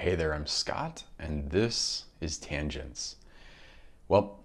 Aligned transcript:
Hey 0.00 0.14
there, 0.14 0.32
I'm 0.32 0.46
Scott, 0.46 1.04
and 1.18 1.50
this 1.50 2.06
is 2.22 2.38
Tangents. 2.38 3.16
Well, 4.08 4.38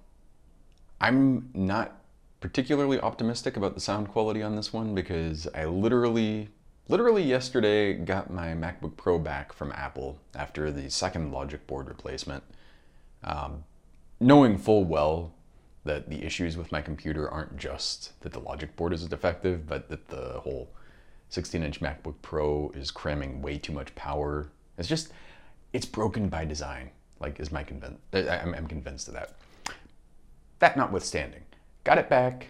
I'm 0.99 1.49
not 1.53 2.01
particularly 2.41 2.99
optimistic 2.99 3.55
about 3.55 3.73
the 3.73 3.79
sound 3.79 4.09
quality 4.09 4.43
on 4.43 4.57
this 4.57 4.73
one 4.73 4.93
because 4.93 5.47
I 5.55 5.63
literally, 5.63 6.49
literally 6.89 7.23
yesterday 7.23 7.93
got 7.93 8.29
my 8.29 8.47
MacBook 8.47 8.97
Pro 8.97 9.17
back 9.17 9.53
from 9.53 9.71
Apple 9.71 10.19
after 10.35 10.73
the 10.73 10.89
second 10.91 11.31
logic 11.31 11.65
board 11.67 11.87
replacement. 11.87 12.43
Um, 13.23 13.63
knowing 14.19 14.57
full 14.57 14.83
well 14.83 15.31
that 15.85 16.09
the 16.09 16.21
issues 16.25 16.57
with 16.57 16.73
my 16.73 16.81
computer 16.81 17.29
aren't 17.31 17.55
just 17.55 18.19
that 18.23 18.33
the 18.33 18.41
logic 18.41 18.75
board 18.75 18.91
is 18.91 19.07
defective, 19.07 19.65
but 19.65 19.87
that 19.87 20.09
the 20.09 20.41
whole 20.41 20.69
16 21.29 21.63
inch 21.63 21.79
MacBook 21.79 22.15
Pro 22.21 22.71
is 22.75 22.91
cramming 22.91 23.41
way 23.41 23.57
too 23.57 23.71
much 23.71 23.95
power. 23.95 24.51
It's 24.77 24.89
just, 24.89 25.13
it's 25.75 25.85
broken 25.85 26.29
by 26.29 26.45
design, 26.45 26.89
like 27.19 27.37
is 27.37 27.51
my 27.51 27.61
convinced, 27.61 27.99
uh, 28.13 28.19
I'm, 28.41 28.55
I'm 28.55 28.65
convinced 28.65 29.09
of 29.09 29.13
that. 29.15 29.33
That 30.59 30.77
notwithstanding, 30.77 31.41
got 31.83 31.97
it 31.97 32.07
back, 32.07 32.47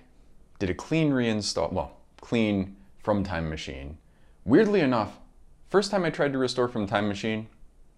did 0.60 0.70
a 0.70 0.76
clean 0.76 1.10
reinstall, 1.10 1.74
well, 1.74 1.98
clean 2.22 2.76
from 3.00 3.24
Time 3.24 3.50
Machine. 3.50 3.98
Weirdly 4.46 4.82
enough, 4.82 5.18
first 5.70 5.90
time 5.90 6.06
I 6.06 6.12
tried 6.12 6.34
to 6.34 6.38
restore 6.38 6.68
from 6.68 6.86
Time 6.86 7.08
Machine, 7.08 7.48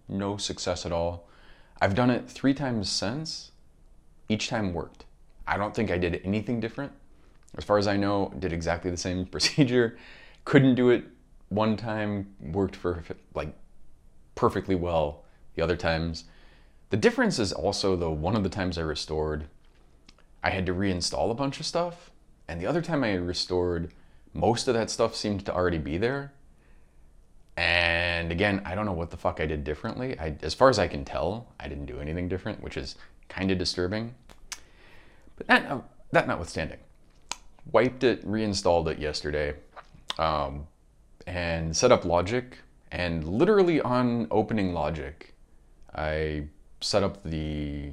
no 0.08 0.38
success 0.38 0.86
at 0.86 0.92
all. 0.92 1.28
I've 1.78 1.94
done 1.94 2.08
it 2.08 2.26
three 2.30 2.54
times 2.54 2.88
since, 2.88 3.50
each 4.30 4.48
time 4.48 4.72
worked. 4.72 5.04
I 5.46 5.58
don't 5.58 5.74
think 5.74 5.90
I 5.90 5.98
did 5.98 6.22
anything 6.24 6.58
different. 6.58 6.92
As 7.54 7.64
far 7.64 7.76
as 7.76 7.86
I 7.86 7.98
know, 7.98 8.32
did 8.38 8.54
exactly 8.54 8.90
the 8.90 8.96
same 8.96 9.26
procedure. 9.34 9.98
Couldn't 10.46 10.74
do 10.74 10.88
it 10.88 11.04
one 11.50 11.76
time, 11.76 12.34
worked 12.40 12.76
for 12.76 13.04
like 13.34 13.54
perfectly 14.38 14.76
well 14.76 15.24
the 15.56 15.62
other 15.62 15.76
times. 15.76 16.24
The 16.90 16.96
difference 16.96 17.40
is 17.40 17.52
also 17.52 17.96
though 17.96 18.12
one 18.12 18.36
of 18.36 18.44
the 18.44 18.48
times 18.48 18.78
I 18.78 18.82
restored, 18.82 19.48
I 20.44 20.50
had 20.50 20.64
to 20.66 20.72
reinstall 20.72 21.32
a 21.32 21.34
bunch 21.34 21.58
of 21.58 21.66
stuff, 21.66 22.12
and 22.46 22.60
the 22.60 22.66
other 22.66 22.80
time 22.80 23.02
I 23.02 23.14
restored, 23.14 23.92
most 24.32 24.68
of 24.68 24.74
that 24.74 24.90
stuff 24.90 25.16
seemed 25.16 25.44
to 25.46 25.52
already 25.52 25.78
be 25.78 25.98
there. 25.98 26.32
And 27.56 28.30
again, 28.30 28.62
I 28.64 28.76
don't 28.76 28.86
know 28.86 28.92
what 28.92 29.10
the 29.10 29.16
fuck 29.16 29.40
I 29.40 29.46
did 29.46 29.64
differently. 29.64 30.16
I, 30.20 30.36
as 30.42 30.54
far 30.54 30.70
as 30.70 30.78
I 30.78 30.86
can 30.86 31.04
tell, 31.04 31.48
I 31.58 31.66
didn't 31.66 31.86
do 31.86 31.98
anything 31.98 32.28
different, 32.28 32.62
which 32.62 32.76
is 32.76 32.94
kind 33.28 33.50
of 33.50 33.58
disturbing. 33.58 34.14
But 35.36 35.48
that, 35.48 35.82
that 36.12 36.28
notwithstanding, 36.28 36.78
wiped 37.72 38.04
it, 38.04 38.24
reinstalled 38.24 38.88
it 38.88 39.00
yesterday, 39.00 39.54
um, 40.16 40.68
and 41.26 41.76
set 41.76 41.90
up 41.90 42.04
Logic. 42.04 42.56
And 42.90 43.24
literally 43.26 43.80
on 43.80 44.26
opening 44.30 44.72
Logic, 44.72 45.34
I 45.94 46.44
set 46.80 47.02
up 47.02 47.22
the, 47.22 47.92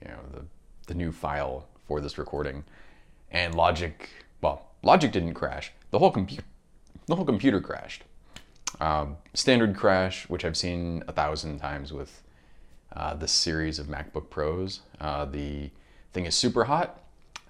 you 0.00 0.08
know, 0.08 0.20
the, 0.32 0.44
the 0.86 0.94
new 0.94 1.12
file 1.12 1.66
for 1.86 2.00
this 2.00 2.18
recording, 2.18 2.64
and 3.30 3.54
Logic, 3.54 4.08
well, 4.40 4.70
Logic 4.82 5.12
didn't 5.12 5.34
crash. 5.34 5.72
The 5.90 5.98
whole 5.98 6.10
computer, 6.10 6.44
the 7.06 7.16
whole 7.16 7.24
computer 7.24 7.60
crashed. 7.60 8.04
Um, 8.80 9.16
standard 9.34 9.76
crash, 9.76 10.28
which 10.28 10.44
I've 10.44 10.56
seen 10.56 11.04
a 11.06 11.12
thousand 11.12 11.58
times 11.58 11.92
with 11.92 12.22
uh, 12.94 13.14
this 13.14 13.32
series 13.32 13.78
of 13.78 13.86
MacBook 13.86 14.30
Pros. 14.30 14.80
Uh, 15.00 15.24
the 15.24 15.70
thing 16.12 16.26
is 16.26 16.34
super 16.34 16.64
hot. 16.64 17.00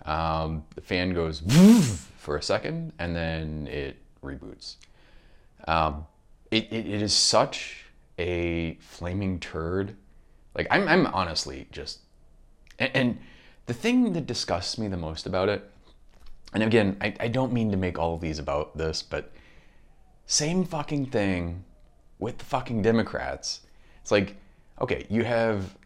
Um, 0.04 0.64
the 0.74 0.80
fan 0.80 1.14
goes 1.14 1.40
for 2.16 2.36
a 2.36 2.42
second 2.42 2.92
and 2.98 3.14
then 3.14 3.68
it 3.68 3.96
reboots. 4.22 4.76
Um, 5.66 6.06
it, 6.52 6.64
it, 6.70 6.86
it 6.86 7.02
is 7.02 7.14
such 7.14 7.86
a 8.18 8.74
flaming 8.74 9.40
turd. 9.40 9.96
Like 10.54 10.68
I'm, 10.70 10.86
I'm 10.86 11.06
honestly 11.06 11.66
just, 11.72 12.00
and, 12.78 12.90
and 12.94 13.18
the 13.66 13.74
thing 13.74 14.12
that 14.12 14.26
disgusts 14.26 14.78
me 14.78 14.86
the 14.86 14.96
most 14.96 15.26
about 15.26 15.48
it, 15.48 15.68
and 16.52 16.62
again, 16.62 16.98
I, 17.00 17.14
I 17.18 17.28
don't 17.28 17.52
mean 17.52 17.70
to 17.70 17.78
make 17.78 17.98
all 17.98 18.14
of 18.14 18.20
these 18.20 18.38
about 18.38 18.76
this, 18.76 19.02
but 19.02 19.32
same 20.26 20.64
fucking 20.64 21.06
thing 21.06 21.64
with 22.18 22.36
the 22.36 22.44
fucking 22.44 22.82
Democrats. 22.82 23.62
It's 24.02 24.10
like, 24.10 24.36
okay, 24.80 25.06
you 25.08 25.24
have 25.24 25.76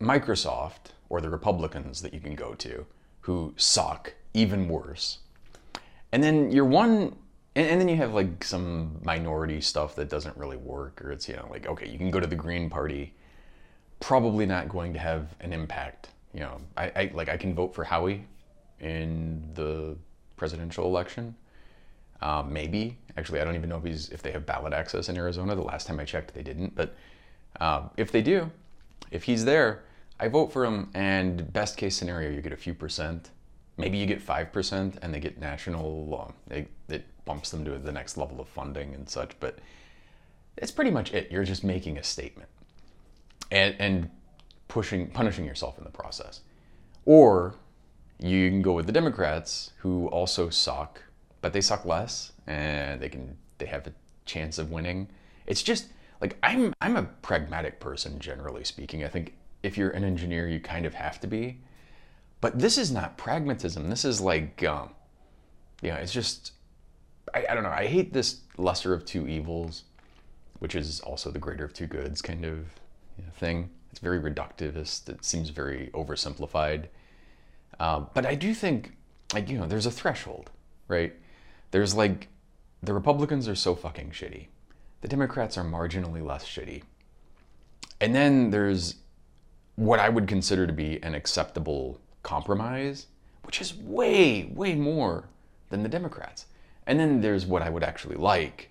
Microsoft 0.00 0.92
or 1.10 1.20
the 1.20 1.28
Republicans 1.28 2.00
that 2.00 2.14
you 2.14 2.20
can 2.20 2.34
go 2.34 2.54
to 2.54 2.86
who 3.20 3.52
suck 3.56 4.14
even 4.32 4.68
worse. 4.68 5.18
And 6.12 6.22
then 6.22 6.50
you're 6.50 6.64
one 6.64 7.16
and, 7.56 7.66
and, 7.66 7.80
then 7.80 7.88
you 7.88 7.96
have 7.96 8.14
like 8.14 8.44
some 8.44 9.00
minority 9.02 9.60
stuff 9.60 9.94
that 9.96 10.08
doesn't 10.08 10.36
really 10.36 10.56
work 10.56 11.02
or 11.02 11.12
it's 11.12 11.28
you 11.28 11.36
know 11.36 11.46
like 11.50 11.66
okay 11.66 11.88
you 11.88 11.98
can 11.98 12.10
go 12.10 12.20
to 12.20 12.26
the 12.26 12.36
green 12.36 12.68
party 12.68 13.12
probably 14.00 14.46
not 14.46 14.68
going 14.68 14.92
to 14.92 14.98
have 14.98 15.34
an 15.40 15.52
impact 15.52 16.08
you 16.32 16.40
know. 16.40 16.60
I, 16.76 16.84
I 16.84 17.10
like 17.14 17.28
i 17.28 17.36
can 17.36 17.54
vote 17.54 17.74
for 17.74 17.84
howie 17.84 18.26
in 18.80 19.48
the 19.54 19.96
presidential 20.36 20.84
election. 20.84 21.36
Uh, 22.20 22.42
maybe. 22.42 22.98
Actually 23.16 23.40
i 23.40 23.44
don't 23.44 23.54
even 23.54 23.68
know 23.68 23.78
if 23.78 23.84
he's 23.84 24.08
if 24.10 24.22
they 24.22 24.32
have 24.32 24.46
ballot 24.46 24.72
access 24.72 25.08
in 25.08 25.16
arizona. 25.16 25.54
The 25.54 25.62
last 25.62 25.86
time 25.86 26.00
i 26.00 26.04
checked 26.04 26.34
they 26.34 26.42
didn't. 26.42 26.74
But 26.74 26.94
uh, 27.60 27.88
if 27.96 28.10
they 28.10 28.22
do 28.22 28.50
if 29.10 29.22
he's 29.22 29.44
there 29.44 29.84
I 30.18 30.28
vote 30.28 30.52
for 30.52 30.64
him. 30.64 30.90
And 30.94 31.52
best 31.52 31.76
case 31.76 31.96
scenario, 31.96 32.30
you 32.30 32.40
get 32.40 32.52
a 32.52 32.56
few 32.56 32.74
percent. 32.74 33.30
Maybe 33.76 33.98
you 33.98 34.06
get 34.06 34.24
5% 34.24 34.98
and 35.02 35.12
they 35.12 35.18
get 35.18 35.38
national, 35.38 36.26
um, 36.28 36.34
they, 36.46 36.68
bumps 37.24 37.50
them 37.50 37.64
to 37.64 37.78
the 37.78 37.92
next 37.92 38.16
level 38.16 38.40
of 38.40 38.48
funding 38.48 38.94
and 38.94 39.08
such, 39.08 39.38
but 39.40 39.58
it's 40.56 40.70
pretty 40.70 40.90
much 40.90 41.12
it. 41.12 41.30
You're 41.30 41.44
just 41.44 41.64
making 41.64 41.98
a 41.98 42.02
statement 42.02 42.48
and, 43.50 43.74
and 43.78 44.10
pushing, 44.68 45.08
punishing 45.10 45.44
yourself 45.44 45.78
in 45.78 45.84
the 45.84 45.90
process. 45.90 46.40
Or 47.04 47.54
you 48.18 48.48
can 48.48 48.62
go 48.62 48.72
with 48.72 48.86
the 48.86 48.92
Democrats 48.92 49.72
who 49.78 50.06
also 50.08 50.50
suck, 50.50 51.02
but 51.40 51.52
they 51.52 51.60
suck 51.60 51.84
less 51.84 52.32
and 52.46 53.00
they 53.00 53.08
can, 53.08 53.36
they 53.58 53.66
have 53.66 53.86
a 53.86 53.92
chance 54.24 54.58
of 54.58 54.70
winning. 54.70 55.08
It's 55.46 55.62
just 55.62 55.86
like, 56.20 56.36
I'm, 56.42 56.72
I'm 56.80 56.96
a 56.96 57.02
pragmatic 57.02 57.80
person, 57.80 58.18
generally 58.18 58.64
speaking. 58.64 59.04
I 59.04 59.08
think 59.08 59.34
if 59.62 59.76
you're 59.76 59.90
an 59.90 60.04
engineer, 60.04 60.48
you 60.48 60.60
kind 60.60 60.86
of 60.86 60.94
have 60.94 61.20
to 61.20 61.26
be. 61.26 61.60
But 62.40 62.58
this 62.58 62.78
is 62.78 62.92
not 62.92 63.16
pragmatism. 63.16 63.88
This 63.88 64.04
is 64.04 64.20
like, 64.20 64.62
um, 64.64 64.90
know, 65.90 65.96
it's 65.96 66.12
just, 66.12 66.52
I, 67.34 67.44
I 67.50 67.54
don't 67.54 67.64
know. 67.64 67.70
I 67.70 67.86
hate 67.86 68.12
this 68.12 68.40
lesser 68.56 68.94
of 68.94 69.04
two 69.04 69.26
evils, 69.26 69.84
which 70.60 70.74
is 70.74 71.00
also 71.00 71.30
the 71.30 71.38
greater 71.38 71.64
of 71.64 71.72
two 71.72 71.86
goods 71.86 72.22
kind 72.22 72.44
of 72.44 72.58
you 73.18 73.24
know, 73.24 73.32
thing. 73.36 73.70
It's 73.90 74.00
very 74.00 74.20
reductivist. 74.20 75.08
It 75.08 75.24
seems 75.24 75.50
very 75.50 75.90
oversimplified. 75.94 76.86
Uh, 77.78 78.00
but 78.14 78.24
I 78.24 78.34
do 78.34 78.54
think, 78.54 78.96
like, 79.32 79.48
you 79.48 79.58
know, 79.58 79.66
there's 79.66 79.86
a 79.86 79.90
threshold, 79.90 80.50
right? 80.88 81.12
There's 81.70 81.94
like, 81.94 82.28
the 82.82 82.94
Republicans 82.94 83.48
are 83.48 83.54
so 83.54 83.74
fucking 83.74 84.10
shitty. 84.10 84.46
The 85.00 85.08
Democrats 85.08 85.58
are 85.58 85.64
marginally 85.64 86.24
less 86.24 86.44
shitty. 86.44 86.82
And 88.00 88.14
then 88.14 88.50
there's 88.50 88.96
what 89.76 89.98
I 89.98 90.08
would 90.08 90.28
consider 90.28 90.66
to 90.66 90.72
be 90.72 91.02
an 91.02 91.14
acceptable 91.14 92.00
compromise, 92.22 93.06
which 93.42 93.60
is 93.60 93.74
way, 93.74 94.44
way 94.54 94.74
more 94.74 95.28
than 95.70 95.82
the 95.82 95.88
Democrats. 95.88 96.46
And 96.86 97.00
then 97.00 97.20
there's 97.20 97.46
what 97.46 97.62
I 97.62 97.70
would 97.70 97.82
actually 97.82 98.16
like. 98.16 98.70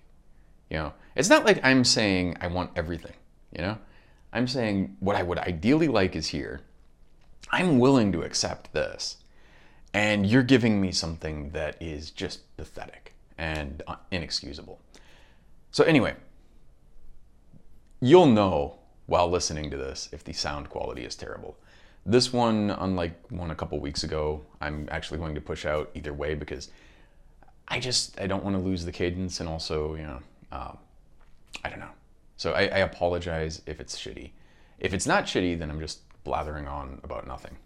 You 0.70 0.78
know, 0.78 0.92
it's 1.14 1.28
not 1.28 1.44
like 1.44 1.60
I'm 1.64 1.84
saying 1.84 2.36
I 2.40 2.46
want 2.46 2.70
everything, 2.76 3.14
you 3.52 3.62
know? 3.62 3.78
I'm 4.32 4.48
saying 4.48 4.96
what 5.00 5.16
I 5.16 5.22
would 5.22 5.38
ideally 5.38 5.88
like 5.88 6.16
is 6.16 6.28
here. 6.28 6.60
I'm 7.50 7.78
willing 7.78 8.10
to 8.12 8.22
accept 8.22 8.72
this. 8.72 9.18
And 9.92 10.26
you're 10.26 10.42
giving 10.42 10.80
me 10.80 10.90
something 10.90 11.50
that 11.50 11.80
is 11.80 12.10
just 12.10 12.56
pathetic 12.56 13.14
and 13.38 13.82
inexcusable. 14.10 14.80
So, 15.70 15.84
anyway, 15.84 16.14
you'll 18.00 18.26
know 18.26 18.78
while 19.06 19.28
listening 19.30 19.70
to 19.70 19.76
this 19.76 20.08
if 20.12 20.24
the 20.24 20.32
sound 20.32 20.68
quality 20.68 21.04
is 21.04 21.14
terrible. 21.14 21.56
This 22.06 22.32
one, 22.32 22.70
unlike 22.70 23.30
one 23.30 23.50
a 23.50 23.54
couple 23.54 23.78
weeks 23.78 24.02
ago, 24.02 24.42
I'm 24.60 24.88
actually 24.90 25.18
going 25.18 25.34
to 25.36 25.40
push 25.40 25.64
out 25.64 25.90
either 25.94 26.12
way 26.12 26.34
because 26.34 26.70
I 27.68 27.80
just 27.80 28.20
I 28.20 28.26
don't 28.26 28.44
want 28.44 28.56
to 28.56 28.62
lose 28.62 28.84
the 28.84 28.92
cadence 28.92 29.40
and 29.40 29.48
also 29.48 29.94
you 29.94 30.02
know 30.02 30.20
um, 30.52 30.78
I 31.64 31.70
don't 31.70 31.80
know. 31.80 31.90
So 32.36 32.52
I, 32.52 32.62
I 32.62 32.78
apologize 32.78 33.62
if 33.66 33.80
it's 33.80 33.98
shitty. 33.98 34.30
If 34.78 34.92
it's 34.92 35.06
not 35.06 35.24
shitty, 35.24 35.58
then 35.58 35.70
I'm 35.70 35.80
just 35.80 36.00
blathering 36.24 36.66
on 36.66 37.00
about 37.04 37.26
nothing. 37.26 37.56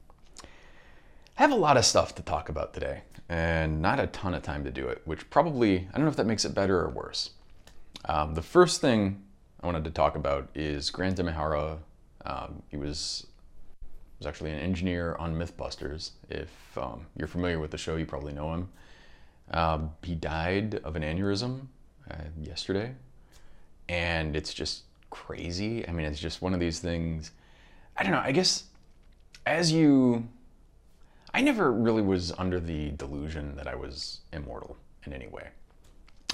I 0.42 1.42
have 1.42 1.52
a 1.52 1.56
lot 1.56 1.76
of 1.76 1.84
stuff 1.84 2.14
to 2.16 2.22
talk 2.22 2.48
about 2.48 2.74
today, 2.74 3.02
and 3.28 3.80
not 3.80 4.00
a 4.00 4.08
ton 4.08 4.34
of 4.34 4.42
time 4.42 4.64
to 4.64 4.70
do 4.70 4.88
it, 4.88 5.02
which 5.04 5.28
probably 5.30 5.88
I 5.92 5.96
don't 5.96 6.04
know 6.04 6.10
if 6.10 6.16
that 6.16 6.26
makes 6.26 6.44
it 6.44 6.54
better 6.54 6.80
or 6.80 6.88
worse. 6.88 7.30
Um, 8.04 8.34
the 8.34 8.42
first 8.42 8.80
thing 8.80 9.22
I 9.62 9.66
wanted 9.66 9.84
to 9.84 9.90
talk 9.90 10.16
about 10.16 10.48
is 10.54 10.90
Grant 10.90 11.18
Imahara. 11.18 11.78
Um, 12.24 12.62
he 12.68 12.76
was 12.76 13.26
was 14.18 14.26
actually 14.26 14.50
an 14.50 14.58
engineer 14.58 15.14
on 15.18 15.36
MythBusters. 15.36 16.10
If 16.28 16.50
um, 16.76 17.06
you're 17.16 17.28
familiar 17.28 17.60
with 17.60 17.70
the 17.70 17.78
show, 17.78 17.96
you 17.96 18.04
probably 18.04 18.32
know 18.32 18.52
him. 18.52 18.68
Um, 19.52 19.92
he 20.02 20.14
died 20.14 20.76
of 20.84 20.96
an 20.96 21.02
aneurysm 21.02 21.66
uh, 22.10 22.14
yesterday, 22.40 22.94
and 23.88 24.36
it's 24.36 24.52
just 24.52 24.82
crazy. 25.10 25.86
I 25.88 25.92
mean, 25.92 26.06
it's 26.06 26.20
just 26.20 26.42
one 26.42 26.54
of 26.54 26.60
these 26.60 26.80
things. 26.80 27.30
I 27.96 28.02
don't 28.02 28.12
know. 28.12 28.22
I 28.22 28.32
guess 28.32 28.64
as 29.46 29.72
you, 29.72 30.28
I 31.32 31.40
never 31.40 31.72
really 31.72 32.02
was 32.02 32.32
under 32.32 32.60
the 32.60 32.90
delusion 32.90 33.56
that 33.56 33.66
I 33.66 33.74
was 33.74 34.20
immortal 34.32 34.76
in 35.06 35.12
any 35.12 35.26
way. 35.28 35.48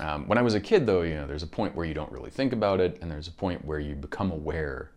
Um, 0.00 0.26
when 0.26 0.38
I 0.38 0.42
was 0.42 0.54
a 0.54 0.60
kid, 0.60 0.86
though, 0.86 1.02
you 1.02 1.14
know, 1.14 1.26
there's 1.26 1.44
a 1.44 1.48
point 1.48 1.76
where 1.76 1.86
you 1.86 1.94
don't 1.94 2.10
really 2.10 2.30
think 2.30 2.52
about 2.52 2.80
it, 2.80 2.98
and 3.00 3.10
there's 3.10 3.28
a 3.28 3.32
point 3.32 3.64
where 3.64 3.78
you 3.78 3.94
become 3.94 4.32
aware, 4.32 4.90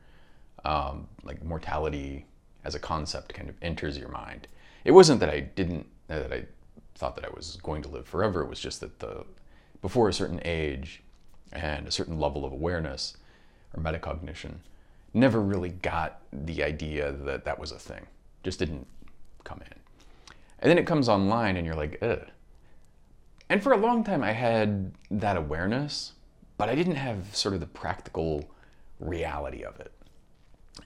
um, 0.66 1.08
like 1.24 1.44
mortality 1.44 2.26
as 2.66 2.74
a 2.74 2.80
concept 2.80 3.34
kind 3.34 3.48
of 3.48 3.56
enters 3.62 3.98
your 3.98 4.10
mind. 4.10 4.48
It 4.84 4.92
wasn't 4.92 5.20
that 5.20 5.30
I 5.30 5.42
didn't, 5.42 5.86
that 6.08 6.34
I 6.34 6.46
thought 6.98 7.16
that 7.16 7.26
I 7.26 7.30
was 7.34 7.58
going 7.64 7.82
to 7.84 7.90
live 7.90 8.08
forever. 8.08 8.42
It 8.42 8.50
was 8.50 8.60
just 8.60 8.82
that 8.82 9.00
the, 9.00 9.26
before 9.82 10.10
a 10.10 10.14
certain 10.14 10.42
age 10.44 11.04
and 11.52 11.88
a 11.88 11.92
certain 11.92 12.20
level 12.20 12.46
of 12.46 12.52
awareness 12.52 13.18
or 13.76 13.82
metacognition, 13.82 14.56
never 15.14 15.42
really 15.42 15.70
got 15.70 16.22
the 16.32 16.64
idea 16.64 17.12
that 17.12 17.46
that 17.46 17.60
was 17.60 17.72
a 17.72 17.80
thing. 17.80 18.06
Just 18.44 18.60
didn't 18.60 18.88
come 19.44 19.62
in. 19.62 19.80
And 20.60 20.70
then 20.70 20.78
it 20.78 20.88
comes 20.88 21.08
online, 21.08 21.56
and 21.56 21.66
you're 21.66 21.76
like, 21.76 22.00
ugh 22.02 22.28
and 23.50 23.64
for 23.64 23.72
a 23.72 23.78
long 23.78 24.04
time, 24.04 24.24
I 24.24 24.34
had 24.34 24.92
that 25.10 25.38
awareness, 25.38 26.14
but 26.58 26.70
I 26.70 26.76
didn't 26.76 26.96
have 26.96 27.36
sort 27.36 27.54
of 27.54 27.62
the 27.62 27.68
practical 27.68 28.50
reality 29.00 29.64
of 29.64 29.80
it. 29.80 29.92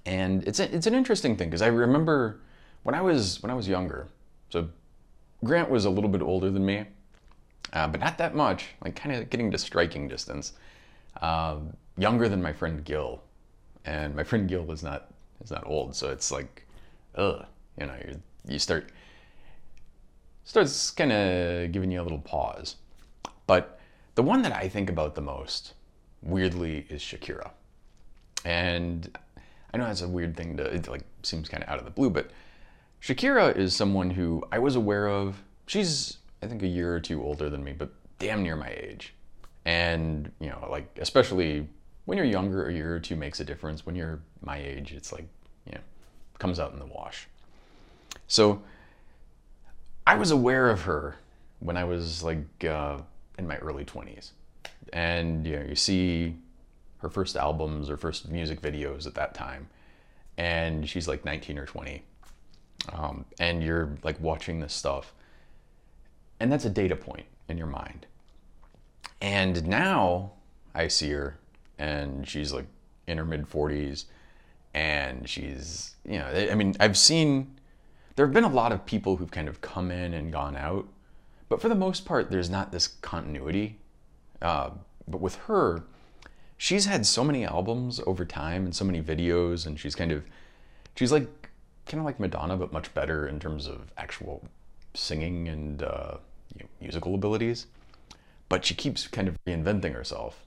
And 0.05 0.47
it's 0.47 0.59
a, 0.59 0.73
it's 0.73 0.87
an 0.87 0.93
interesting 0.93 1.35
thing 1.35 1.49
because 1.49 1.61
I 1.61 1.67
remember 1.67 2.39
when 2.83 2.95
I 2.95 3.01
was 3.01 3.41
when 3.41 3.49
I 3.49 3.55
was 3.55 3.67
younger. 3.67 4.07
So 4.49 4.69
Grant 5.43 5.69
was 5.69 5.85
a 5.85 5.89
little 5.89 6.09
bit 6.09 6.21
older 6.21 6.49
than 6.49 6.65
me, 6.65 6.85
uh, 7.73 7.87
but 7.87 7.99
not 7.99 8.17
that 8.17 8.35
much. 8.35 8.69
Like 8.83 8.95
kind 8.95 9.15
of 9.15 9.29
getting 9.29 9.51
to 9.51 9.57
striking 9.57 10.07
distance. 10.07 10.53
Uh, 11.21 11.57
younger 11.97 12.29
than 12.29 12.41
my 12.41 12.53
friend 12.53 12.83
Gil, 12.83 13.21
and 13.85 14.15
my 14.15 14.23
friend 14.23 14.47
Gil 14.47 14.71
is 14.71 14.83
not 14.83 15.11
is 15.43 15.51
not 15.51 15.65
old, 15.65 15.95
so 15.95 16.09
it's 16.09 16.31
like, 16.31 16.65
ugh, 17.15 17.45
you 17.79 17.85
know, 17.85 17.95
you 18.07 18.21
you 18.47 18.59
start 18.59 18.91
starts 20.43 20.91
kind 20.91 21.11
of 21.11 21.71
giving 21.71 21.91
you 21.91 22.01
a 22.01 22.03
little 22.03 22.19
pause. 22.19 22.75
But 23.47 23.79
the 24.15 24.23
one 24.23 24.41
that 24.43 24.53
I 24.53 24.67
think 24.67 24.89
about 24.89 25.15
the 25.15 25.21
most, 25.21 25.73
weirdly, 26.21 26.85
is 26.89 27.01
Shakira. 27.01 27.51
And 28.45 29.17
I 29.73 29.77
know 29.77 29.85
that's 29.85 30.01
a 30.01 30.07
weird 30.07 30.35
thing 30.35 30.57
to, 30.57 30.63
it 30.63 30.87
like 30.87 31.03
seems 31.23 31.47
kind 31.47 31.63
of 31.63 31.69
out 31.69 31.79
of 31.79 31.85
the 31.85 31.91
blue, 31.91 32.09
but 32.09 32.31
Shakira 33.01 33.55
is 33.55 33.75
someone 33.75 34.11
who 34.11 34.43
I 34.51 34.59
was 34.59 34.75
aware 34.75 35.07
of. 35.07 35.41
She's, 35.65 36.17
I 36.43 36.47
think, 36.47 36.61
a 36.61 36.67
year 36.67 36.93
or 36.93 36.99
two 36.99 37.23
older 37.23 37.49
than 37.49 37.63
me, 37.63 37.73
but 37.73 37.91
damn 38.19 38.43
near 38.43 38.55
my 38.55 38.69
age. 38.69 39.13
And, 39.65 40.31
you 40.39 40.49
know, 40.49 40.67
like, 40.69 40.97
especially 40.99 41.67
when 42.05 42.17
you're 42.17 42.27
younger, 42.27 42.67
a 42.67 42.73
year 42.73 42.95
or 42.95 42.99
two 42.99 43.15
makes 43.15 43.39
a 43.39 43.43
difference. 43.43 43.85
When 43.85 43.95
you're 43.95 44.21
my 44.41 44.57
age, 44.57 44.93
it's 44.93 45.11
like, 45.11 45.25
you 45.65 45.73
know, 45.73 45.81
comes 46.37 46.59
out 46.59 46.73
in 46.73 46.79
the 46.79 46.85
wash. 46.85 47.27
So, 48.27 48.61
I 50.05 50.15
was 50.15 50.31
aware 50.31 50.69
of 50.69 50.81
her 50.81 51.15
when 51.59 51.77
I 51.77 51.83
was 51.83 52.23
like 52.23 52.65
uh, 52.65 52.99
in 53.37 53.47
my 53.47 53.57
early 53.57 53.85
20s. 53.85 54.31
And 54.93 55.45
you 55.45 55.57
know, 55.57 55.65
you 55.65 55.75
see 55.75 56.35
her 56.97 57.09
first 57.09 57.35
albums 57.35 57.89
or 57.89 57.97
first 57.97 58.29
music 58.29 58.61
videos 58.61 59.07
at 59.07 59.15
that 59.15 59.33
time, 59.33 59.67
and 60.37 60.87
she's 60.87 61.07
like 61.07 61.23
19 61.23 61.57
or 61.57 61.65
20. 61.65 62.03
Um, 62.93 63.25
and 63.39 63.63
you're 63.63 63.97
like 64.03 64.19
watching 64.19 64.59
this 64.59 64.73
stuff, 64.73 65.13
and 66.39 66.51
that's 66.51 66.65
a 66.65 66.69
data 66.69 66.95
point 66.95 67.25
in 67.47 67.57
your 67.57 67.67
mind. 67.67 68.07
And 69.21 69.67
now 69.67 70.31
I 70.73 70.87
see 70.87 71.11
her, 71.11 71.37
and 71.77 72.27
she's 72.27 72.51
like 72.51 72.65
in 73.07 73.17
her 73.17 73.25
mid 73.25 73.47
40s, 73.49 74.05
and 74.73 75.29
she's, 75.29 75.95
you 76.05 76.17
know, 76.17 76.27
I 76.51 76.55
mean, 76.55 76.75
I've 76.79 76.97
seen 76.97 77.59
there 78.15 78.25
have 78.25 78.33
been 78.33 78.43
a 78.43 78.49
lot 78.49 78.71
of 78.71 78.85
people 78.85 79.17
who've 79.17 79.31
kind 79.31 79.47
of 79.47 79.61
come 79.61 79.91
in 79.91 80.13
and 80.13 80.31
gone 80.31 80.55
out, 80.55 80.87
but 81.49 81.61
for 81.61 81.69
the 81.69 81.75
most 81.75 82.05
part, 82.05 82.29
there's 82.31 82.49
not 82.49 82.71
this 82.71 82.87
continuity. 82.87 83.77
Uh, 84.41 84.71
but 85.07 85.21
with 85.21 85.35
her, 85.35 85.83
she's 86.57 86.85
had 86.85 87.05
so 87.05 87.23
many 87.23 87.45
albums 87.45 87.99
over 88.05 88.25
time 88.25 88.65
and 88.65 88.75
so 88.75 88.85
many 88.85 89.01
videos, 89.01 89.65
and 89.65 89.79
she's 89.79 89.95
kind 89.95 90.11
of, 90.11 90.23
she's 90.95 91.11
like, 91.11 91.40
kind 91.91 91.99
of 91.99 92.05
like 92.05 92.19
Madonna, 92.19 92.55
but 92.55 92.71
much 92.71 92.93
better 92.93 93.27
in 93.27 93.39
terms 93.39 93.67
of 93.67 93.91
actual 93.97 94.47
singing 94.93 95.49
and 95.49 95.83
uh, 95.83 96.15
you 96.55 96.63
know, 96.63 96.69
musical 96.79 97.13
abilities. 97.13 97.67
But 98.49 98.65
she 98.65 98.73
keeps 98.73 99.07
kind 99.07 99.27
of 99.27 99.37
reinventing 99.45 99.93
herself. 99.93 100.45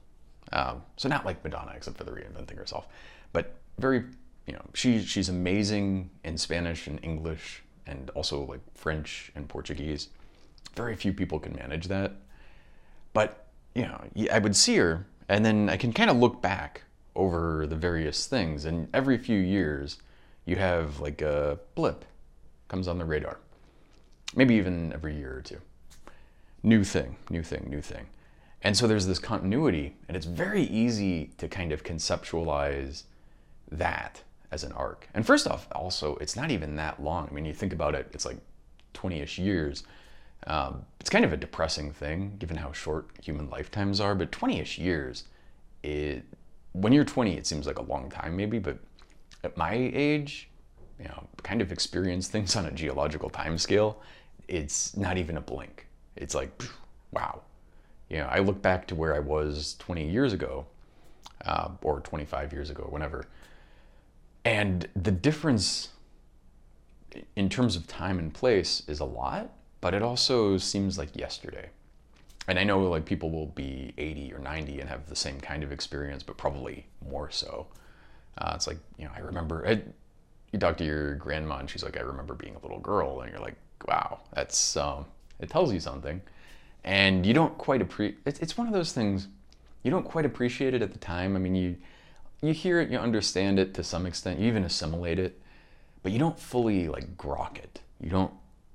Um, 0.51 0.83
so 0.97 1.07
not 1.07 1.25
like 1.25 1.43
Madonna, 1.43 1.73
except 1.75 1.97
for 1.97 2.03
the 2.03 2.11
reinventing 2.11 2.57
herself, 2.57 2.87
but 3.31 3.55
very 3.77 4.03
you 4.47 4.53
know, 4.53 4.61
she 4.73 5.01
she's 5.01 5.29
amazing 5.29 6.09
in 6.23 6.37
Spanish 6.37 6.87
and 6.87 6.99
English 7.03 7.63
and 7.87 8.09
also 8.11 8.43
like 8.43 8.61
French 8.75 9.31
and 9.35 9.47
Portuguese. 9.47 10.09
Very 10.75 10.95
few 10.95 11.13
people 11.13 11.39
can 11.39 11.53
manage 11.53 11.87
that. 11.87 12.13
But, 13.13 13.47
you 13.73 13.83
know, 13.83 14.01
I 14.31 14.39
would 14.39 14.55
see 14.55 14.75
her 14.77 15.05
and 15.29 15.45
then 15.45 15.69
I 15.69 15.77
can 15.77 15.93
kind 15.93 16.09
of 16.09 16.17
look 16.17 16.41
back 16.41 16.83
over 17.15 17.65
the 17.65 17.75
various 17.75 18.27
things 18.27 18.65
and 18.65 18.87
every 18.93 19.17
few 19.17 19.39
years 19.39 19.97
you 20.45 20.55
have 20.55 20.99
like 20.99 21.21
a 21.21 21.59
blip 21.75 22.05
comes 22.67 22.87
on 22.87 22.97
the 22.97 23.05
radar. 23.05 23.39
Maybe 24.35 24.55
even 24.55 24.93
every 24.93 25.15
year 25.15 25.37
or 25.37 25.41
two. 25.41 25.59
New 26.63 26.83
thing, 26.83 27.15
new 27.29 27.43
thing, 27.43 27.67
new 27.69 27.81
thing. 27.81 28.07
And 28.61 28.75
so 28.75 28.87
there's 28.87 29.05
this 29.05 29.19
continuity 29.19 29.95
and 30.07 30.17
it's 30.17 30.25
very 30.25 30.63
easy 30.63 31.31
to 31.37 31.47
kind 31.47 31.71
of 31.71 31.83
conceptualize 31.83 33.03
that 33.71 34.23
as 34.51 34.63
an 34.63 34.71
arc. 34.71 35.07
And 35.13 35.25
first 35.25 35.47
off, 35.47 35.67
also, 35.71 36.15
it's 36.17 36.35
not 36.35 36.51
even 36.51 36.75
that 36.77 37.01
long. 37.01 37.27
I 37.29 37.33
mean, 37.33 37.45
you 37.45 37.53
think 37.53 37.73
about 37.73 37.95
it, 37.95 38.09
it's 38.13 38.25
like 38.25 38.37
20 38.93 39.21
ish 39.21 39.37
years. 39.37 39.83
Um, 40.47 40.85
it's 40.99 41.09
kind 41.09 41.25
of 41.25 41.33
a 41.33 41.37
depressing 41.37 41.91
thing 41.91 42.35
given 42.39 42.57
how 42.57 42.71
short 42.71 43.09
human 43.21 43.49
lifetimes 43.49 43.99
are, 43.99 44.15
but 44.15 44.31
20 44.31 44.59
ish 44.59 44.77
years, 44.77 45.25
it, 45.83 46.23
when 46.73 46.93
you're 46.93 47.03
20, 47.03 47.35
it 47.37 47.45
seems 47.45 47.67
like 47.67 47.79
a 47.79 47.83
long 47.83 48.09
time 48.09 48.35
maybe, 48.35 48.59
but 48.59 48.77
at 49.43 49.55
my 49.57 49.73
age, 49.73 50.49
you 50.99 51.05
know, 51.05 51.27
kind 51.43 51.61
of 51.61 51.71
experience 51.71 52.27
things 52.27 52.55
on 52.55 52.65
a 52.65 52.71
geological 52.71 53.29
time 53.29 53.57
scale, 53.57 54.01
it's 54.47 54.95
not 54.95 55.17
even 55.17 55.37
a 55.37 55.41
blink. 55.41 55.87
It's 56.15 56.35
like, 56.35 56.63
wow. 57.11 57.41
You 58.09 58.17
know, 58.17 58.27
I 58.27 58.39
look 58.39 58.61
back 58.61 58.87
to 58.87 58.95
where 58.95 59.15
I 59.15 59.19
was 59.19 59.75
20 59.79 60.09
years 60.09 60.33
ago, 60.33 60.65
uh, 61.45 61.69
or 61.81 62.01
25 62.01 62.53
years 62.53 62.69
ago, 62.69 62.87
whenever, 62.89 63.25
and 64.45 64.87
the 64.95 65.11
difference 65.11 65.89
in 67.35 67.49
terms 67.49 67.75
of 67.75 67.87
time 67.87 68.19
and 68.19 68.33
place 68.33 68.83
is 68.87 68.99
a 68.99 69.05
lot, 69.05 69.49
but 69.81 69.93
it 69.93 70.03
also 70.03 70.57
seems 70.57 70.97
like 70.97 71.15
yesterday. 71.15 71.69
And 72.47 72.59
I 72.59 72.63
know 72.63 72.83
like 72.83 73.05
people 73.05 73.31
will 73.31 73.47
be 73.47 73.93
80 73.97 74.33
or 74.33 74.39
90 74.39 74.79
and 74.79 74.89
have 74.89 75.07
the 75.07 75.15
same 75.15 75.41
kind 75.41 75.63
of 75.63 75.71
experience, 75.71 76.21
but 76.21 76.37
probably 76.37 76.85
more 77.09 77.31
so. 77.31 77.67
Uh, 78.37 78.53
it's 78.55 78.67
like, 78.67 78.77
you 78.97 79.05
know, 79.05 79.11
I 79.15 79.19
remember, 79.19 79.65
I, 79.67 79.81
you 80.51 80.59
talk 80.59 80.77
to 80.77 80.85
your 80.85 81.15
grandma 81.15 81.57
and 81.57 81.69
she's 81.69 81.83
like, 81.83 81.97
I 81.97 82.01
remember 82.01 82.33
being 82.33 82.55
a 82.55 82.59
little 82.59 82.79
girl. 82.79 83.21
And 83.21 83.31
you're 83.31 83.41
like, 83.41 83.55
wow, 83.87 84.19
that's, 84.33 84.77
um, 84.77 85.05
it 85.39 85.49
tells 85.49 85.73
you 85.73 85.79
something. 85.79 86.21
And 86.83 87.25
you 87.25 87.33
don't 87.33 87.57
quite 87.57 87.81
appreciate, 87.81 88.19
it's, 88.25 88.39
it's 88.39 88.57
one 88.57 88.67
of 88.67 88.73
those 88.73 88.91
things, 88.91 89.27
you 89.83 89.91
don't 89.91 90.05
quite 90.05 90.25
appreciate 90.25 90.73
it 90.73 90.81
at 90.81 90.91
the 90.91 90.99
time. 90.99 91.35
I 91.35 91.39
mean, 91.39 91.55
you, 91.55 91.77
you 92.41 92.53
hear 92.53 92.79
it, 92.79 92.89
you 92.89 92.97
understand 92.97 93.59
it 93.59 93.73
to 93.75 93.83
some 93.83 94.05
extent, 94.05 94.39
you 94.39 94.47
even 94.47 94.63
assimilate 94.63 95.19
it, 95.19 95.41
but 96.03 96.11
you 96.11 96.19
don't 96.19 96.39
fully 96.39 96.87
like 96.87 97.17
grok 97.17 97.57
it. 97.57 97.81
You 97.99 98.09
don't 98.09 98.33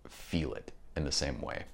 feel 0.09 0.55
it 0.55 0.73
in 0.97 1.05
the 1.05 1.13
same 1.13 1.41
way. 1.41 1.65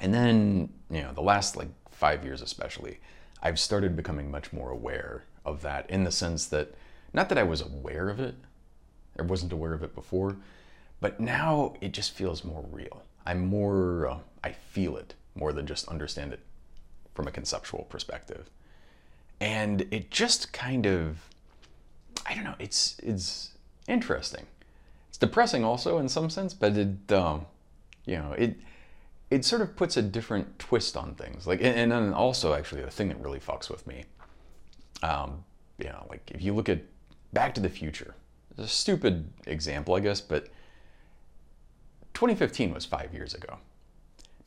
And 0.00 0.12
then, 0.12 0.68
you 0.90 1.00
know, 1.00 1.12
the 1.12 1.22
last 1.22 1.56
like 1.56 1.68
five 1.90 2.24
years 2.24 2.42
especially, 2.42 2.98
I've 3.42 3.58
started 3.58 3.96
becoming 3.96 4.30
much 4.30 4.52
more 4.52 4.70
aware 4.70 5.24
of 5.44 5.62
that 5.62 5.88
in 5.88 6.04
the 6.04 6.12
sense 6.12 6.46
that 6.46 6.74
not 7.12 7.28
that 7.28 7.38
I 7.38 7.42
was 7.42 7.60
aware 7.60 8.08
of 8.08 8.20
it, 8.20 8.34
or 9.18 9.24
wasn't 9.24 9.52
aware 9.52 9.72
of 9.72 9.82
it 9.82 9.94
before, 9.94 10.36
but 11.00 11.20
now 11.20 11.74
it 11.80 11.92
just 11.92 12.12
feels 12.12 12.44
more 12.44 12.64
real. 12.70 13.02
I'm 13.24 13.46
more, 13.46 14.08
uh, 14.08 14.18
I 14.44 14.52
feel 14.52 14.96
it 14.96 15.14
more 15.34 15.52
than 15.52 15.66
just 15.66 15.88
understand 15.88 16.32
it 16.32 16.40
from 17.14 17.26
a 17.26 17.30
conceptual 17.30 17.84
perspective 17.84 18.50
and 19.40 19.86
it 19.90 20.10
just 20.10 20.52
kind 20.52 20.86
of 20.86 21.28
I 22.24 22.34
don't 22.34 22.44
know. 22.44 22.54
It's 22.58 22.96
it's 23.02 23.52
interesting. 23.86 24.46
It's 25.08 25.18
depressing 25.18 25.64
also 25.64 25.98
in 25.98 26.08
some 26.08 26.28
sense, 26.30 26.54
but 26.54 26.76
it 26.76 27.12
um, 27.12 27.46
you 28.04 28.16
know 28.16 28.32
it 28.32 28.56
it 29.30 29.44
sort 29.44 29.62
of 29.62 29.76
puts 29.76 29.96
a 29.96 30.02
different 30.02 30.58
twist 30.58 30.96
on 30.96 31.14
things. 31.14 31.46
Like 31.46 31.60
and, 31.60 31.76
and 31.78 31.92
then 31.92 32.12
also 32.12 32.54
actually 32.54 32.82
the 32.82 32.90
thing 32.90 33.08
that 33.08 33.20
really 33.20 33.40
fucks 33.40 33.70
with 33.70 33.86
me, 33.86 34.04
um, 35.02 35.44
you 35.78 35.86
know, 35.86 36.06
like 36.08 36.30
if 36.34 36.42
you 36.42 36.54
look 36.54 36.68
at 36.68 36.80
Back 37.32 37.54
to 37.54 37.60
the 37.60 37.68
Future, 37.68 38.14
it's 38.50 38.60
a 38.60 38.68
stupid 38.68 39.28
example, 39.46 39.94
I 39.94 40.00
guess, 40.00 40.20
but 40.20 40.48
2015 42.14 42.72
was 42.72 42.84
five 42.84 43.12
years 43.12 43.34
ago. 43.34 43.58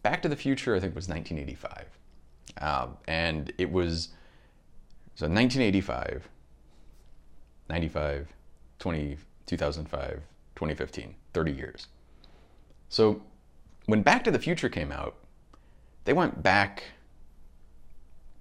Back 0.01 0.21
to 0.23 0.29
the 0.29 0.35
Future, 0.35 0.75
I 0.75 0.79
think, 0.79 0.95
was 0.95 1.07
1985, 1.07 1.85
um, 2.61 2.97
and 3.07 3.51
it 3.57 3.71
was 3.71 4.09
so 5.15 5.25
1985, 5.25 6.29
95, 7.69 8.27
20, 8.79 9.17
2005, 9.45 10.21
2015, 10.55 11.15
30 11.33 11.51
years. 11.51 11.87
So 12.87 13.21
when 13.85 14.01
Back 14.01 14.23
to 14.23 14.31
the 14.31 14.39
Future 14.39 14.69
came 14.69 14.91
out, 14.91 15.15
they 16.05 16.13
went 16.13 16.41
back 16.41 16.83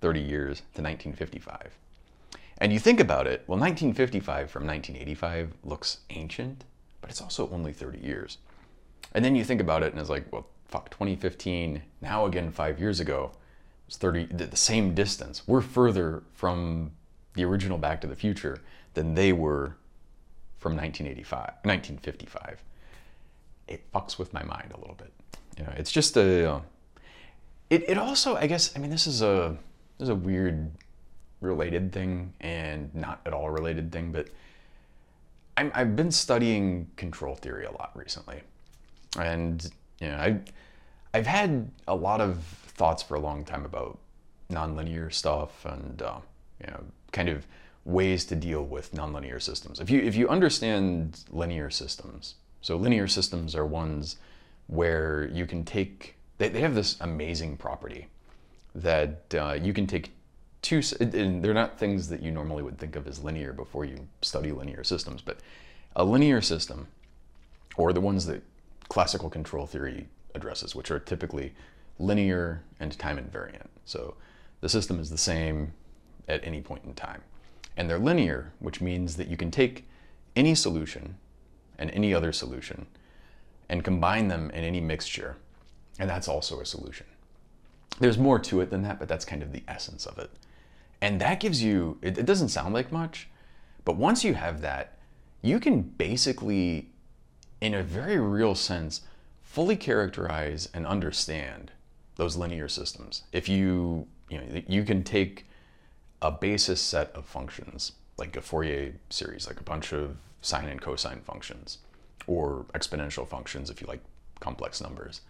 30 0.00 0.21
years 0.21 0.59
to 0.59 0.83
1955. 0.83 1.76
And 2.59 2.73
you 2.73 2.79
think 2.79 2.99
about 2.99 3.27
it, 3.27 3.45
well, 3.47 3.59
1955 3.59 4.50
from 4.50 4.67
1985 4.67 5.55
looks 5.62 5.99
ancient, 6.11 6.65
but 7.00 7.11
it's 7.11 7.23
also 7.23 7.49
only 7.50 7.73
30 7.73 8.00
years. 8.00 8.38
And 9.12 9.25
then 9.25 9.37
you 9.37 9.45
think 9.45 9.61
about 9.61 9.83
it 9.83 9.93
and 9.93 10.00
it's 10.00 10.11
like, 10.11 10.31
well, 10.33 10.47
fuck, 10.67 10.91
2015, 10.91 11.83
now 12.03 12.27
again 12.27 12.50
five 12.50 12.79
years 12.81 13.00
ago, 13.00 13.31
it's 13.87 13.97
30, 13.97 14.27
the 14.27 14.57
same 14.57 14.95
distance. 14.95 15.47
We're 15.47 15.62
further 15.62 16.25
from 16.35 16.91
the 17.35 17.45
original 17.45 17.79
Back 17.79 18.00
to 18.03 18.07
the 18.07 18.17
Future 18.17 18.59
than 18.95 19.15
they 19.15 19.33
were 19.33 19.77
from 20.59 20.77
1985, 20.77 21.41
1955. 21.62 22.62
It 23.69 23.93
fucks 23.93 24.19
with 24.19 24.35
my 24.35 24.43
mind 24.43 24.73
a 24.75 24.79
little 24.79 24.97
bit. 24.97 25.12
You 25.57 25.65
know, 25.65 25.73
it's 25.77 25.93
just 25.93 26.17
a, 26.17 26.61
it, 27.71 27.88
it 27.88 27.99
also, 27.99 28.37
I 28.37 28.47
guess, 28.47 28.77
I 28.77 28.81
mean, 28.81 28.91
this 28.91 29.07
is 29.07 29.23
a, 29.23 29.57
this 29.99 30.07
is 30.07 30.11
a 30.11 30.15
weird 30.15 30.71
related 31.40 31.92
thing 31.92 32.33
and 32.40 32.95
not 32.95 33.21
at 33.26 33.33
all 33.33 33.50
related 33.50 33.92
thing, 33.92 34.12
but 34.12 34.28
i 35.57 35.71
have 35.75 35.97
been 35.97 36.11
studying 36.11 36.88
control 36.97 37.35
theory 37.35 37.64
a 37.64 37.73
lot 37.73 37.90
recently. 37.95 38.40
And, 39.18 39.68
you 40.00 40.09
know, 40.09 40.16
I, 40.16 40.40
I've 41.12 41.26
had 41.26 41.71
a 41.88 41.95
lot 41.95 42.21
of 42.21 42.38
thoughts 42.76 43.02
for 43.02 43.16
a 43.16 43.21
long 43.21 43.45
time 43.45 43.64
about 43.64 43.99
nonlinear 44.50 45.12
stuff 45.12 45.64
and, 45.64 46.00
uh, 46.00 46.18
you 46.61 46.71
know, 46.71 46.85
kind 47.11 47.28
of 47.28 47.47
ways 47.85 48.25
to 48.26 48.37
deal 48.37 48.64
with 48.64 48.92
nonlinear 48.92 49.42
systems. 49.42 49.80
If 49.80 49.90
you, 49.90 50.00
if 50.00 50.14
you 50.14 50.28
understand 50.28 51.25
linear 51.30 51.71
systems, 51.71 52.35
so 52.61 52.76
linear 52.76 53.09
systems 53.09 53.57
are 53.57 53.66
ones 53.66 54.16
where 54.68 55.28
you 55.33 55.47
can 55.47 55.64
take, 55.64 56.16
they, 56.37 56.49
they 56.50 56.61
have 56.61 56.75
this 56.75 56.97
amazing 57.00 57.57
property 57.57 58.07
that 58.75 59.35
uh, 59.35 59.59
you 59.61 59.73
can 59.73 59.87
take 59.87 60.12
two, 60.62 60.83
and 61.00 61.43
they're 61.43 61.55
not 61.55 61.79
things 61.79 62.09
that 62.09 62.23
you 62.23 62.31
normally 62.31 62.62
would 62.62 62.79
think 62.79 62.97
of 62.97 63.07
as 63.07 63.23
linear 63.23 63.53
before 63.53 63.85
you 63.85 64.09
study 64.23 64.53
linear 64.53 64.85
systems, 64.85 65.23
but 65.23 65.38
a 65.97 66.05
linear 66.05 66.41
system, 66.41 66.88
or 67.77 67.93
the 67.93 68.00
ones 68.00 68.27
that 68.27 68.43
classical 68.88 69.31
control 69.31 69.67
theory 69.67 70.09
addresses, 70.35 70.75
which 70.75 70.91
are 70.91 70.99
typically 70.99 71.55
linear 71.99 72.62
and 72.81 72.99
time 72.99 73.19
invariant. 73.19 73.67
So 73.85 74.15
the 74.61 74.69
system 74.69 75.00
is 75.00 75.11
the 75.11 75.19
same 75.19 75.73
at 76.29 76.45
any 76.45 76.61
point 76.61 76.85
in 76.85 76.95
time. 76.95 77.23
And 77.77 77.88
they're 77.88 77.99
linear, 77.99 78.53
which 78.59 78.81
means 78.81 79.17
that 79.17 79.29
you 79.29 79.37
can 79.37 79.50
take 79.50 79.85
any 80.37 80.55
solution 80.55 81.17
and 81.79 81.91
any 81.93 82.12
other 82.12 82.33
solution 82.33 82.87
and 83.69 83.85
combine 83.85 84.29
them 84.29 84.50
in 84.50 84.65
any 84.65 84.81
mixture, 84.81 85.37
and 85.99 86.09
that's 86.09 86.29
also 86.29 86.61
a 86.61 86.67
solution. 86.67 87.07
There's 88.00 88.19
more 88.19 88.38
to 88.41 88.61
it 88.61 88.71
than 88.71 88.83
that, 88.83 88.99
but 88.99 89.09
that's 89.09 89.25
kind 89.25 89.43
of 89.43 89.53
the 89.53 89.62
essence 89.69 90.07
of 90.07 90.19
it. 90.19 90.31
And 91.00 91.21
that 91.21 91.40
gives 91.40 91.62
you, 91.62 91.99
it, 92.02 92.19
it 92.19 92.26
doesn't 92.26 92.49
sound 92.49 92.75
like 92.75 92.90
much, 92.90 93.28
but 93.85 93.97
once 93.97 94.25
you 94.25 94.35
have 94.35 94.61
that, 94.62 94.99
you 95.43 95.61
can 95.61 95.83
basically, 95.83 96.90
in 97.61 97.75
a 97.75 97.83
very 97.83 98.19
real 98.19 98.55
sense, 98.55 99.02
fully 99.43 99.76
characterize 99.76 100.69
and 100.75 100.87
understand 100.87 101.71
those 102.17 102.37
linear 102.37 102.69
systems. 102.69 103.23
If 103.33 103.49
you, 103.49 104.07
you 104.28 104.38
know, 104.38 104.62
you 104.67 104.83
can 104.85 105.05
take 105.05 105.47
a 106.21 106.31
basis 106.31 106.81
set 106.81 107.12
of 107.14 107.25
functions, 107.25 107.93
like 108.17 108.37
a 108.37 108.40
Fourier 108.40 108.95
series, 109.09 109.47
like 109.47 109.61
a 109.61 109.62
bunch 109.62 109.93
of 109.93 110.17
sine 110.43 110.69
and 110.69 110.81
cosine 110.81 111.21
functions, 111.21 111.78
or 112.26 112.67
exponential 112.75 113.26
functions 113.26 113.71
if 113.71 113.81
you 113.81 113.87
like 113.87 114.02
complex 114.40 114.81
numbers. 114.81 115.21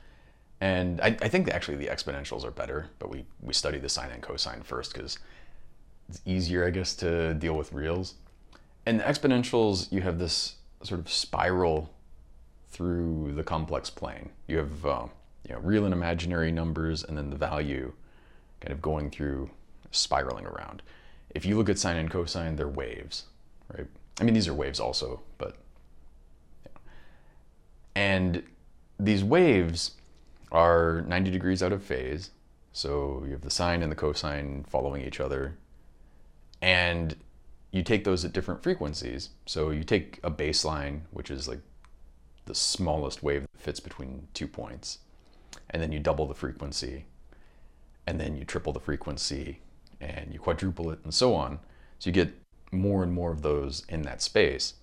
And 0.60 1.00
I, 1.00 1.08
I 1.22 1.28
think 1.28 1.50
actually 1.50 1.76
the 1.76 1.86
exponentials 1.86 2.44
are 2.44 2.50
better, 2.50 2.88
but 2.98 3.10
we, 3.10 3.24
we 3.40 3.52
study 3.52 3.78
the 3.78 3.88
sine 3.88 4.10
and 4.10 4.22
cosine 4.22 4.62
first 4.62 4.92
because 4.92 5.18
it's 6.08 6.20
easier, 6.24 6.66
I 6.66 6.70
guess, 6.70 6.94
to 6.96 7.34
deal 7.34 7.54
with 7.54 7.72
reals. 7.72 8.14
And 8.86 9.00
the 9.00 9.04
exponentials, 9.04 9.92
you 9.92 10.00
have 10.00 10.18
this 10.18 10.56
sort 10.82 11.00
of 11.00 11.10
spiral 11.10 11.92
through 12.70 13.32
the 13.34 13.44
complex 13.44 13.90
plane. 13.90 14.30
You 14.46 14.58
have 14.58 14.86
uh, 14.86 15.06
you 15.46 15.54
know, 15.54 15.60
real 15.60 15.84
and 15.84 15.92
imaginary 15.92 16.50
numbers, 16.50 17.04
and 17.04 17.16
then 17.16 17.30
the 17.30 17.36
value 17.36 17.92
kind 18.60 18.72
of 18.72 18.80
going 18.80 19.10
through, 19.10 19.50
spiraling 19.90 20.46
around. 20.46 20.82
If 21.30 21.44
you 21.44 21.56
look 21.56 21.68
at 21.68 21.78
sine 21.78 21.96
and 21.96 22.10
cosine, 22.10 22.56
they're 22.56 22.68
waves, 22.68 23.24
right? 23.76 23.86
I 24.20 24.24
mean, 24.24 24.34
these 24.34 24.48
are 24.48 24.54
waves 24.54 24.80
also, 24.80 25.20
but. 25.36 25.56
Yeah. 26.64 26.78
And 27.94 28.42
these 28.98 29.22
waves 29.22 29.92
are 30.50 31.04
90 31.06 31.30
degrees 31.30 31.62
out 31.62 31.72
of 31.72 31.82
phase. 31.82 32.30
So 32.72 33.22
you 33.26 33.32
have 33.32 33.42
the 33.42 33.50
sine 33.50 33.82
and 33.82 33.92
the 33.92 33.96
cosine 33.96 34.64
following 34.68 35.02
each 35.02 35.20
other 35.20 35.56
and 36.60 37.16
you 37.70 37.82
take 37.82 38.04
those 38.04 38.24
at 38.24 38.32
different 38.32 38.62
frequencies. 38.62 39.30
So 39.46 39.70
you 39.70 39.84
take 39.84 40.18
a 40.22 40.30
baseline, 40.30 41.02
which 41.10 41.30
is 41.30 41.48
like 41.48 41.60
the 42.46 42.54
smallest 42.54 43.22
wave 43.22 43.42
that 43.42 43.60
fits 43.60 43.80
between 43.80 44.28
two 44.34 44.48
points, 44.48 44.98
and 45.70 45.82
then 45.82 45.92
you 45.92 45.98
double 45.98 46.26
the 46.26 46.34
frequency, 46.34 47.04
and 48.06 48.18
then 48.18 48.36
you 48.36 48.44
triple 48.44 48.72
the 48.72 48.80
frequency, 48.80 49.60
and 50.00 50.32
you 50.32 50.38
quadruple 50.38 50.90
it, 50.90 50.98
and 51.04 51.12
so 51.12 51.34
on. 51.34 51.58
So 51.98 52.08
you 52.08 52.14
get 52.14 52.32
more 52.72 53.02
and 53.02 53.12
more 53.12 53.32
of 53.32 53.42
those 53.42 53.84
in 53.88 54.02
that 54.02 54.22
space. 54.22 54.74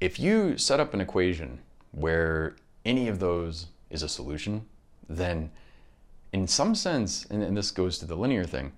If 0.00 0.18
you 0.18 0.56
set 0.56 0.80
up 0.80 0.94
an 0.94 1.00
equation 1.00 1.60
where 1.92 2.56
any 2.84 3.08
of 3.08 3.18
those 3.18 3.66
is 3.90 4.02
a 4.02 4.08
solution, 4.08 4.66
then 5.08 5.50
in 6.32 6.46
some 6.46 6.74
sense, 6.74 7.26
and, 7.26 7.56
this 7.56 7.70
goes 7.70 7.98
to 7.98 8.06
the 8.06 8.16
linear 8.16 8.44
thing, 8.44 8.72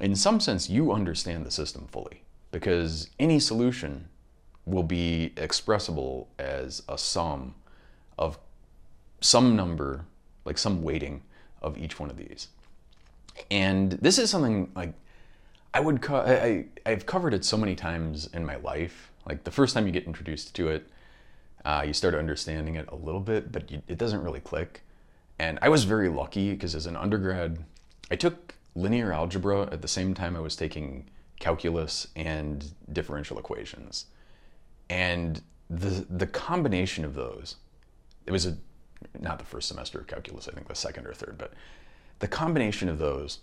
in 0.00 0.16
some 0.16 0.40
sense, 0.40 0.70
you 0.70 0.92
understand 0.92 1.44
the 1.44 1.50
system 1.50 1.86
fully 1.90 2.22
because 2.50 3.08
any 3.18 3.38
solution 3.38 4.08
will 4.64 4.82
be 4.82 5.32
expressible 5.36 6.28
as 6.38 6.82
a 6.88 6.98
sum 6.98 7.54
of 8.18 8.38
some 9.20 9.56
number, 9.56 10.04
like 10.44 10.58
some 10.58 10.82
weighting 10.82 11.22
of 11.62 11.76
each 11.78 11.98
one 11.98 12.10
of 12.10 12.16
these. 12.16 12.48
And 13.50 13.92
this 13.92 14.18
is 14.18 14.30
something 14.30 14.70
like 14.74 14.94
I 15.72 15.80
would, 15.80 16.02
co- 16.02 16.16
I, 16.16 16.66
I've 16.84 17.06
covered 17.06 17.34
it 17.34 17.44
so 17.44 17.56
many 17.56 17.74
times 17.74 18.28
in 18.32 18.44
my 18.44 18.56
life. 18.56 19.10
Like 19.26 19.44
the 19.44 19.50
first 19.50 19.74
time 19.74 19.86
you 19.86 19.92
get 19.92 20.04
introduced 20.04 20.54
to 20.56 20.68
it, 20.68 20.88
uh, 21.64 21.84
you 21.86 21.92
start 21.92 22.14
understanding 22.14 22.76
it 22.76 22.88
a 22.88 22.96
little 22.96 23.20
bit, 23.20 23.52
but 23.52 23.70
you, 23.70 23.82
it 23.86 23.98
doesn't 23.98 24.22
really 24.22 24.40
click. 24.40 24.82
And 25.38 25.58
I 25.62 25.68
was 25.68 25.84
very 25.84 26.08
lucky 26.08 26.52
because 26.52 26.74
as 26.74 26.86
an 26.86 26.96
undergrad, 26.96 27.58
I 28.10 28.16
took 28.16 28.54
linear 28.74 29.12
algebra 29.12 29.62
at 29.72 29.82
the 29.82 29.88
same 29.88 30.14
time 30.14 30.36
I 30.36 30.40
was 30.40 30.56
taking 30.56 31.08
calculus 31.38 32.08
and 32.14 32.72
differential 32.92 33.38
equations. 33.38 34.06
And 34.88 35.42
the 35.68 36.06
the 36.10 36.26
combination 36.26 37.04
of 37.04 37.14
those, 37.14 37.56
it 38.26 38.32
was 38.32 38.46
a 38.46 38.56
not 39.18 39.38
the 39.38 39.44
first 39.44 39.68
semester 39.68 39.98
of 39.98 40.06
calculus, 40.06 40.48
I 40.48 40.52
think 40.52 40.68
the 40.68 40.74
second 40.74 41.06
or 41.06 41.14
third, 41.14 41.36
but 41.38 41.52
the 42.18 42.28
combination 42.28 42.88
of 42.88 42.98
those 42.98 43.38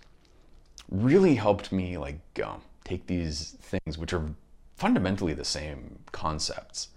really 0.89 1.35
helped 1.35 1.71
me 1.71 1.97
like 1.97 2.19
um, 2.43 2.61
take 2.83 3.07
these 3.07 3.57
things 3.61 3.97
which 3.97 4.13
are 4.13 4.29
fundamentally 4.75 5.33
the 5.33 5.43
same 5.43 5.99
concepts 6.11 6.89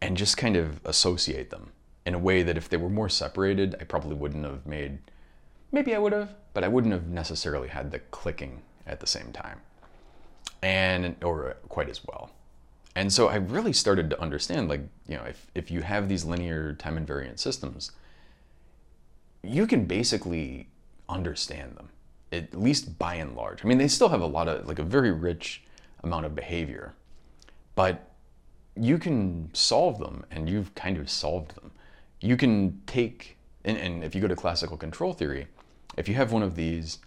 and 0.00 0.16
just 0.16 0.36
kind 0.36 0.56
of 0.56 0.80
associate 0.84 1.50
them 1.50 1.72
in 2.04 2.14
a 2.14 2.18
way 2.18 2.42
that 2.42 2.58
if 2.58 2.68
they 2.68 2.76
were 2.76 2.90
more 2.90 3.08
separated, 3.08 3.74
I 3.80 3.84
probably 3.84 4.14
wouldn't 4.14 4.44
have 4.44 4.66
made 4.66 4.98
Maybe 5.74 5.92
I 5.92 5.98
would 5.98 6.12
have, 6.12 6.36
but 6.52 6.62
I 6.62 6.68
wouldn't 6.68 6.92
have 6.92 7.08
necessarily 7.08 7.66
had 7.66 7.90
the 7.90 7.98
clicking 7.98 8.62
at 8.86 9.00
the 9.00 9.08
same 9.08 9.32
time, 9.32 9.60
and 10.62 11.16
or 11.20 11.50
uh, 11.50 11.54
quite 11.68 11.88
as 11.88 12.00
well. 12.06 12.30
And 12.94 13.12
so 13.12 13.26
I 13.26 13.34
really 13.34 13.72
started 13.72 14.08
to 14.10 14.22
understand, 14.22 14.68
like, 14.68 14.82
you 15.08 15.16
know, 15.16 15.24
if, 15.24 15.48
if 15.52 15.72
you 15.72 15.82
have 15.82 16.08
these 16.08 16.24
linear 16.24 16.74
time 16.74 16.96
invariant 16.96 17.40
systems, 17.40 17.90
you 19.42 19.66
can 19.66 19.84
basically 19.84 20.68
understand 21.08 21.74
them, 21.74 21.88
at 22.30 22.54
least 22.54 22.96
by 22.96 23.16
and 23.16 23.34
large. 23.34 23.64
I 23.64 23.66
mean, 23.66 23.78
they 23.78 23.88
still 23.88 24.10
have 24.10 24.20
a 24.20 24.26
lot 24.26 24.46
of, 24.46 24.68
like, 24.68 24.78
a 24.78 24.84
very 24.84 25.10
rich 25.10 25.64
amount 26.04 26.24
of 26.24 26.36
behavior, 26.36 26.94
but 27.74 28.12
you 28.76 28.96
can 28.96 29.50
solve 29.52 29.98
them, 29.98 30.24
and 30.30 30.48
you've 30.48 30.72
kind 30.76 30.98
of 30.98 31.10
solved 31.10 31.56
them. 31.56 31.72
You 32.20 32.36
can 32.36 32.80
take, 32.86 33.38
and, 33.64 33.76
and 33.76 34.04
if 34.04 34.14
you 34.14 34.20
go 34.20 34.28
to 34.28 34.36
classical 34.36 34.76
control 34.76 35.12
theory, 35.12 35.48
if 35.96 36.08
you 36.08 36.14
have 36.14 36.32
one 36.32 36.42
of 36.42 36.56
these, 36.56 36.98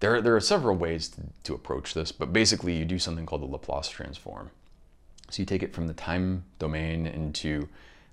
there, 0.00 0.20
there 0.20 0.34
are 0.34 0.40
several 0.40 0.76
ways 0.76 1.08
to, 1.08 1.22
to 1.44 1.54
approach 1.54 1.94
this, 1.94 2.12
but 2.12 2.32
basically 2.32 2.76
you 2.76 2.84
do 2.84 2.98
something 2.98 3.26
called 3.26 3.42
the 3.42 3.46
Laplace 3.46 3.88
transform. 3.88 4.50
So 5.30 5.40
you 5.40 5.46
take 5.46 5.62
it 5.62 5.72
from 5.72 5.86
the 5.86 5.94
time 5.94 6.44
domain 6.58 7.06
into 7.06 7.68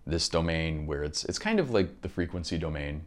this 0.05 0.29
domain 0.29 0.87
where 0.87 1.03
it's, 1.03 1.25
it's 1.25 1.39
kind 1.39 1.59
of 1.59 1.71
like 1.71 2.01
the 2.01 2.09
frequency 2.09 2.57
domain, 2.57 3.03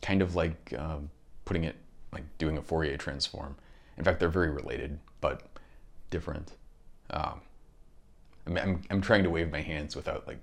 kind 0.00 0.22
of 0.22 0.34
like 0.34 0.74
um, 0.78 1.10
putting 1.44 1.64
it, 1.64 1.76
like 2.12 2.24
doing 2.38 2.58
a 2.58 2.62
Fourier 2.62 2.96
transform. 2.96 3.56
In 3.98 4.04
fact, 4.04 4.18
they're 4.18 4.28
very 4.28 4.50
related, 4.50 4.98
but 5.20 5.42
different. 6.10 6.52
Um, 7.10 7.40
I'm, 8.46 8.56
I'm, 8.56 8.82
I'm 8.90 9.00
trying 9.00 9.22
to 9.22 9.30
wave 9.30 9.50
my 9.50 9.60
hands 9.60 9.94
without 9.94 10.26
like, 10.26 10.38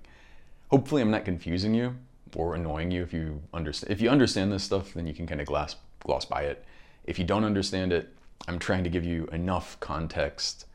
hopefully 0.68 1.02
I'm 1.02 1.10
not 1.10 1.24
confusing 1.24 1.74
you 1.74 1.96
or 2.34 2.54
annoying 2.54 2.90
you 2.90 3.02
if 3.02 3.12
you 3.12 3.42
understand. 3.52 3.92
If 3.92 4.00
you 4.00 4.08
understand 4.08 4.52
this 4.52 4.64
stuff, 4.64 4.94
then 4.94 5.06
you 5.06 5.12
can 5.12 5.26
kind 5.26 5.40
of 5.40 5.46
gloss, 5.46 5.76
gloss 6.04 6.24
by 6.24 6.42
it. 6.42 6.64
If 7.04 7.18
you 7.18 7.24
don't 7.24 7.44
understand 7.44 7.92
it, 7.92 8.14
I'm 8.48 8.58
trying 8.58 8.84
to 8.84 8.90
give 8.90 9.04
you 9.04 9.26
enough 9.32 9.78
context 9.80 10.66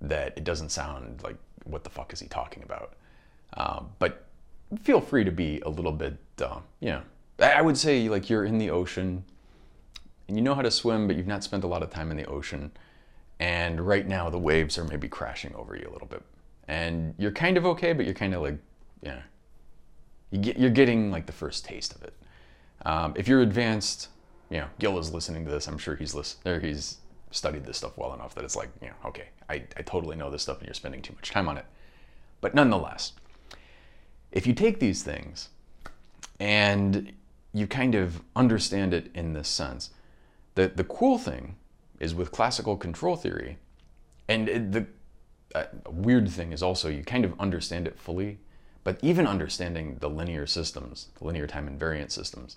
that 0.00 0.34
it 0.36 0.44
doesn't 0.44 0.70
sound 0.70 1.22
like, 1.22 1.36
what 1.64 1.84
the 1.84 1.90
fuck 1.90 2.12
is 2.12 2.20
he 2.20 2.28
talking 2.28 2.62
about? 2.62 2.94
Um, 3.56 3.90
but 3.98 4.26
feel 4.82 5.00
free 5.00 5.24
to 5.24 5.30
be 5.30 5.60
a 5.60 5.68
little 5.68 5.92
bit, 5.92 6.16
uh, 6.42 6.58
you 6.80 6.90
know, 6.90 7.02
I 7.38 7.62
would 7.62 7.78
say 7.78 8.08
like 8.08 8.28
you're 8.28 8.44
in 8.44 8.58
the 8.58 8.70
ocean 8.70 9.24
and 10.28 10.36
you 10.36 10.42
know 10.42 10.54
how 10.54 10.62
to 10.62 10.70
swim, 10.70 11.06
but 11.06 11.16
you've 11.16 11.26
not 11.26 11.44
spent 11.44 11.64
a 11.64 11.66
lot 11.66 11.82
of 11.82 11.90
time 11.90 12.10
in 12.10 12.16
the 12.16 12.26
ocean. 12.26 12.72
And 13.40 13.80
right 13.80 14.06
now 14.06 14.30
the 14.30 14.38
waves 14.38 14.78
are 14.78 14.84
maybe 14.84 15.08
crashing 15.08 15.54
over 15.54 15.76
you 15.76 15.88
a 15.88 15.92
little 15.92 16.08
bit. 16.08 16.22
And 16.68 17.14
you're 17.18 17.32
kind 17.32 17.56
of 17.56 17.66
okay, 17.66 17.92
but 17.92 18.04
you're 18.04 18.14
kind 18.14 18.34
of 18.34 18.42
like, 18.42 18.58
yeah, 19.02 19.20
you 20.30 20.38
get, 20.38 20.58
you're 20.58 20.70
getting 20.70 21.10
like 21.10 21.26
the 21.26 21.32
first 21.32 21.64
taste 21.64 21.94
of 21.94 22.02
it. 22.02 22.14
Um, 22.86 23.14
if 23.16 23.28
you're 23.28 23.42
advanced, 23.42 24.08
you 24.50 24.58
know, 24.58 24.66
Gil 24.78 24.98
is 24.98 25.12
listening 25.12 25.44
to 25.44 25.50
this. 25.50 25.66
I'm 25.66 25.78
sure 25.78 25.96
he's 25.96 26.14
listen, 26.14 26.38
or 26.46 26.60
he's 26.60 26.98
studied 27.30 27.64
this 27.64 27.78
stuff 27.78 27.98
well 27.98 28.14
enough 28.14 28.34
that 28.34 28.44
it's 28.44 28.56
like, 28.56 28.70
you 28.80 28.88
know, 28.88 28.94
okay, 29.06 29.28
I, 29.48 29.64
I 29.76 29.82
totally 29.82 30.16
know 30.16 30.30
this 30.30 30.42
stuff 30.42 30.58
and 30.58 30.66
you're 30.66 30.74
spending 30.74 31.02
too 31.02 31.14
much 31.14 31.30
time 31.30 31.48
on 31.48 31.58
it. 31.58 31.66
But 32.40 32.54
nonetheless, 32.54 33.12
if 34.30 34.46
you 34.46 34.52
take 34.52 34.78
these 34.78 35.02
things 35.02 35.48
and 36.38 37.12
you 37.52 37.66
kind 37.66 37.94
of 37.94 38.22
understand 38.36 38.94
it 38.94 39.10
in 39.14 39.32
this 39.32 39.48
sense, 39.48 39.90
the, 40.54 40.68
the 40.68 40.84
cool 40.84 41.18
thing 41.18 41.56
is 41.98 42.14
with 42.14 42.30
classical 42.30 42.76
control 42.76 43.16
theory, 43.16 43.58
and 44.28 44.72
the 44.72 44.86
uh, 45.54 45.64
weird 45.88 46.28
thing 46.28 46.52
is 46.52 46.62
also 46.62 46.88
you 46.88 47.02
kind 47.02 47.24
of 47.24 47.38
understand 47.40 47.86
it 47.86 47.98
fully, 47.98 48.38
but 48.82 48.98
even 49.02 49.26
understanding 49.26 49.96
the 50.00 50.10
linear 50.10 50.46
systems, 50.46 51.08
the 51.18 51.24
linear 51.24 51.46
time 51.46 51.68
invariant 51.68 52.10
systems, 52.10 52.56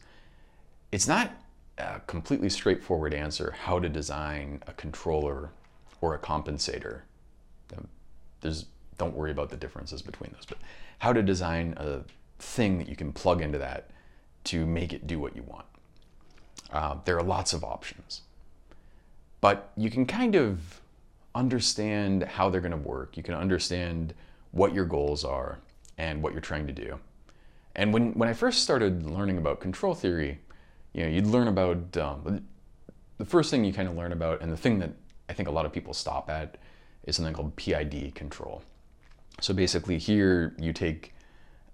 it's 0.92 1.08
not 1.08 1.32
a 1.78 2.02
completely 2.08 2.50
straightforward 2.50 3.14
answer 3.14 3.56
how 3.64 3.80
to 3.80 3.90
design 3.90 4.62
a 4.68 4.74
controller 4.74 5.52
or 6.02 6.16
a 6.16 6.20
compensator. 6.20 7.02
Um, 7.76 7.88
there's 8.42 8.66
don't 8.98 9.16
worry 9.16 9.32
about 9.32 9.50
the 9.50 9.58
differences 9.58 10.02
between 10.02 10.32
those, 10.34 10.46
but 10.46 10.58
how 11.00 11.14
to 11.14 11.22
design 11.22 11.76
a 11.78 12.02
thing 12.40 12.80
that 12.80 12.90
you 12.90 12.96
can 12.96 13.14
plug 13.14 13.42
into 13.42 13.60
that 13.60 13.92
to 14.46 14.66
make 14.66 14.92
it 14.92 15.06
do 15.06 15.20
what 15.20 15.36
you 15.36 15.44
want. 15.44 15.66
Uh, 16.72 16.96
there 17.06 17.18
are 17.18 17.24
lots 17.24 17.54
of 17.54 17.64
options, 17.64 18.22
but 19.40 19.72
you 19.78 19.90
can 19.90 20.06
kind 20.06 20.36
of 20.36 20.82
understand 21.36 22.24
how 22.24 22.50
they're 22.50 22.62
going 22.62 22.72
to 22.72 22.78
work. 22.78 23.16
You 23.16 23.24
can 23.24 23.36
understand 23.36 24.14
what 24.52 24.74
your 24.74 24.86
goals 24.86 25.24
are 25.24 25.60
and 25.98 26.24
what 26.24 26.34
you're 26.34 26.42
trying 26.42 26.66
to 26.68 26.74
do. 26.74 27.00
And 27.76 27.94
when, 27.94 28.14
when 28.14 28.28
I 28.28 28.34
first 28.34 28.64
started 28.64 29.06
learning 29.06 29.38
about 29.38 29.60
control 29.60 29.94
theory, 29.94 30.40
you 30.94 31.04
know, 31.04 31.10
you'd 31.10 31.28
learn 31.28 31.48
about 31.48 31.98
um, 31.98 32.44
the 33.18 33.26
first 33.26 33.52
thing 33.52 33.64
you 33.66 33.74
kind 33.74 33.88
of 33.88 33.96
learn 33.96 34.12
about, 34.12 34.42
and 34.42 34.52
the 34.52 34.58
thing 34.58 34.80
that 34.80 34.92
I 35.30 35.34
think 35.34 35.48
a 35.48 35.52
lot 35.52 35.66
of 35.66 35.74
people 35.74 35.94
stop 35.94 36.30
at 36.30 36.58
is 37.04 37.16
something 37.16 37.34
called 37.34 37.56
PID 37.56 38.14
control. 38.16 38.62
So 39.42 39.54
basically, 39.54 39.98
here 39.98 40.56
you 40.60 40.74
take 40.74 41.14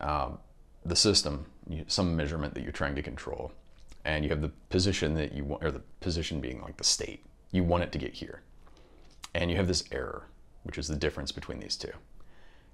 um, 0.02 0.40
the 0.86 0.96
system, 0.96 1.46
you, 1.68 1.86
some 1.88 2.16
measurement 2.16 2.54
that 2.56 2.64
you're 2.64 2.72
trying 2.72 2.96
to 2.96 3.02
control, 3.02 3.52
and 4.06 4.24
you 4.24 4.30
have 4.30 4.42
the 4.42 4.52
position 4.70 5.14
that 5.16 5.34
you 5.34 5.44
want, 5.46 5.64
or 5.64 5.72
the 5.72 5.82
position 6.00 6.42
being 6.42 6.62
like 6.62 6.78
the 6.78 6.84
state. 6.84 7.24
You 7.52 7.64
want 7.64 7.84
it 7.84 7.92
to 7.94 7.98
get 7.98 8.14
here. 8.14 8.42
And 9.34 9.50
you 9.50 9.58
have 9.58 9.68
this 9.68 9.84
error, 9.92 10.28
which 10.64 10.78
is 10.78 10.88
the 10.88 10.96
difference 10.96 11.32
between 11.32 11.60
these 11.60 11.76
two. 11.76 11.92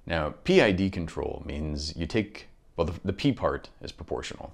Now, 0.06 0.32
PID 0.44 0.92
control 0.92 1.44
means 1.46 1.96
you 1.96 2.08
take, 2.08 2.48
well, 2.76 2.88
the, 2.88 3.00
the 3.06 3.14
P 3.14 3.32
part 3.32 3.70
is 3.82 3.92
proportional. 3.92 4.54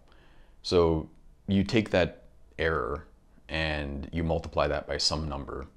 So 0.62 1.10
you 1.48 1.64
take 1.64 1.90
that 1.92 2.24
error 2.58 3.06
and 3.50 4.10
you 4.12 4.24
multiply 4.24 4.68
that 4.68 4.88
by 4.88 4.98
some 4.98 5.30
number 5.30 5.68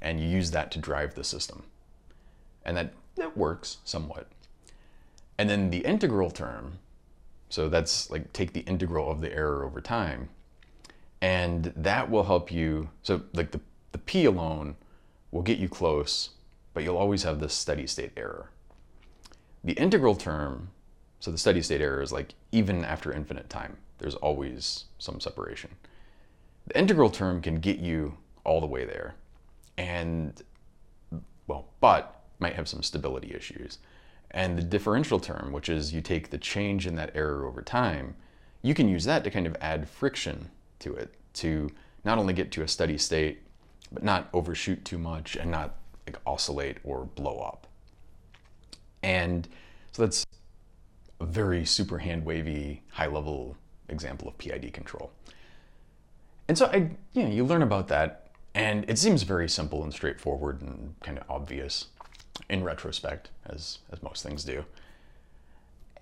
and 0.00 0.20
you 0.20 0.28
use 0.28 0.50
that 0.50 0.70
to 0.72 0.78
drive 0.78 1.14
the 1.14 1.24
system. 1.24 1.64
And 2.64 2.76
that, 2.76 2.92
that 3.16 3.36
works 3.36 3.78
somewhat. 3.84 4.26
And 5.38 5.48
then 5.50 5.70
the 5.70 5.78
integral 5.78 6.30
term, 6.30 6.78
so 7.48 7.68
that's 7.68 8.10
like 8.10 8.32
take 8.32 8.52
the 8.52 8.60
integral 8.60 9.10
of 9.10 9.20
the 9.20 9.32
error 9.32 9.64
over 9.64 9.80
time, 9.80 10.28
and 11.20 11.72
that 11.76 12.10
will 12.10 12.24
help 12.24 12.52
you. 12.52 12.90
So 13.02 13.22
like 13.32 13.50
the, 13.50 13.60
the 13.92 13.98
P 13.98 14.26
alone 14.26 14.76
will 15.30 15.42
get 15.42 15.58
you 15.58 15.68
close, 15.68 16.30
but 16.72 16.84
you'll 16.84 16.96
always 16.96 17.22
have 17.22 17.40
this 17.40 17.54
steady 17.54 17.86
state 17.86 18.12
error. 18.16 18.50
The 19.64 19.72
integral 19.72 20.14
term, 20.14 20.68
so 21.18 21.30
the 21.30 21.38
steady 21.38 21.62
state 21.62 21.80
error 21.80 22.02
is 22.02 22.12
like 22.12 22.34
even 22.52 22.84
after 22.84 23.12
infinite 23.12 23.48
time, 23.48 23.78
there's 24.04 24.16
always 24.16 24.84
some 24.98 25.18
separation. 25.18 25.70
The 26.66 26.78
integral 26.78 27.08
term 27.08 27.40
can 27.40 27.54
get 27.54 27.78
you 27.78 28.18
all 28.44 28.60
the 28.60 28.66
way 28.66 28.84
there. 28.84 29.14
And, 29.78 30.42
well, 31.46 31.68
but 31.80 32.20
might 32.38 32.52
have 32.52 32.68
some 32.68 32.82
stability 32.82 33.32
issues. 33.34 33.78
And 34.32 34.58
the 34.58 34.62
differential 34.62 35.18
term, 35.18 35.52
which 35.52 35.70
is 35.70 35.94
you 35.94 36.02
take 36.02 36.28
the 36.28 36.36
change 36.36 36.86
in 36.86 36.96
that 36.96 37.12
error 37.14 37.46
over 37.46 37.62
time, 37.62 38.14
you 38.60 38.74
can 38.74 38.90
use 38.90 39.04
that 39.04 39.24
to 39.24 39.30
kind 39.30 39.46
of 39.46 39.56
add 39.62 39.88
friction 39.88 40.50
to 40.80 40.92
it 40.92 41.14
to 41.34 41.70
not 42.04 42.18
only 42.18 42.34
get 42.34 42.52
to 42.52 42.62
a 42.62 42.68
steady 42.68 42.98
state, 42.98 43.40
but 43.90 44.02
not 44.02 44.28
overshoot 44.34 44.84
too 44.84 44.98
much 44.98 45.34
and 45.34 45.50
not 45.50 45.76
like 46.06 46.18
oscillate 46.26 46.76
or 46.84 47.06
blow 47.06 47.38
up. 47.38 47.66
And 49.02 49.48
so 49.92 50.02
that's 50.02 50.26
a 51.20 51.24
very 51.24 51.64
super 51.64 51.96
hand 51.96 52.26
wavy, 52.26 52.82
high 52.90 53.06
level 53.06 53.56
example 53.88 54.28
of 54.28 54.38
PID 54.38 54.72
control. 54.72 55.10
And 56.48 56.58
so 56.58 56.66
I, 56.66 56.90
you 57.12 57.22
know, 57.22 57.30
you 57.30 57.44
learn 57.44 57.62
about 57.62 57.88
that, 57.88 58.28
and 58.54 58.84
it 58.88 58.98
seems 58.98 59.22
very 59.22 59.48
simple 59.48 59.82
and 59.82 59.92
straightforward 59.92 60.60
and 60.60 60.94
kind 61.02 61.18
of 61.18 61.24
obvious 61.28 61.86
in 62.48 62.64
retrospect, 62.64 63.30
as 63.46 63.78
as 63.90 64.02
most 64.02 64.22
things 64.22 64.44
do. 64.44 64.64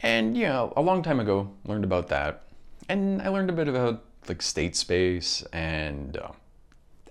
And 0.00 0.36
you 0.36 0.46
know, 0.46 0.72
a 0.76 0.82
long 0.82 1.02
time 1.02 1.20
ago, 1.20 1.50
learned 1.64 1.84
about 1.84 2.08
that, 2.08 2.44
and 2.88 3.22
I 3.22 3.28
learned 3.28 3.50
a 3.50 3.52
bit 3.52 3.68
about 3.68 4.04
like 4.28 4.42
state 4.42 4.74
space, 4.74 5.42
and 5.52 6.16
uh, 6.16 6.32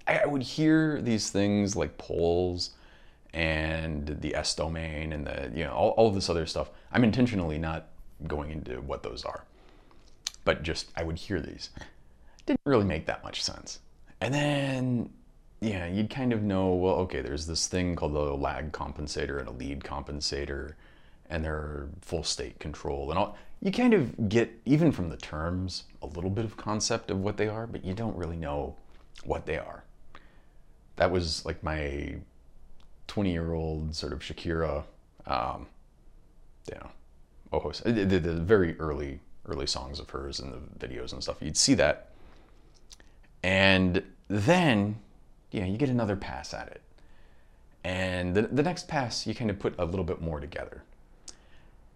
I 0.08 0.26
would 0.26 0.44
hear 0.44 1.02
these 1.02 1.30
things 1.30 1.76
like 1.76 1.98
poles 1.98 2.72
and 3.34 4.18
the 4.20 4.36
S 4.36 4.54
domain 4.56 5.14
and 5.14 5.26
the 5.26 5.52
you 5.56 5.64
know 5.64 5.72
all, 5.72 5.90
all 5.92 6.08
of 6.08 6.16
this 6.16 6.30
other 6.30 6.46
stuff. 6.46 6.70
I'm 6.92 7.04
intentionally 7.04 7.58
not 7.58 7.88
going 8.28 8.52
into 8.52 8.82
what 8.82 9.04
those 9.04 9.24
are, 9.24 9.46
but 10.44 10.64
just 10.64 10.92
I 10.96 11.04
would 11.04 11.18
hear 11.18 11.40
these. 11.40 11.70
Didn't 12.46 12.62
really 12.66 12.86
make 12.86 13.06
that 13.06 13.24
much 13.24 13.44
sense. 13.44 13.80
And 14.20 14.34
then 14.34 15.10
yeah, 15.62 15.86
you'd 15.86 16.10
kind 16.10 16.34
of 16.34 16.42
know, 16.42 16.74
well, 16.74 16.96
okay, 16.96 17.22
there's 17.22 17.46
this 17.46 17.68
thing 17.68 17.96
called 17.96 18.16
a 18.16 18.34
lag 18.34 18.72
compensator 18.72 19.40
and 19.40 19.48
a 19.48 19.52
lead 19.52 19.82
compensator, 19.82 20.74
and 21.30 21.46
they're 21.46 21.88
full 22.02 22.24
state 22.24 22.60
control 22.60 23.12
and 23.12 23.20
all. 23.20 23.38
You 23.62 23.72
kind 23.72 23.94
of 23.94 24.28
get, 24.28 24.52
even 24.66 24.92
from 24.92 25.10
the 25.10 25.18
terms, 25.18 25.84
a 26.02 26.08
little 26.08 26.32
bit 26.32 26.46
of 26.46 26.58
concept 26.58 27.12
of 27.12 27.20
what 27.20 27.38
they 27.38 27.48
are, 27.48 27.68
but 27.68 27.86
you 27.86 27.94
don't 27.94 28.16
really 28.18 28.38
know 28.38 28.76
what 29.24 29.46
they 29.46 29.58
are. 29.60 29.84
That 30.96 31.12
was 31.12 31.46
like 31.46 31.62
my 31.62 32.16
20 33.06 33.32
year 33.32 33.54
old 33.54 33.96
sort 33.96 34.14
of 34.14 34.20
Shakira, 34.20 34.84
um, 35.28 35.68
you 36.68 36.76
know, 36.76 36.90
oh, 37.54 37.72
the, 37.86 38.04
the, 38.04 38.20
the 38.20 38.34
very 38.34 38.80
early, 38.80 39.20
early 39.46 39.68
songs 39.68 40.00
of 40.00 40.10
hers 40.10 40.40
and 40.40 40.54
the 40.54 40.88
videos 40.88 41.14
and 41.14 41.22
stuff. 41.22 41.38
You'd 41.42 41.58
see 41.58 41.74
that. 41.76 42.10
And 43.44 44.04
then 44.28 44.98
you 45.52 45.62
know, 45.62 45.68
you 45.68 45.78
get 45.78 45.90
another 45.90 46.16
pass 46.16 46.54
at 46.54 46.68
it. 46.68 46.82
And 47.84 48.34
the, 48.36 48.44
the 48.44 48.64
next 48.64 48.88
pass, 48.88 49.28
you 49.28 49.36
kind 49.36 49.50
of 49.50 49.60
put 49.60 49.76
a 49.78 49.86
little 49.86 50.06
bit 50.06 50.22
more 50.22 50.40
together. 50.40 50.84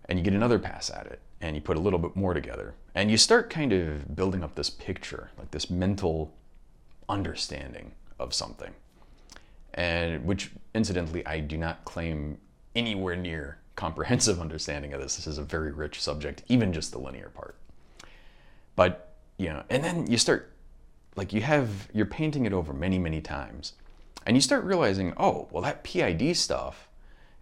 And 0.08 0.20
you 0.20 0.24
get 0.24 0.34
another 0.34 0.60
pass 0.60 0.90
at 0.90 1.08
it, 1.08 1.20
and 1.42 1.56
you 1.56 1.62
put 1.62 1.78
a 1.78 1.80
little 1.80 2.00
bit 2.00 2.16
more 2.16 2.34
together. 2.34 2.76
And 2.94 3.10
you 3.10 3.18
start 3.18 3.50
kind 3.50 3.74
of 3.74 4.16
building 4.16 4.44
up 4.44 4.56
this 4.56 4.70
picture, 4.70 5.32
like 5.38 5.52
this 5.52 5.70
mental 5.70 6.34
understanding 7.10 7.94
of 8.20 8.34
something. 8.34 8.74
And 9.74 10.26
which, 10.26 10.52
incidentally, 10.74 11.26
I 11.26 11.40
do 11.40 11.58
not 11.58 11.86
claim 11.86 12.38
anywhere 12.76 13.16
near 13.16 13.58
comprehensive 13.76 14.40
understanding 14.42 14.94
of 14.94 15.02
this. 15.02 15.16
This 15.16 15.28
is 15.28 15.38
a 15.38 15.44
very 15.44 15.72
rich 15.72 16.02
subject, 16.02 16.44
even 16.48 16.74
just 16.74 16.92
the 16.92 17.00
linear 17.00 17.30
part. 17.30 17.56
But, 18.76 19.16
you 19.38 19.50
know, 19.50 19.64
and 19.70 19.84
then 19.84 20.08
you 20.08 20.18
start 20.18 20.56
like 21.16 21.34
you 21.34 21.42
have 21.42 21.88
you're 21.94 22.06
painting 22.06 22.46
it 22.46 22.54
over 22.54 22.74
many 22.74 23.00
many 23.00 23.22
times 23.22 23.74
and 24.26 24.36
you 24.36 24.42
start 24.42 24.64
realizing 24.64 25.14
oh 25.18 25.48
well 25.52 25.64
that 25.64 25.84
pid 25.84 26.36
stuff 26.36 26.88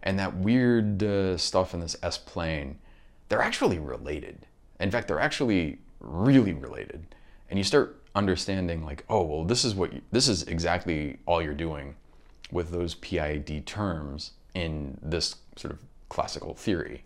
and 0.02 0.20
that 0.20 0.36
weird 0.36 1.02
uh, 1.04 1.38
stuff 1.38 1.74
in 1.74 1.80
this 1.80 1.96
s 2.04 2.18
plane 2.18 2.78
they're 3.30 3.42
actually 3.42 3.80
related 3.80 4.46
in 4.80 4.92
fact 4.92 5.08
they're 5.08 5.20
actually 5.20 5.80
really 6.00 6.54
related 6.54 7.16
and 7.50 7.58
you 7.58 7.64
start 7.64 8.02
understanding 8.16 8.84
like 8.84 9.04
oh 9.10 9.24
well 9.24 9.44
this 9.44 9.66
is 9.66 9.74
what 9.74 9.94
you, 9.94 10.02
this 10.12 10.28
is 10.28 10.44
exactly 10.44 11.18
all 11.26 11.42
you're 11.42 11.54
doing 11.54 11.96
with 12.52 12.70
those 12.70 12.96
pid 12.96 13.66
terms 13.66 14.32
in 14.54 14.98
this 15.02 15.38
sort 15.56 15.74
of 15.74 15.80
classical 16.14 16.54
theory. 16.54 17.04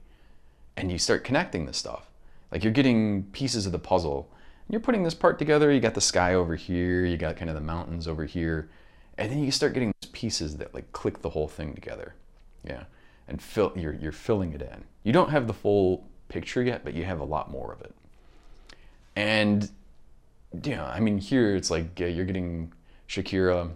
And 0.75 0.91
you 0.91 0.97
start 0.97 1.23
connecting 1.23 1.65
this 1.65 1.77
stuff. 1.77 2.09
Like 2.51 2.63
you're 2.63 2.73
getting 2.73 3.23
pieces 3.31 3.65
of 3.65 3.71
the 3.71 3.79
puzzle. 3.79 4.29
You're 4.69 4.81
putting 4.81 5.03
this 5.03 5.13
part 5.13 5.39
together, 5.39 5.71
you 5.71 5.79
got 5.79 5.93
the 5.93 6.01
sky 6.01 6.33
over 6.33 6.55
here, 6.57 7.05
you 7.05 7.15
got 7.15 7.37
kind 7.37 7.49
of 7.49 7.55
the 7.55 7.61
mountains 7.61 8.05
over 8.05 8.25
here. 8.25 8.69
And 9.17 9.31
then 9.31 9.43
you 9.43 9.51
start 9.51 9.73
getting 9.73 9.93
pieces 10.11 10.57
that 10.57 10.73
like 10.73 10.91
click 10.91 11.21
the 11.21 11.29
whole 11.29 11.47
thing 11.47 11.73
together. 11.73 12.15
Yeah. 12.65 12.83
And 13.29 13.41
fill 13.41 13.71
you're 13.77 13.93
you're 13.93 14.11
filling 14.11 14.51
it 14.51 14.61
in. 14.61 14.83
You 15.03 15.13
don't 15.13 15.29
have 15.29 15.47
the 15.47 15.53
full 15.53 16.05
picture 16.27 16.61
yet, 16.61 16.83
but 16.83 16.93
you 16.93 17.05
have 17.05 17.21
a 17.21 17.25
lot 17.25 17.49
more 17.49 17.71
of 17.71 17.79
it. 17.81 17.95
And 19.15 19.69
yeah, 20.63 20.85
I 20.85 20.99
mean, 20.99 21.17
here 21.17 21.55
it's 21.55 21.71
like 21.71 21.99
uh, 22.01 22.05
you're 22.05 22.25
getting 22.25 22.73
Shakira 23.07 23.71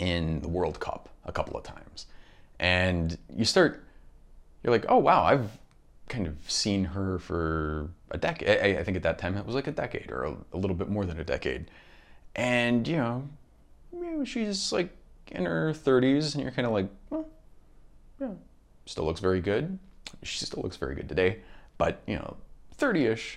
in 0.00 0.40
the 0.40 0.48
World 0.48 0.80
Cup 0.80 1.08
a 1.24 1.32
couple 1.32 1.56
of 1.56 1.62
times, 1.62 2.06
and 2.58 3.16
you 3.34 3.44
start, 3.44 3.84
you're 4.64 4.72
like, 4.72 4.86
oh 4.88 4.98
wow, 4.98 5.22
I've 5.22 5.58
kind 6.08 6.26
of 6.26 6.36
seen 6.50 6.84
her 6.84 7.18
for 7.18 7.90
a 8.10 8.18
decade. 8.18 8.78
I, 8.78 8.82
think 8.82 8.96
at 8.96 9.02
that 9.04 9.18
time 9.18 9.36
it 9.36 9.46
was 9.46 9.54
like 9.54 9.66
a 9.66 9.72
decade 9.72 10.10
or 10.10 10.24
a, 10.24 10.36
a 10.52 10.56
little 10.56 10.76
bit 10.76 10.88
more 10.88 11.04
than 11.04 11.20
a 11.20 11.24
decade, 11.24 11.70
and 12.34 12.88
you 12.88 12.96
know, 12.96 13.28
you 13.92 14.00
know, 14.00 14.24
she's 14.24 14.72
like 14.72 14.90
in 15.30 15.44
her 15.44 15.72
30s, 15.72 16.34
and 16.34 16.42
you're 16.42 16.52
kind 16.52 16.66
of 16.66 16.72
like, 16.72 16.88
well, 17.10 17.26
yeah, 18.20 18.30
still 18.86 19.04
looks 19.04 19.20
very 19.20 19.40
good. 19.40 19.78
She 20.22 20.44
still 20.44 20.62
looks 20.62 20.76
very 20.76 20.94
good 20.94 21.08
today, 21.08 21.40
but 21.76 22.02
you 22.06 22.16
know, 22.16 22.36
30ish, 22.78 23.36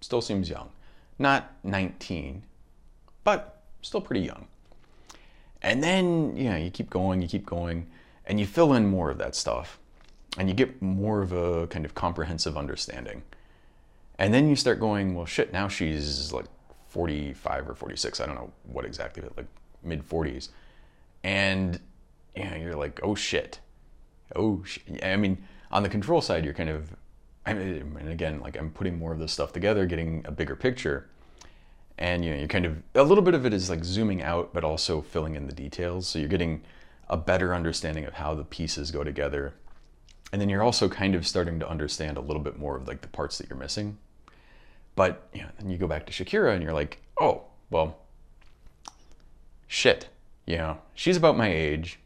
still 0.00 0.20
seems 0.20 0.50
young. 0.50 0.70
Not 1.18 1.52
19, 1.64 2.42
but 3.24 3.62
still 3.82 4.00
pretty 4.00 4.22
young. 4.22 4.46
And 5.62 5.82
then, 5.82 6.36
you 6.36 6.48
know, 6.48 6.56
you 6.56 6.70
keep 6.70 6.88
going, 6.88 7.20
you 7.20 7.28
keep 7.28 7.44
going, 7.44 7.86
and 8.24 8.40
you 8.40 8.46
fill 8.46 8.72
in 8.72 8.86
more 8.86 9.10
of 9.10 9.18
that 9.18 9.34
stuff. 9.34 9.78
And 10.38 10.48
you 10.48 10.54
get 10.54 10.80
more 10.80 11.22
of 11.22 11.32
a 11.32 11.66
kind 11.66 11.84
of 11.84 11.94
comprehensive 11.94 12.56
understanding. 12.56 13.22
And 14.18 14.32
then 14.32 14.48
you 14.48 14.56
start 14.56 14.78
going, 14.78 15.14
well, 15.14 15.26
shit, 15.26 15.52
now 15.52 15.66
she's 15.68 16.32
like 16.32 16.46
45 16.88 17.68
or 17.68 17.74
46. 17.74 18.20
I 18.20 18.26
don't 18.26 18.34
know 18.34 18.52
what 18.64 18.84
exactly, 18.84 19.22
but 19.22 19.36
like 19.36 19.46
mid 19.82 20.08
40s. 20.08 20.50
And, 21.24 21.80
you 22.36 22.44
you're 22.60 22.76
like, 22.76 23.00
oh 23.02 23.14
shit. 23.14 23.60
Oh. 24.36 24.64
I 25.02 25.16
mean, 25.16 25.38
on 25.72 25.82
the 25.82 25.88
control 25.88 26.20
side, 26.20 26.44
you're 26.44 26.54
kind 26.54 26.70
of 26.70 26.94
I 27.46 27.54
mean, 27.54 27.96
and 27.98 28.08
again, 28.08 28.40
like 28.40 28.56
I'm 28.56 28.70
putting 28.70 28.98
more 28.98 29.12
of 29.12 29.18
this 29.18 29.32
stuff 29.32 29.52
together, 29.52 29.86
getting 29.86 30.24
a 30.26 30.30
bigger 30.30 30.54
picture. 30.54 31.08
And 31.98 32.24
you 32.24 32.30
know, 32.30 32.38
you're 32.38 32.48
kind 32.48 32.66
of 32.66 32.82
a 32.94 33.02
little 33.02 33.24
bit 33.24 33.34
of 33.34 33.46
it 33.46 33.52
is 33.52 33.70
like 33.70 33.84
zooming 33.84 34.22
out, 34.22 34.52
but 34.52 34.64
also 34.64 35.00
filling 35.02 35.34
in 35.34 35.46
the 35.46 35.52
details. 35.52 36.06
So 36.06 36.18
you're 36.18 36.28
getting 36.28 36.62
a 37.08 37.16
better 37.16 37.54
understanding 37.54 38.04
of 38.04 38.14
how 38.14 38.34
the 38.34 38.44
pieces 38.44 38.90
go 38.90 39.04
together. 39.04 39.54
And 40.32 40.40
then 40.40 40.48
you're 40.48 40.62
also 40.62 40.88
kind 40.88 41.14
of 41.14 41.26
starting 41.26 41.58
to 41.60 41.68
understand 41.68 42.16
a 42.16 42.20
little 42.20 42.42
bit 42.42 42.58
more 42.58 42.76
of 42.76 42.86
like 42.86 43.00
the 43.00 43.08
parts 43.08 43.38
that 43.38 43.48
you're 43.48 43.58
missing. 43.58 43.98
But 44.94 45.28
you 45.32 45.42
know, 45.42 45.48
then 45.58 45.70
you 45.70 45.78
go 45.78 45.86
back 45.86 46.06
to 46.06 46.12
Shakira 46.12 46.54
and 46.54 46.62
you're 46.62 46.72
like, 46.72 47.02
oh, 47.20 47.42
well, 47.70 47.98
shit. 49.66 50.08
You 50.46 50.56
know, 50.56 50.78
she's 50.94 51.16
about 51.16 51.36
my 51.36 51.52
age. 51.52 51.98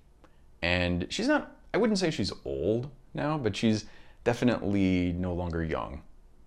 And 0.62 1.06
she's 1.10 1.28
not, 1.28 1.56
I 1.72 1.78
wouldn't 1.78 1.98
say 1.98 2.10
she's 2.10 2.32
old 2.44 2.88
now, 3.12 3.36
but 3.36 3.56
she's 3.56 3.84
definitely 4.24 5.12
no 5.12 5.34
longer 5.34 5.62
young. 5.62 6.02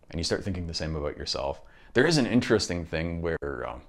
And 0.09 0.19
you 0.19 0.23
start 0.23 0.43
thinking 0.43 0.67
the 0.67 0.73
same 0.73 0.95
about 0.95 1.17
yourself. 1.17 1.61
There 1.93 2.05
is 2.05 2.17
an 2.17 2.25
interesting 2.25 2.85
thing 2.85 3.21
where, 3.21 3.67
um, 3.67 3.81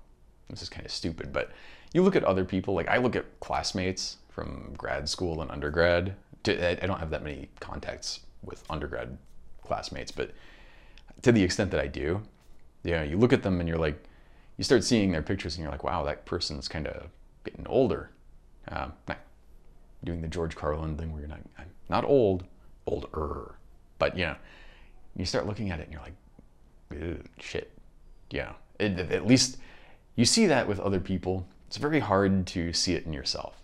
this 0.51 0.63
is 0.63 0.69
kind 0.69 0.85
of 0.85 0.93
stupid, 0.93 1.33
but 1.33 1.51
you 1.93 2.03
look 2.03 2.17
at 2.17 2.25
other 2.25 2.45
people, 2.45 2.75
like 2.75 2.89
I 2.89 2.99
look 2.99 3.17
at 3.17 3.41
classmates 3.41 4.19
from 4.29 4.73
grad 4.77 5.09
school 5.09 5.43
and 5.43 5.51
undergrad. 5.51 6.15
I 6.47 6.87
don't 6.87 6.99
have 6.99 7.11
that 7.11 7.23
many 7.23 7.49
contacts 7.61 8.21
with 8.43 8.65
undergrad 8.71 9.19
classmates, 9.63 10.13
but 10.13 10.33
to 11.23 11.33
the 11.33 11.43
extent 11.43 11.71
that 11.73 11.81
I 11.81 11.87
do, 11.87 12.23
you 12.85 12.93
know, 12.93 13.03
you 13.03 13.19
look 13.19 13.33
at 13.33 13.43
them 13.43 13.61
and 13.61 13.69
you're 13.69 13.79
like, 13.79 14.03
you 14.57 14.65
start 14.65 14.85
seeing 14.85 15.13
their 15.13 15.23
pictures 15.23 15.57
and 15.57 15.63
you're 15.63 15.73
like, 15.73 15.85
wow, 15.85 16.03
that 16.05 16.25
person's 16.25 16.69
kind 16.69 16.87
of 16.87 17.09
getting 17.45 17.67
older. 17.67 18.11
Um, 18.69 18.93
doing 20.05 20.23
the 20.23 20.29
George 20.29 20.55
Carlin 20.55 20.97
thing 20.97 21.13
where 21.13 21.21
you're 21.21 21.29
not, 21.29 21.41
I'm 21.59 21.67
not 21.89 22.05
old, 22.05 22.45
older. 22.87 23.57
But 23.99 24.17
you 24.17 24.27
know, 24.27 24.37
you 25.17 25.25
start 25.25 25.47
looking 25.47 25.71
at 25.71 25.81
it 25.81 25.89
and 25.89 25.93
you're 25.93 26.03
like, 26.03 27.25
shit. 27.41 27.73
Yeah. 28.31 28.53
It, 28.79 28.99
at 28.99 29.27
least 29.27 29.59
you 30.17 30.25
see 30.25 30.47
that 30.47 30.69
with 30.69 30.79
other 30.81 31.01
people. 31.01 31.47
It's 31.67 31.77
very 31.77 32.01
hard 32.01 32.47
to 32.49 32.73
see 32.73 32.95
it 32.95 33.05
in 33.05 33.13
yourself. 33.13 33.58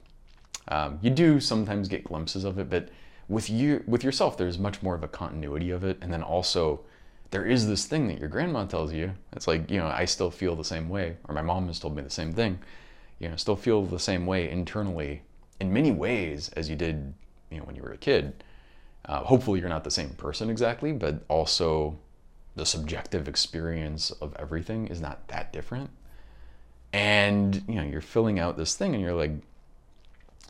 Um, 0.68 0.98
you 1.02 1.10
do 1.10 1.40
sometimes 1.40 1.88
get 1.88 2.04
glimpses 2.04 2.44
of 2.44 2.58
it, 2.58 2.70
but 2.70 2.88
with 3.28 3.50
you 3.50 3.82
with 3.86 4.04
yourself, 4.04 4.36
there's 4.36 4.58
much 4.58 4.82
more 4.82 4.94
of 4.94 5.02
a 5.02 5.08
continuity 5.08 5.70
of 5.70 5.84
it, 5.84 5.98
and 6.00 6.12
then 6.12 6.22
also 6.22 6.80
there 7.30 7.44
is 7.44 7.66
this 7.66 7.86
thing 7.86 8.08
that 8.08 8.18
your 8.18 8.28
grandma 8.28 8.64
tells 8.64 8.92
you. 8.92 9.12
It's 9.32 9.46
like 9.46 9.70
you 9.70 9.78
know, 9.78 9.86
I 9.86 10.04
still 10.04 10.30
feel 10.30 10.56
the 10.56 10.64
same 10.64 10.88
way, 10.88 11.16
or 11.28 11.34
my 11.34 11.42
mom 11.42 11.66
has 11.68 11.78
told 11.78 11.96
me 11.96 12.02
the 12.02 12.10
same 12.10 12.32
thing. 12.32 12.58
You 13.18 13.28
know, 13.28 13.36
still 13.36 13.56
feel 13.56 13.84
the 13.84 13.98
same 13.98 14.26
way 14.26 14.50
internally 14.50 15.22
in 15.60 15.72
many 15.72 15.92
ways 15.92 16.50
as 16.50 16.68
you 16.68 16.76
did, 16.76 17.14
you 17.50 17.58
know, 17.58 17.64
when 17.64 17.76
you 17.76 17.82
were 17.82 17.92
a 17.92 17.98
kid. 17.98 18.44
Uh, 19.06 19.20
hopefully, 19.20 19.60
you're 19.60 19.68
not 19.68 19.84
the 19.84 19.90
same 19.90 20.10
person 20.10 20.50
exactly, 20.50 20.92
but 20.92 21.22
also 21.28 21.98
the 22.56 22.64
subjective 22.66 23.28
experience 23.28 24.10
of 24.12 24.34
everything 24.38 24.86
is 24.86 25.00
not 25.00 25.26
that 25.28 25.52
different. 25.52 25.90
And 26.92 27.62
you 27.68 27.74
know, 27.74 27.82
you're 27.82 28.00
filling 28.00 28.38
out 28.38 28.56
this 28.56 28.74
thing, 28.74 28.94
and 28.94 29.02
you're 29.02 29.14
like, 29.14 29.32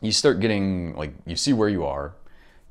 you 0.00 0.12
start 0.12 0.40
getting 0.40 0.94
like, 0.96 1.14
you 1.26 1.37
see 1.37 1.52
where 1.52 1.68
you 1.68 1.85
are, 1.85 2.14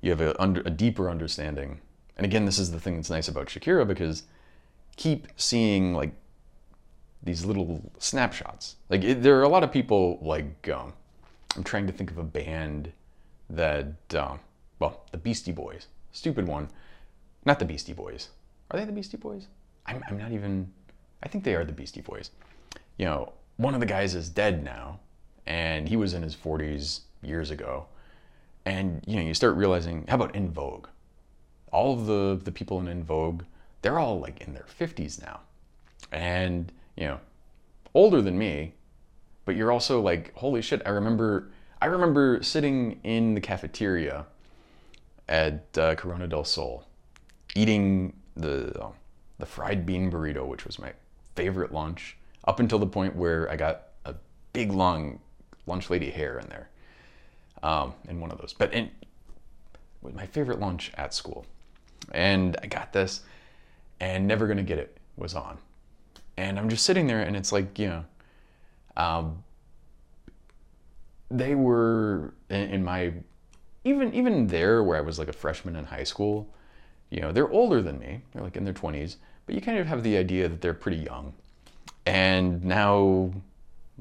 you 0.02 0.12
have 0.12 0.22
a, 0.22 0.40
under, 0.42 0.62
a 0.62 0.70
deeper 0.70 1.10
understanding. 1.10 1.80
And 2.18 2.26
again, 2.26 2.46
this 2.46 2.60
is 2.60 2.72
the 2.72 2.80
thing 2.80 2.96
that's 2.96 3.10
nice 3.10 3.28
about 3.28 3.48
Shakira 3.48 3.88
because 3.88 4.24
keep 4.96 5.28
seeing 5.36 5.94
like 5.94 6.14
these 7.24 7.46
little 7.46 7.92
snapshots. 7.98 8.76
Like 8.90 9.04
it, 9.04 9.24
there 9.24 9.40
are 9.40 9.44
a 9.44 9.50
lot 9.50 9.64
of 9.64 9.72
people 9.72 10.20
like 10.22 10.70
um, 10.70 10.94
I'm 11.56 11.64
trying 11.64 11.88
to 11.88 11.94
think 11.94 12.12
of 12.12 12.18
a 12.18 12.24
band 12.24 12.92
that 13.50 13.96
um, 14.16 14.40
well, 14.80 15.06
the 15.12 15.18
Beastie 15.18 15.52
Boys. 15.52 15.88
Stupid 16.12 16.48
one. 16.48 16.70
Not 17.46 17.60
the 17.60 17.66
Beastie 17.66 17.94
Boys. 17.94 18.30
Are 18.72 18.80
they 18.80 18.86
the 18.86 18.92
Beastie 18.92 19.18
Boys? 19.18 19.48
I'm, 19.86 20.04
I'm 20.08 20.18
not 20.18 20.32
even. 20.32 20.72
I 21.24 21.30
think 21.30 21.44
they 21.44 21.56
are 21.56 21.66
the 21.66 21.72
Beastie 21.72 22.02
Boys. 22.02 22.32
You 22.98 23.06
know, 23.06 23.34
one 23.58 23.74
of 23.74 23.80
the 23.80 23.86
guys 23.86 24.14
is 24.14 24.30
dead 24.30 24.64
now, 24.64 25.00
and 25.46 25.88
he 25.88 25.96
was 25.96 26.14
in 26.14 26.22
his 26.22 26.36
40s 26.36 27.02
years 27.26 27.52
ago. 27.52 27.88
And 28.66 29.04
you 29.06 29.16
know, 29.18 29.22
you 29.22 29.34
start 29.34 29.56
realizing, 29.56 30.06
how 30.08 30.16
about 30.16 30.36
En 30.36 30.52
Vogue? 30.52 30.88
All 31.72 31.94
of 31.94 32.06
the 32.06 32.40
the 32.44 32.52
people 32.52 32.80
in 32.80 32.88
En 32.88 33.04
Vogue, 33.04 33.44
they're 33.82 34.00
all 34.00 34.20
like 34.20 34.42
in 34.42 34.54
their 34.54 34.66
50s 34.80 35.22
now, 35.22 35.42
and 36.12 36.72
you 36.96 37.06
know, 37.06 37.20
older 37.94 38.22
than 38.22 38.38
me. 38.38 38.74
But 39.46 39.56
you're 39.58 39.72
also 39.72 40.00
like, 40.00 40.34
holy 40.36 40.62
shit! 40.62 40.82
I 40.86 40.90
remember, 40.90 41.52
I 41.82 41.88
remember 41.88 42.42
sitting 42.42 43.02
in 43.04 43.34
the 43.34 43.42
cafeteria 43.42 44.26
at 45.28 45.78
uh, 45.78 45.96
Corona 45.96 46.28
del 46.28 46.46
Sol, 46.46 46.86
eating 47.56 48.14
the 48.36 48.80
uh, 48.80 48.92
the 49.40 49.46
fried 49.46 49.86
bean 49.86 50.12
burrito, 50.12 50.46
which 50.46 50.66
was 50.66 50.80
my 50.80 50.94
favorite 51.36 51.74
lunch, 51.74 52.18
up 52.46 52.60
until 52.60 52.80
the 52.80 52.88
point 52.88 53.16
where 53.16 53.50
I 53.50 53.56
got 53.56 53.88
a 54.06 54.16
big 54.54 54.72
long 54.72 55.20
lunch 55.66 55.90
lady 55.90 56.10
hair 56.10 56.40
in 56.40 56.48
there, 56.50 56.70
um, 57.64 57.94
in 58.08 58.20
one 58.20 58.32
of 58.32 58.38
those. 58.38 58.54
But 58.54 58.74
in 58.74 58.92
was 60.02 60.14
my 60.14 60.26
favorite 60.28 60.60
lunch 60.60 60.92
at 60.96 61.14
school, 61.14 61.46
and 62.12 62.58
I 62.62 62.68
got 62.68 62.94
this, 62.94 63.22
and 64.00 64.28
never 64.28 64.46
gonna 64.48 64.64
get 64.64 64.78
it 64.78 64.98
was 65.18 65.34
on, 65.34 65.58
and 66.38 66.60
I'm 66.60 66.70
just 66.70 66.86
sitting 66.86 67.08
there, 67.08 67.22
and 67.22 67.36
it's 67.36 67.52
like 67.52 67.80
you 67.80 67.88
know, 67.88 68.06
um, 68.98 69.44
they 71.32 71.56
were 71.56 72.34
in, 72.50 72.70
in 72.70 72.84
my 72.84 73.14
even 73.84 74.14
even 74.14 74.48
there 74.48 74.84
where 74.84 74.98
I 74.98 75.02
was 75.02 75.18
like 75.18 75.28
a 75.28 75.34
freshman 75.34 75.76
in 75.76 75.86
high 75.86 76.04
school, 76.04 76.48
you 77.10 77.22
know, 77.22 77.32
they're 77.32 77.50
older 77.50 77.82
than 77.82 78.00
me. 78.00 78.22
They're 78.32 78.44
like 78.44 78.58
in 78.58 78.64
their 78.64 78.74
20s, 78.74 79.18
but 79.46 79.56
you 79.56 79.62
kind 79.62 79.78
of 79.78 79.88
have 79.88 80.04
the 80.04 80.18
idea 80.18 80.48
that 80.48 80.62
they're 80.62 80.74
pretty 80.74 80.98
young. 80.98 81.34
And 82.06 82.64
now 82.64 83.32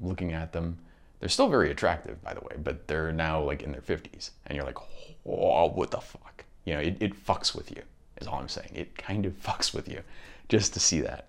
looking 0.01 0.33
at 0.33 0.53
them, 0.53 0.79
they're 1.22 1.28
still 1.28 1.48
very 1.48 1.70
attractive, 1.70 2.20
by 2.20 2.35
the 2.35 2.40
way, 2.40 2.56
but 2.61 2.88
they're 2.88 3.12
now 3.12 3.40
like 3.40 3.62
in 3.62 3.70
their 3.70 3.80
50s. 3.80 4.30
And 4.44 4.56
you're 4.56 4.64
like, 4.64 4.78
oh, 5.24 5.68
what 5.68 5.92
the 5.92 6.00
fuck? 6.00 6.44
You 6.64 6.74
know, 6.74 6.80
it, 6.80 6.96
it 6.98 7.26
fucks 7.26 7.54
with 7.54 7.70
you, 7.70 7.80
is 8.20 8.26
all 8.26 8.40
I'm 8.40 8.48
saying. 8.48 8.70
It 8.74 8.98
kind 8.98 9.24
of 9.24 9.32
fucks 9.40 9.72
with 9.72 9.88
you 9.88 10.02
just 10.48 10.74
to 10.74 10.80
see 10.80 11.00
that. 11.02 11.28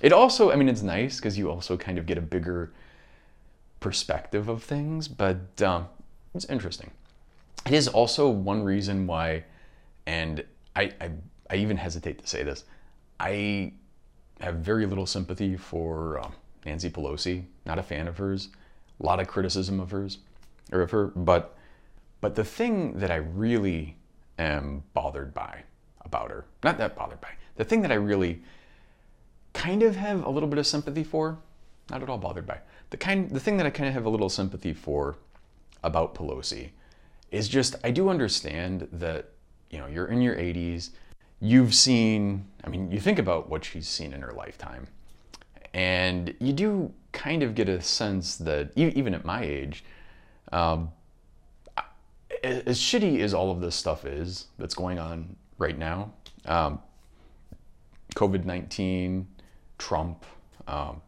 It 0.00 0.12
also, 0.12 0.50
I 0.50 0.56
mean, 0.56 0.68
it's 0.68 0.82
nice 0.82 1.18
because 1.18 1.38
you 1.38 1.52
also 1.52 1.76
kind 1.76 1.98
of 1.98 2.06
get 2.06 2.18
a 2.18 2.20
bigger 2.20 2.72
perspective 3.78 4.48
of 4.48 4.64
things, 4.64 5.06
but 5.06 5.62
um, 5.62 5.86
it's 6.34 6.46
interesting. 6.46 6.90
It 7.64 7.74
is 7.74 7.86
also 7.86 8.28
one 8.28 8.64
reason 8.64 9.06
why, 9.06 9.44
and 10.04 10.44
I, 10.74 10.90
I, 11.00 11.10
I 11.48 11.56
even 11.58 11.76
hesitate 11.76 12.18
to 12.18 12.26
say 12.26 12.42
this, 12.42 12.64
I 13.20 13.74
have 14.40 14.56
very 14.56 14.84
little 14.84 15.06
sympathy 15.06 15.56
for 15.56 16.18
um, 16.18 16.32
Nancy 16.66 16.90
Pelosi. 16.90 17.44
Not 17.64 17.78
a 17.78 17.84
fan 17.84 18.08
of 18.08 18.18
hers. 18.18 18.48
A 19.02 19.06
lot 19.06 19.20
of 19.20 19.26
criticism 19.26 19.80
of 19.80 19.90
hers, 19.90 20.18
or 20.70 20.80
of 20.80 20.90
her. 20.92 21.08
But, 21.08 21.56
but 22.20 22.34
the 22.34 22.44
thing 22.44 22.98
that 23.00 23.10
I 23.10 23.16
really 23.16 23.96
am 24.38 24.82
bothered 24.94 25.34
by 25.34 25.62
about 26.00 26.30
her. 26.30 26.44
Not 26.62 26.78
that 26.78 26.96
bothered 26.96 27.20
by. 27.20 27.30
The 27.56 27.64
thing 27.64 27.82
that 27.82 27.92
I 27.92 27.96
really 27.96 28.42
kind 29.52 29.82
of 29.82 29.96
have 29.96 30.24
a 30.24 30.30
little 30.30 30.48
bit 30.48 30.58
of 30.58 30.66
sympathy 30.66 31.04
for, 31.04 31.38
not 31.90 32.02
at 32.02 32.08
all 32.08 32.18
bothered 32.18 32.46
by. 32.46 32.58
The 32.90 32.96
kind 32.96 33.30
the 33.30 33.40
thing 33.40 33.56
that 33.56 33.66
I 33.66 33.70
kind 33.70 33.88
of 33.88 33.94
have 33.94 34.04
a 34.04 34.10
little 34.10 34.28
sympathy 34.28 34.72
for 34.72 35.16
about 35.82 36.14
Pelosi 36.14 36.70
is 37.30 37.48
just 37.48 37.76
I 37.82 37.90
do 37.90 38.08
understand 38.08 38.88
that, 38.92 39.30
you 39.70 39.78
know, 39.78 39.86
you're 39.86 40.06
in 40.06 40.20
your 40.20 40.36
80s, 40.36 40.90
you've 41.40 41.74
seen, 41.74 42.46
I 42.64 42.68
mean, 42.68 42.90
you 42.90 43.00
think 43.00 43.18
about 43.18 43.48
what 43.48 43.64
she's 43.64 43.88
seen 43.88 44.12
in 44.12 44.22
her 44.22 44.32
lifetime. 44.32 44.86
And 45.74 46.34
you 46.38 46.52
do 46.52 46.92
kind 47.12 47.42
of 47.42 47.54
get 47.54 47.68
a 47.68 47.80
sense 47.80 48.36
that 48.36 48.72
even 48.76 49.14
at 49.14 49.24
my 49.24 49.42
age, 49.42 49.84
um, 50.52 50.90
as 52.42 52.78
shitty 52.78 53.20
as 53.20 53.32
all 53.34 53.50
of 53.50 53.60
this 53.60 53.74
stuff 53.74 54.04
is 54.04 54.46
that's 54.58 54.74
going 54.74 54.98
on 54.98 55.36
right 55.58 55.78
now, 55.78 56.12
um, 56.46 56.80
COVID 58.14 58.44
19, 58.44 59.26
Trump, 59.78 60.24
um, 60.66 61.00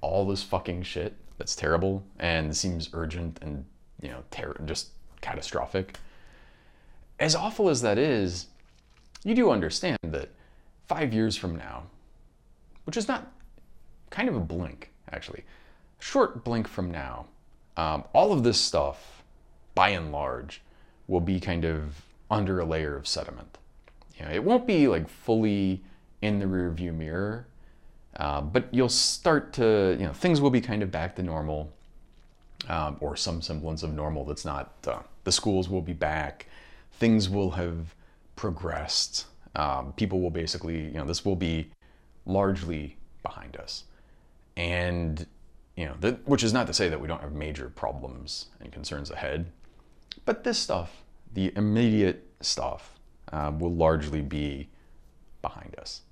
all 0.00 0.26
this 0.26 0.42
fucking 0.42 0.82
shit 0.82 1.16
that's 1.38 1.54
terrible 1.54 2.02
and 2.18 2.56
seems 2.56 2.90
urgent 2.92 3.38
and, 3.42 3.64
you 4.00 4.08
know, 4.08 4.22
ter- 4.30 4.56
just 4.64 4.88
catastrophic. 5.20 5.96
As 7.20 7.34
awful 7.34 7.68
as 7.68 7.82
that 7.82 7.98
is, 7.98 8.46
you 9.24 9.34
do 9.34 9.50
understand 9.50 9.98
that 10.02 10.30
five 10.88 11.12
years 11.12 11.36
from 11.36 11.56
now, 11.56 11.84
which 12.84 12.96
is 12.96 13.06
not 13.06 13.32
kind 14.12 14.28
of 14.28 14.36
a 14.36 14.40
blink, 14.40 14.92
actually, 15.10 15.42
short 15.98 16.44
blink 16.44 16.68
from 16.68 16.90
now, 16.92 17.26
um, 17.76 18.04
all 18.12 18.32
of 18.32 18.44
this 18.44 18.60
stuff, 18.60 19.24
by 19.74 19.88
and 19.88 20.12
large, 20.12 20.62
will 21.08 21.20
be 21.20 21.40
kind 21.40 21.64
of 21.64 22.02
under 22.30 22.60
a 22.60 22.64
layer 22.64 22.94
of 22.94 23.08
sediment. 23.08 23.58
You 24.18 24.26
know, 24.26 24.30
it 24.30 24.44
won't 24.44 24.66
be 24.66 24.86
like 24.86 25.08
fully 25.08 25.82
in 26.20 26.38
the 26.38 26.44
rearview 26.44 26.94
mirror, 26.94 27.46
uh, 28.16 28.42
but 28.42 28.68
you'll 28.70 28.88
start 28.88 29.52
to, 29.54 29.96
you 29.98 30.06
know, 30.06 30.12
things 30.12 30.40
will 30.40 30.50
be 30.50 30.60
kind 30.60 30.82
of 30.82 30.92
back 30.92 31.16
to 31.16 31.22
normal, 31.22 31.72
um, 32.68 32.96
or 33.00 33.16
some 33.16 33.42
semblance 33.42 33.82
of 33.82 33.92
normal 33.92 34.24
that's 34.24 34.44
not. 34.44 34.72
Uh, 34.86 35.00
the 35.24 35.32
schools 35.32 35.68
will 35.68 35.82
be 35.82 35.94
back, 35.94 36.46
things 36.92 37.28
will 37.28 37.52
have 37.52 37.94
progressed. 38.36 39.26
Um, 39.56 39.92
people 39.94 40.20
will 40.20 40.30
basically, 40.30 40.84
you 40.84 40.92
know, 40.92 41.04
this 41.04 41.24
will 41.24 41.36
be 41.36 41.70
largely 42.26 42.96
behind 43.22 43.56
us, 43.56 43.84
and 44.56 45.26
you 45.76 45.86
know, 45.86 45.94
that, 46.00 46.26
which 46.28 46.42
is 46.42 46.52
not 46.52 46.66
to 46.66 46.74
say 46.74 46.88
that 46.88 47.00
we 47.00 47.08
don't 47.08 47.20
have 47.20 47.32
major 47.32 47.68
problems 47.70 48.46
and 48.60 48.70
concerns 48.72 49.10
ahead, 49.10 49.50
but 50.24 50.44
this 50.44 50.58
stuff, 50.58 51.02
the 51.32 51.52
immediate 51.56 52.26
stuff, 52.40 52.98
uh, 53.32 53.50
will 53.58 53.72
largely 53.72 54.20
be 54.20 54.68
behind 55.40 55.74
us. 55.78 56.02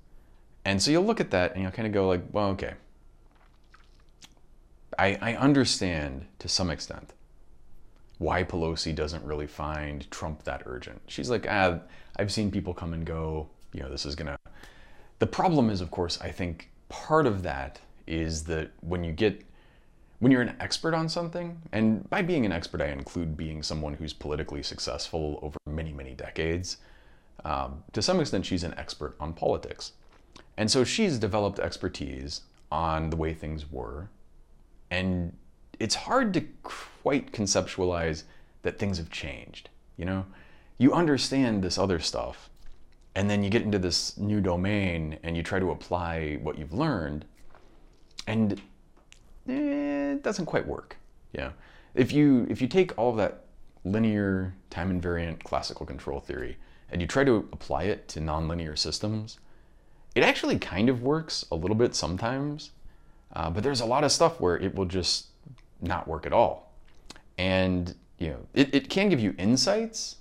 And 0.65 0.81
so 0.81 0.91
you'll 0.91 1.05
look 1.05 1.19
at 1.19 1.31
that 1.31 1.53
and 1.53 1.61
you'll 1.61 1.71
kind 1.71 1.87
of 1.87 1.93
go 1.93 2.07
like, 2.07 2.21
well, 2.31 2.49
okay. 2.49 2.73
I, 4.97 5.17
I 5.21 5.35
understand 5.35 6.25
to 6.39 6.47
some 6.47 6.69
extent 6.69 7.13
why 8.17 8.43
Pelosi 8.43 8.93
doesn't 8.93 9.23
really 9.23 9.47
find 9.47 10.09
Trump 10.11 10.43
that 10.43 10.63
urgent. 10.65 11.01
She's 11.07 11.29
like, 11.29 11.47
ah, 11.49 11.79
I've 12.17 12.31
seen 12.31 12.51
people 12.51 12.73
come 12.73 12.93
and 12.93 13.05
go. 13.05 13.49
You 13.73 13.81
know, 13.81 13.89
this 13.89 14.05
is 14.05 14.15
gonna. 14.15 14.37
The 15.19 15.27
problem 15.27 15.69
is, 15.69 15.81
of 15.81 15.89
course, 15.89 16.19
I 16.21 16.29
think 16.29 16.69
part 16.89 17.25
of 17.25 17.41
that 17.43 17.79
is 18.11 18.43
that 18.43 18.71
when 18.81 19.03
you 19.03 19.13
get 19.13 19.43
when 20.19 20.31
you're 20.31 20.43
an 20.43 20.55
expert 20.59 20.93
on 20.93 21.09
something, 21.09 21.59
and 21.71 22.07
by 22.11 22.21
being 22.21 22.45
an 22.45 22.51
expert, 22.51 22.79
I 22.79 22.89
include 22.89 23.35
being 23.35 23.63
someone 23.63 23.95
who's 23.95 24.13
politically 24.13 24.61
successful 24.61 25.39
over 25.41 25.57
many, 25.65 25.91
many 25.91 26.13
decades. 26.13 26.77
Um, 27.43 27.83
to 27.93 28.03
some 28.03 28.19
extent, 28.19 28.45
she's 28.45 28.63
an 28.63 28.75
expert 28.77 29.15
on 29.19 29.33
politics. 29.33 29.93
And 30.57 30.69
so 30.69 30.83
she's 30.83 31.17
developed 31.17 31.57
expertise 31.57 32.41
on 32.71 33.09
the 33.09 33.15
way 33.15 33.33
things 33.33 33.71
were. 33.71 34.09
And 34.91 35.35
it's 35.79 35.95
hard 35.95 36.35
to 36.35 36.41
quite 36.61 37.31
conceptualize 37.31 38.21
that 38.61 38.77
things 38.77 38.99
have 38.99 39.09
changed. 39.09 39.69
You 39.97 40.05
know, 40.05 40.25
you 40.77 40.93
understand 40.93 41.63
this 41.63 41.79
other 41.79 41.97
stuff, 41.97 42.51
and 43.15 43.27
then 43.27 43.43
you 43.43 43.49
get 43.49 43.63
into 43.63 43.79
this 43.79 44.17
new 44.19 44.39
domain 44.39 45.17
and 45.23 45.35
you 45.35 45.41
try 45.41 45.57
to 45.57 45.71
apply 45.71 46.37
what 46.43 46.59
you've 46.59 46.73
learned, 46.73 47.25
and 48.27 48.53
eh, 49.47 50.13
it 50.13 50.23
doesn't 50.23 50.45
quite 50.45 50.67
work. 50.67 50.97
Yeah, 51.33 51.51
if 51.95 52.11
you 52.11 52.45
if 52.49 52.61
you 52.61 52.67
take 52.67 52.97
all 52.97 53.11
of 53.11 53.17
that 53.17 53.45
linear 53.83 54.53
time 54.69 55.01
invariant 55.01 55.43
classical 55.43 55.85
control 55.85 56.19
theory 56.19 56.57
and 56.91 57.01
you 57.01 57.07
try 57.07 57.23
to 57.23 57.47
apply 57.51 57.83
it 57.83 58.07
to 58.09 58.19
nonlinear 58.19 58.77
systems, 58.77 59.39
it 60.13 60.23
actually 60.23 60.59
kind 60.59 60.89
of 60.89 61.01
works 61.01 61.45
a 61.51 61.55
little 61.55 61.75
bit 61.75 61.95
sometimes, 61.95 62.71
uh, 63.33 63.49
but 63.49 63.63
there's 63.63 63.81
a 63.81 63.85
lot 63.85 64.03
of 64.03 64.11
stuff 64.11 64.39
where 64.39 64.57
it 64.57 64.75
will 64.75 64.85
just 64.85 65.27
not 65.81 66.07
work 66.07 66.25
at 66.25 66.33
all. 66.33 66.73
And 67.37 67.95
you 68.19 68.29
know, 68.29 68.47
it, 68.53 68.73
it 68.75 68.89
can 68.89 69.09
give 69.09 69.19
you 69.19 69.33
insights, 69.39 70.17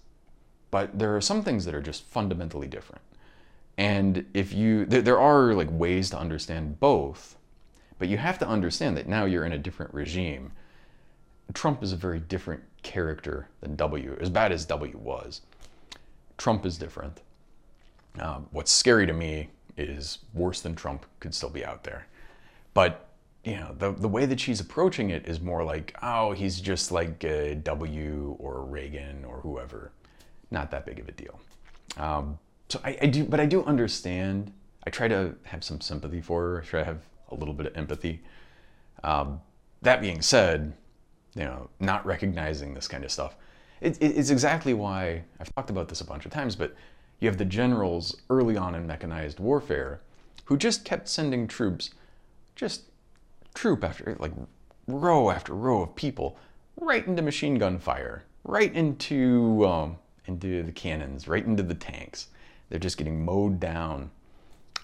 but 0.71 0.99
there 0.99 1.15
are 1.15 1.21
some 1.21 1.43
things 1.43 1.65
that 1.67 1.75
are 1.75 1.83
just 1.83 2.05
fundamentally 2.05 2.67
different. 2.67 3.03
And 3.77 4.25
if 4.33 4.53
you, 4.53 4.87
there, 4.87 5.03
there 5.03 5.21
are 5.21 5.53
like 5.55 5.69
ways 5.71 6.11
to 6.11 6.19
understand 6.19 6.81
both, 6.81 7.37
but 8.01 8.09
you 8.09 8.17
have 8.17 8.39
to 8.39 8.49
understand 8.49 8.97
that 8.97 9.07
now 9.07 9.27
you're 9.27 9.45
in 9.45 9.53
a 9.53 9.59
different 9.59 9.93
regime. 9.95 10.51
Trump 11.53 11.83
is 11.83 11.93
a 11.93 11.97
very 11.97 12.19
different 12.19 12.63
character 12.83 13.49
than 13.61 13.77
W, 13.77 14.17
as 14.21 14.31
bad 14.31 14.51
as 14.51 14.65
W 14.65 14.97
was. 14.97 15.43
Trump 16.39 16.65
is 16.65 16.79
different. 16.79 17.21
Um, 18.19 18.49
what's 18.53 18.73
scary 18.73 19.07
to 19.07 19.13
me 19.13 19.51
is 19.77 20.19
worse 20.33 20.63
than 20.63 20.75
Trump 20.75 21.05
could 21.21 21.35
still 21.35 21.51
be 21.51 21.63
out 21.63 21.85
there. 21.85 22.07
But 22.73 23.07
you 23.45 23.57
know, 23.57 23.75
the, 23.79 23.93
the 23.93 24.09
way 24.09 24.25
that 24.25 24.41
she's 24.41 24.61
approaching 24.61 25.11
it 25.11 25.27
is 25.27 25.41
more 25.41 25.63
like, 25.63 25.95
oh, 26.03 26.33
he's 26.33 26.59
just 26.59 26.91
like 26.91 27.19
W 27.21 28.37
or 28.39 28.65
Reagan 28.65 29.27
or 29.27 29.41
whoever. 29.41 29.93
Not 30.51 30.71
that 30.71 30.87
big 30.87 30.99
of 31.01 31.09
a 31.09 31.13
deal. 31.13 31.39
Um, 31.99 32.39
so 32.71 32.81
I, 32.83 32.97
I, 33.03 33.07
do, 33.07 33.25
but 33.25 33.41
I 33.41 33.47
do 33.47 33.63
understand. 33.65 34.53
I 34.87 34.91
try 34.91 35.07
to 35.09 35.35
have 35.45 35.63
some 35.63 35.83
sympathy 35.83 36.23
for 36.23 36.43
her. 36.43 36.63
I 36.63 36.65
try 36.65 36.81
to 36.81 36.87
have 36.87 37.01
a 37.31 37.35
little 37.35 37.55
bit 37.55 37.67
of 37.67 37.77
empathy. 37.77 38.23
Um, 39.03 39.41
that 39.83 40.01
being 40.01 40.21
said, 40.23 40.73
you 41.35 41.45
know, 41.45 41.71
not 41.79 42.05
recognizing 42.05 42.75
this 42.75 42.89
kind 42.89 43.05
of 43.05 43.11
stuff, 43.11 43.37
it, 43.81 43.97
it, 44.01 44.17
it's 44.17 44.31
exactly 44.31 44.75
why 44.75 45.25
I've 45.39 45.55
talked 45.55 45.71
about 45.71 45.89
this 45.89 46.01
a 46.01 46.05
bunch 46.05 46.27
of 46.27 46.33
times, 46.33 46.57
but 46.57 46.75
you 47.19 47.29
have 47.29 47.39
the 47.39 47.45
generals 47.45 48.17
early 48.29 48.57
on 48.57 48.75
in 48.75 48.87
mechanized 48.87 49.41
warfare 49.41 50.01
who 50.45 50.57
just 50.57 50.85
kept 50.85 51.09
sending 51.09 51.47
troops, 51.47 51.91
just 52.57 52.85
troop 53.55 53.85
after, 53.85 54.17
like 54.19 54.33
row 54.87 55.31
after 55.31 55.55
row 55.55 55.83
of 55.83 55.95
people, 55.95 56.37
right 56.81 57.07
into 57.07 57.23
machine 57.23 57.57
gun 57.57 57.79
fire, 57.79 58.25
right 58.45 58.75
into, 58.75 59.67
um, 59.67 59.97
into 60.27 60.63
the 60.63 60.73
cannons, 60.73 61.29
right 61.29 61.45
into 61.45 61.63
the 61.63 61.75
tanks. 61.75 62.29
They're 62.69 62.79
just 62.79 62.97
getting 62.97 63.25
mowed 63.25 63.61
down 63.61 64.11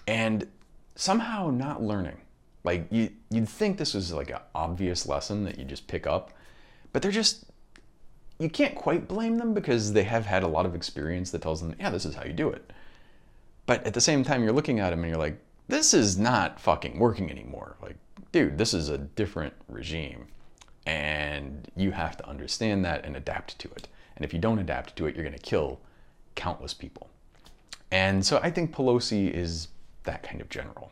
and 0.07 0.47
somehow 0.95 1.49
not 1.49 1.81
learning. 1.81 2.21
Like 2.67 2.87
you, 2.91 3.09
you'd 3.29 3.47
think 3.47 3.77
this 3.77 3.93
was 3.93 4.11
like 4.11 4.29
an 4.29 4.41
obvious 4.53 5.07
lesson 5.07 5.45
that 5.45 5.57
you 5.57 5.63
just 5.63 5.87
pick 5.87 6.05
up, 6.05 6.33
but 6.91 7.01
they're 7.01 7.11
just 7.11 7.45
you 8.39 8.49
can't 8.49 8.75
quite 8.75 9.07
blame 9.07 9.37
them 9.37 9.53
because 9.53 9.93
they 9.93 10.03
have 10.03 10.25
had 10.25 10.43
a 10.43 10.47
lot 10.49 10.65
of 10.65 10.75
experience 10.75 11.31
that 11.31 11.41
tells 11.41 11.61
them, 11.61 11.73
yeah, 11.79 11.89
this 11.89 12.03
is 12.03 12.13
how 12.13 12.25
you 12.25 12.33
do 12.33 12.49
it. 12.49 12.73
But 13.67 13.87
at 13.87 13.93
the 13.93 14.01
same 14.01 14.21
time, 14.21 14.43
you're 14.43 14.51
looking 14.51 14.81
at 14.81 14.89
them 14.89 14.99
and 14.99 15.07
you're 15.07 15.17
like, 15.17 15.39
this 15.69 15.93
is 15.93 16.19
not 16.19 16.59
fucking 16.59 16.99
working 16.99 17.31
anymore. 17.31 17.77
Like, 17.81 17.95
dude, 18.33 18.57
this 18.57 18.73
is 18.73 18.89
a 18.89 18.97
different 18.97 19.53
regime. 19.69 20.27
And 20.85 21.71
you 21.77 21.91
have 21.91 22.17
to 22.17 22.27
understand 22.27 22.83
that 22.83 23.05
and 23.05 23.15
adapt 23.15 23.57
to 23.59 23.69
it. 23.77 23.87
And 24.17 24.25
if 24.25 24.33
you 24.33 24.39
don't 24.39 24.59
adapt 24.59 24.97
to 24.97 25.05
it, 25.05 25.15
you're 25.15 25.23
going 25.23 25.37
to 25.37 25.41
kill 25.41 25.79
countless 26.35 26.73
people. 26.73 27.09
And 27.91 28.25
so 28.25 28.41
I 28.43 28.51
think 28.51 28.75
Pelosi 28.75 29.31
is 29.31 29.69
that 30.03 30.21
kind 30.21 30.41
of 30.41 30.49
general. 30.49 30.91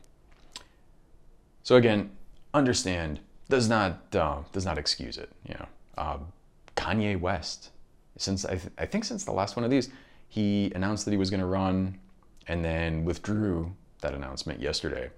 So 1.66 1.78
again, 1.78 2.12
understand 2.54 3.20
does 3.50 3.68
not 3.68 4.16
uh, 4.16 4.38
does 4.54 4.66
not 4.66 4.78
excuse 4.78 5.18
it. 5.18 5.32
You 5.48 5.56
know, 5.56 5.66
uh, 5.98 6.18
Kanye 6.78 7.20
West. 7.20 7.72
Since 8.18 8.46
I, 8.46 8.52
th- 8.52 8.74
I 8.78 8.86
think 8.86 9.04
since 9.04 9.26
the 9.26 9.32
last 9.32 9.58
one 9.58 9.66
of 9.66 9.72
these, 9.72 9.90
he 10.30 10.72
announced 10.76 11.04
that 11.06 11.12
he 11.12 11.18
was 11.18 11.30
going 11.30 11.42
to 11.42 11.48
run, 11.48 12.00
and 12.48 12.64
then 12.64 13.04
withdrew 13.04 13.74
that 14.02 14.14
announcement 14.14 14.62
yesterday. 14.62 15.10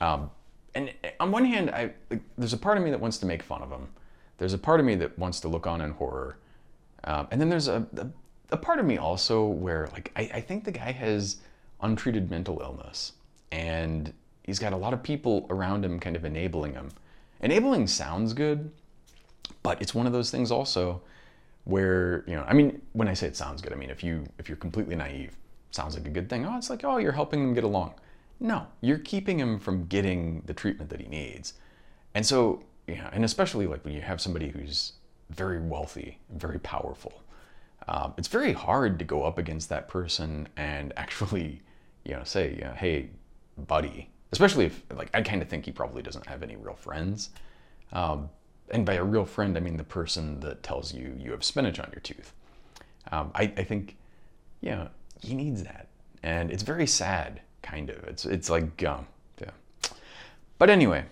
Um, 0.00 0.30
and 0.74 0.92
on 1.20 1.30
one 1.30 1.44
hand, 1.44 1.70
I 1.70 1.92
like, 2.10 2.22
there's 2.38 2.54
a 2.54 2.58
part 2.58 2.78
of 2.78 2.82
me 2.82 2.90
that 2.90 3.00
wants 3.00 3.18
to 3.18 3.26
make 3.26 3.42
fun 3.42 3.60
of 3.62 3.70
him. 3.70 3.86
There's 4.38 4.54
a 4.54 4.58
part 4.58 4.80
of 4.80 4.86
me 4.86 4.94
that 4.96 5.18
wants 5.18 5.40
to 5.40 5.48
look 5.48 5.66
on 5.66 5.82
in 5.82 5.90
horror, 5.90 6.38
um, 7.04 7.28
and 7.30 7.38
then 7.38 7.50
there's 7.50 7.68
a, 7.68 7.86
a, 7.98 8.06
a 8.52 8.56
part 8.56 8.78
of 8.78 8.86
me 8.86 8.96
also 8.96 9.44
where 9.44 9.90
like 9.92 10.10
I, 10.16 10.22
I 10.34 10.40
think 10.40 10.64
the 10.64 10.72
guy 10.72 10.90
has 10.92 11.36
untreated 11.82 12.30
mental 12.30 12.60
illness, 12.62 13.12
and 13.52 14.14
he's 14.42 14.58
got 14.58 14.72
a 14.72 14.76
lot 14.76 14.92
of 14.92 15.02
people 15.02 15.46
around 15.50 15.84
him 15.84 16.00
kind 16.00 16.16
of 16.16 16.24
enabling 16.24 16.74
him. 16.74 16.90
Enabling 17.40 17.86
sounds 17.86 18.32
good, 18.32 18.70
but 19.62 19.80
it's 19.80 19.94
one 19.94 20.06
of 20.06 20.12
those 20.12 20.30
things 20.30 20.50
also 20.50 21.00
where 21.64 22.24
you 22.26 22.34
know 22.34 22.42
i 22.48 22.54
mean 22.54 22.80
when 22.94 23.06
i 23.06 23.12
say 23.12 23.26
it 23.26 23.36
sounds 23.36 23.60
good 23.60 23.70
i 23.70 23.76
mean 23.76 23.90
if 23.90 24.02
you 24.02 24.24
if 24.38 24.48
you're 24.48 24.56
completely 24.56 24.96
naive 24.96 25.36
sounds 25.70 25.96
like 25.96 26.06
a 26.06 26.10
good 26.10 26.28
thing. 26.28 26.44
Oh 26.46 26.56
it's 26.56 26.70
like 26.70 26.84
oh 26.84 26.98
you're 26.98 27.12
helping 27.12 27.40
them 27.40 27.54
get 27.54 27.64
along. 27.64 27.94
No 28.38 28.66
you're 28.80 28.98
keeping 28.98 29.38
him 29.38 29.58
from 29.58 29.86
getting 29.86 30.42
the 30.46 30.54
treatment 30.54 30.90
that 30.90 31.00
he 31.00 31.06
needs. 31.06 31.54
And 32.14 32.26
so 32.26 32.62
know 32.88 33.08
and 33.12 33.24
especially 33.24 33.66
like 33.66 33.84
when 33.84 33.94
you 33.94 34.00
have 34.00 34.20
somebody 34.20 34.48
who's 34.48 34.92
very 35.30 35.60
wealthy 35.60 36.18
very 36.30 36.58
powerful 36.58 37.22
um, 37.86 38.14
it's 38.18 38.26
very 38.26 38.52
hard 38.52 38.98
to 38.98 39.04
go 39.04 39.22
up 39.22 39.38
against 39.38 39.68
that 39.68 39.86
person 39.86 40.48
and 40.56 40.92
actually 40.96 41.60
you 42.04 42.12
know 42.12 42.24
say 42.24 42.54
you 42.54 42.62
know, 42.62 42.72
hey 42.72 43.10
buddy 43.56 44.10
especially 44.32 44.66
if 44.66 44.82
like 44.94 45.10
i 45.14 45.22
kind 45.22 45.42
of 45.42 45.48
think 45.48 45.64
he 45.64 45.72
probably 45.72 46.02
doesn't 46.02 46.26
have 46.26 46.42
any 46.42 46.56
real 46.56 46.74
friends 46.74 47.30
um, 47.92 48.30
and 48.70 48.86
by 48.86 48.94
a 48.94 49.04
real 49.04 49.24
friend, 49.24 49.56
I 49.56 49.60
mean 49.60 49.76
the 49.76 49.84
person 49.84 50.40
that 50.40 50.62
tells 50.62 50.94
you 50.94 51.14
you 51.18 51.32
have 51.32 51.44
spinach 51.44 51.80
on 51.80 51.88
your 51.92 52.00
tooth. 52.00 52.32
Um, 53.10 53.32
I, 53.34 53.52
I 53.56 53.64
think, 53.64 53.96
yeah, 54.60 54.88
he 55.20 55.34
needs 55.34 55.64
that. 55.64 55.88
And 56.22 56.50
it's 56.50 56.62
very 56.62 56.86
sad, 56.86 57.40
kind 57.62 57.90
of. 57.90 58.04
It's, 58.04 58.24
it's 58.24 58.48
like, 58.48 58.82
um, 58.84 59.06
yeah. 59.40 59.50
But 60.58 60.70
anyway, 60.70 61.04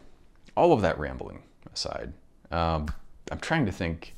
all 0.57 0.73
of 0.73 0.83
that 0.83 0.99
rambling 0.99 1.43
aside, 1.73 2.13
um, 2.51 2.87
I'm 3.31 3.41
trying 3.41 3.67
to 3.67 3.73
think. 3.73 4.15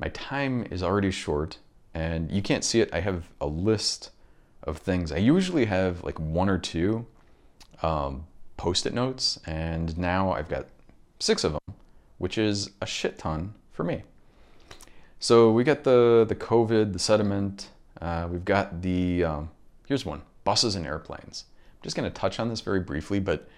My 0.00 0.08
time 0.08 0.66
is 0.70 0.82
already 0.82 1.12
short, 1.12 1.58
and 1.94 2.30
you 2.32 2.42
can't 2.42 2.64
see 2.64 2.80
it. 2.80 2.90
I 2.92 3.00
have 3.00 3.28
a 3.40 3.46
list 3.46 4.10
of 4.64 4.78
things. 4.78 5.12
I 5.12 5.18
usually 5.18 5.66
have 5.66 6.02
like 6.02 6.18
one 6.18 6.48
or 6.48 6.58
two 6.58 7.06
um, 7.84 8.26
post 8.56 8.86
it 8.86 8.94
notes, 8.94 9.38
and 9.46 9.96
now 9.98 10.32
I've 10.32 10.48
got 10.48 10.66
six 11.18 11.44
of 11.44 11.52
them 11.52 11.60
which 12.18 12.38
is 12.38 12.70
a 12.80 12.86
shit 12.86 13.18
ton 13.18 13.54
for 13.72 13.84
me. 13.84 14.02
So 15.18 15.50
we 15.50 15.64
got 15.64 15.84
the, 15.84 16.24
the 16.26 16.34
COVID, 16.34 16.92
the 16.92 16.98
sediment, 16.98 17.68
uh, 18.00 18.28
we've 18.30 18.44
got 18.44 18.82
the, 18.82 19.24
um, 19.24 19.50
here's 19.86 20.04
one, 20.04 20.22
buses 20.44 20.74
and 20.74 20.86
airplanes. 20.86 21.44
I'm 21.76 21.82
just 21.82 21.96
gonna 21.96 22.10
touch 22.10 22.40
on 22.40 22.48
this 22.48 22.60
very 22.60 22.80
briefly, 22.80 23.20
but 23.20 23.48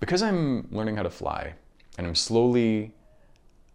because 0.00 0.22
I'm 0.22 0.68
learning 0.70 0.96
how 0.96 1.02
to 1.02 1.10
fly 1.10 1.54
and 1.96 2.06
I'm 2.06 2.14
slowly, 2.14 2.92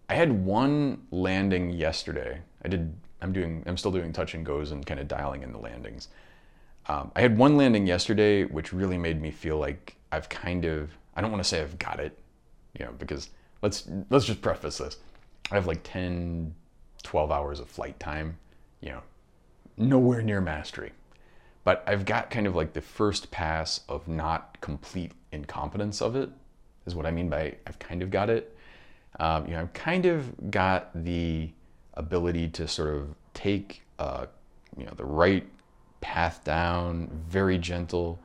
I 0.10 0.16
had 0.16 0.32
one 0.46 1.08
landing 1.12 1.72
yesterday. 1.72 2.42
I 2.64 2.68
did, 2.68 2.94
I'm 3.22 3.32
doing, 3.34 3.64
I'm 3.66 3.78
still 3.78 3.92
doing 3.92 4.12
touch 4.12 4.34
and 4.34 4.46
goes 4.46 4.72
and 4.72 4.86
kind 4.86 5.00
of 5.00 5.08
dialing 5.08 5.44
in 5.44 5.52
the 5.52 5.60
landings. 5.60 6.10
Um, 6.90 7.12
I 7.16 7.22
had 7.22 7.38
one 7.38 7.56
landing 7.56 7.86
yesterday, 7.86 8.46
which 8.46 8.74
really 8.74 8.98
made 8.98 9.22
me 9.22 9.30
feel 9.30 9.60
like 9.60 9.96
I've 10.12 10.28
kind 10.28 10.66
of, 10.66 10.90
I 11.16 11.22
don't 11.22 11.32
want 11.32 11.44
to 11.44 11.48
say 11.48 11.62
I've 11.62 11.78
got 11.78 12.00
it, 12.00 12.18
you 12.78 12.84
know, 12.84 12.92
because 12.98 13.30
let's 13.62 13.88
let's 14.10 14.26
just 14.26 14.42
preface 14.42 14.80
this. 14.80 14.98
I 15.52 15.56
have 15.56 15.68
like 15.68 15.82
10, 15.84 16.54
12 17.04 17.32
hours 17.32 17.60
of 17.60 17.70
flight 17.70 18.00
time, 18.00 18.38
you 18.82 18.90
know, 18.90 19.02
nowhere 19.78 20.24
near 20.24 20.42
mastery. 20.42 20.92
But 21.64 21.84
I've 21.86 22.06
got 22.06 22.32
kind 22.32 22.48
of 22.48 22.56
like 22.56 22.74
the 22.74 22.82
first 22.82 23.30
pass 23.30 23.82
of 23.88 24.08
not 24.08 24.60
complete 24.60 25.12
incompetence 25.32 26.02
of 26.02 26.16
it, 26.16 26.32
is 26.88 26.96
what 26.96 27.06
I 27.06 27.12
mean 27.12 27.30
by 27.30 27.56
I've 27.68 27.78
kind 27.78 28.02
of 28.02 28.10
got 28.10 28.32
it. 28.32 28.58
Um, 29.20 29.46
you 29.46 29.52
know, 29.52 29.62
I've 29.62 29.74
kind 29.74 30.08
of 30.08 30.50
got 30.50 30.90
the 30.96 31.52
ability 31.94 32.48
to 32.50 32.68
sort 32.68 32.96
of 32.96 33.10
take, 33.36 33.84
uh, 34.00 34.26
you 34.76 34.86
know, 34.86 34.94
the 34.96 35.06
right 35.06 35.46
path 36.02 36.44
down, 36.44 37.10
very 37.28 37.58
gentle, 37.58 38.20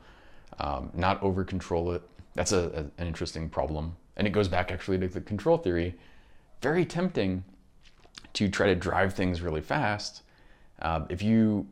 um, 0.59 0.91
not 0.93 1.21
over 1.21 1.43
control 1.43 1.91
it. 1.91 2.01
That's 2.33 2.51
a, 2.51 2.91
a, 2.97 3.01
an 3.01 3.07
interesting 3.07 3.49
problem 3.49 3.95
and 4.17 4.27
it 4.27 4.31
goes 4.31 4.47
back 4.47 4.71
actually 4.71 4.97
to 4.99 5.07
the 5.07 5.21
control 5.21 5.57
theory, 5.57 5.95
very 6.61 6.85
tempting 6.85 7.43
to 8.33 8.49
try 8.49 8.67
to 8.67 8.75
drive 8.75 9.13
things 9.13 9.41
really 9.41 9.61
fast. 9.61 10.21
Uh, 10.81 11.05
if 11.09 11.21
you 11.21 11.67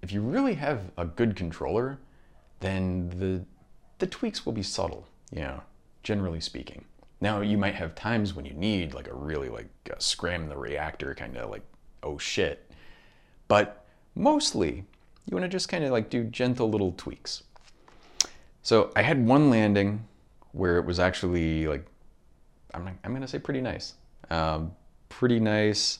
if 0.00 0.12
you 0.12 0.20
really 0.20 0.54
have 0.54 0.80
a 0.96 1.04
good 1.04 1.34
controller, 1.34 1.98
then 2.60 3.10
the 3.18 3.44
the 3.98 4.06
tweaks 4.06 4.44
will 4.46 4.52
be 4.52 4.62
subtle, 4.62 5.06
you 5.32 5.40
know, 5.40 5.60
generally 6.02 6.40
speaking. 6.40 6.84
Now 7.20 7.40
you 7.40 7.58
might 7.58 7.74
have 7.74 7.94
times 7.94 8.34
when 8.34 8.44
you 8.44 8.54
need 8.54 8.94
like 8.94 9.08
a 9.08 9.14
really 9.14 9.48
like 9.48 9.68
a 9.90 10.00
scram 10.00 10.48
the 10.48 10.56
reactor 10.56 11.14
kind 11.14 11.36
of 11.36 11.50
like 11.50 11.62
oh 12.02 12.18
shit, 12.18 12.70
but 13.46 13.84
mostly 14.14 14.84
you 15.28 15.36
want 15.36 15.44
to 15.44 15.48
just 15.48 15.68
kind 15.68 15.84
of 15.84 15.90
like 15.90 16.08
do 16.08 16.24
gentle 16.24 16.70
little 16.70 16.92
tweaks. 16.96 17.42
So 18.62 18.90
I 18.96 19.02
had 19.02 19.26
one 19.26 19.50
landing 19.50 20.06
where 20.52 20.78
it 20.78 20.86
was 20.86 20.98
actually 20.98 21.66
like 21.66 21.84
I'm, 22.72 22.88
I'm 23.04 23.12
gonna 23.12 23.28
say 23.28 23.38
pretty 23.38 23.60
nice. 23.60 23.94
Um, 24.30 24.72
pretty 25.10 25.38
nice. 25.38 25.98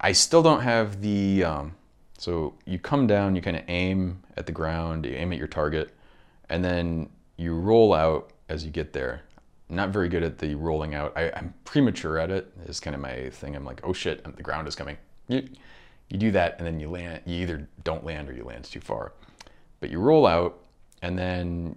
I 0.00 0.12
still 0.12 0.42
don't 0.42 0.60
have 0.60 1.00
the 1.00 1.44
um, 1.44 1.74
so 2.18 2.54
you 2.64 2.78
come 2.78 3.06
down 3.08 3.34
you 3.34 3.42
kind 3.42 3.56
of 3.56 3.64
aim 3.66 4.22
at 4.36 4.46
the 4.46 4.52
ground 4.52 5.06
you 5.06 5.12
aim 5.12 5.32
at 5.32 5.38
your 5.38 5.48
target 5.48 5.90
and 6.48 6.64
then 6.64 7.08
you 7.36 7.54
roll 7.54 7.92
out 7.92 8.32
as 8.48 8.64
you 8.64 8.70
get 8.70 8.92
there. 8.92 9.22
Not 9.68 9.88
very 9.88 10.08
good 10.08 10.22
at 10.22 10.38
the 10.38 10.54
rolling 10.54 10.94
out. 10.94 11.12
I, 11.16 11.28
am 11.34 11.54
premature 11.64 12.18
at 12.18 12.30
it 12.30 12.52
is 12.66 12.78
kind 12.78 12.94
of 12.94 13.00
my 13.00 13.30
thing. 13.30 13.56
I'm 13.56 13.64
like 13.64 13.80
oh 13.82 13.92
shit 13.92 14.22
the 14.36 14.42
ground 14.42 14.68
is 14.68 14.76
coming 14.76 14.98
you, 16.12 16.18
do 16.18 16.30
that 16.30 16.56
and 16.58 16.66
then 16.66 16.78
you 16.78 16.88
land 16.88 17.20
you 17.24 17.36
either 17.42 17.68
don't 17.84 18.04
land 18.04 18.28
or 18.28 18.32
you 18.32 18.44
land 18.44 18.64
too 18.64 18.80
far 18.80 19.12
but 19.80 19.90
you 19.90 19.98
roll 19.98 20.26
out 20.26 20.58
and 21.00 21.18
then 21.18 21.74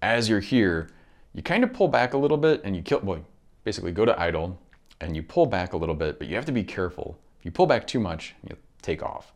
as 0.00 0.28
you're 0.28 0.40
here 0.40 0.88
you 1.34 1.42
kind 1.42 1.64
of 1.64 1.72
pull 1.72 1.88
back 1.88 2.14
a 2.14 2.16
little 2.16 2.36
bit 2.36 2.62
and 2.64 2.74
you 2.76 2.82
kill, 2.82 3.00
well, 3.02 3.20
basically 3.64 3.92
go 3.92 4.04
to 4.04 4.18
idle 4.18 4.58
and 5.00 5.16
you 5.16 5.22
pull 5.22 5.46
back 5.46 5.72
a 5.72 5.76
little 5.76 5.94
bit, 5.94 6.18
but 6.18 6.28
you 6.28 6.36
have 6.36 6.46
to 6.46 6.52
be 6.52 6.62
careful. 6.62 7.18
If 7.40 7.44
you 7.44 7.50
pull 7.50 7.66
back 7.66 7.86
too 7.86 8.00
much, 8.00 8.34
you 8.48 8.56
take 8.80 9.02
off. 9.02 9.32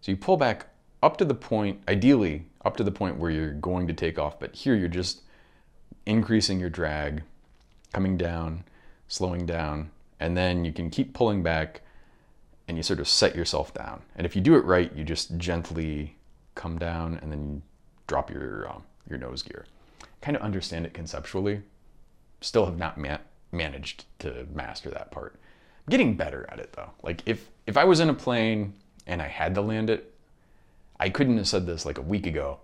So 0.00 0.12
you 0.12 0.16
pull 0.16 0.36
back 0.36 0.68
up 1.02 1.16
to 1.16 1.24
the 1.24 1.34
point, 1.34 1.80
ideally 1.88 2.46
up 2.64 2.76
to 2.76 2.84
the 2.84 2.92
point 2.92 3.16
where 3.16 3.30
you're 3.30 3.52
going 3.52 3.86
to 3.88 3.92
take 3.92 4.18
off, 4.18 4.38
but 4.38 4.54
here 4.54 4.76
you're 4.76 4.88
just 4.88 5.22
increasing 6.06 6.60
your 6.60 6.70
drag, 6.70 7.22
coming 7.92 8.16
down, 8.16 8.64
slowing 9.08 9.44
down, 9.44 9.90
and 10.20 10.36
then 10.36 10.64
you 10.64 10.72
can 10.72 10.88
keep 10.88 11.12
pulling 11.12 11.42
back 11.42 11.80
and 12.70 12.78
you 12.78 12.82
sort 12.82 13.00
of 13.00 13.08
set 13.08 13.34
yourself 13.34 13.74
down. 13.74 14.00
And 14.14 14.24
if 14.24 14.34
you 14.36 14.40
do 14.40 14.54
it 14.54 14.64
right, 14.64 14.94
you 14.94 15.04
just 15.04 15.36
gently 15.36 16.16
come 16.54 16.78
down 16.78 17.18
and 17.20 17.30
then 17.30 17.62
drop 18.06 18.30
your, 18.30 18.70
um, 18.70 18.84
your 19.08 19.18
nose 19.18 19.42
gear 19.42 19.66
kind 20.20 20.36
of 20.36 20.42
understand 20.42 20.86
it 20.86 20.94
conceptually. 20.94 21.62
Still 22.40 22.66
have 22.66 22.78
not 22.78 22.98
ma- 22.98 23.18
managed 23.52 24.04
to 24.20 24.46
master 24.52 24.90
that 24.90 25.10
part. 25.10 25.34
I'm 25.86 25.90
getting 25.90 26.16
better 26.16 26.46
at 26.50 26.58
it 26.58 26.72
though. 26.72 26.90
Like 27.02 27.22
if 27.26 27.48
if 27.66 27.76
I 27.76 27.84
was 27.84 28.00
in 28.00 28.08
a 28.08 28.14
plane 28.14 28.74
and 29.06 29.20
I 29.20 29.28
had 29.28 29.54
to 29.54 29.60
land 29.60 29.90
it, 29.90 30.14
I 30.98 31.08
couldn't 31.08 31.36
have 31.38 31.48
said 31.48 31.66
this 31.66 31.86
like 31.86 31.98
a 31.98 32.02
week 32.02 32.26
ago. 32.26 32.60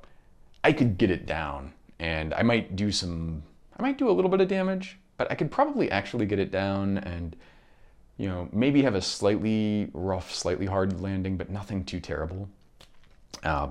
I 0.64 0.72
could 0.72 0.98
get 0.98 1.10
it 1.10 1.26
down 1.26 1.72
and 1.98 2.34
I 2.34 2.42
might 2.42 2.76
do 2.76 2.92
some 2.92 3.42
I 3.78 3.82
might 3.82 3.98
do 3.98 4.08
a 4.08 4.12
little 4.12 4.30
bit 4.30 4.40
of 4.40 4.48
damage, 4.48 4.98
but 5.16 5.30
I 5.30 5.34
could 5.34 5.50
probably 5.50 5.90
actually 5.90 6.26
get 6.26 6.38
it 6.38 6.50
down 6.50 6.98
and 6.98 7.36
you 8.16 8.28
know, 8.28 8.48
maybe 8.52 8.82
have 8.82 8.94
a 8.94 9.02
slightly 9.02 9.90
rough, 9.92 10.34
slightly 10.34 10.66
hard 10.66 11.00
landing, 11.00 11.36
but 11.36 11.50
nothing 11.50 11.84
too 11.84 12.00
terrible. 12.00 12.48
Uh, 13.42 13.68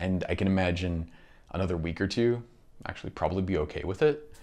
and 0.00 0.24
I 0.28 0.34
can 0.34 0.46
imagine 0.46 1.10
another 1.52 1.76
week 1.76 2.00
or 2.00 2.06
two 2.06 2.42
actually 2.86 3.10
probably 3.10 3.42
be 3.42 3.58
okay 3.58 3.82
with 3.84 4.02
it. 4.02 4.34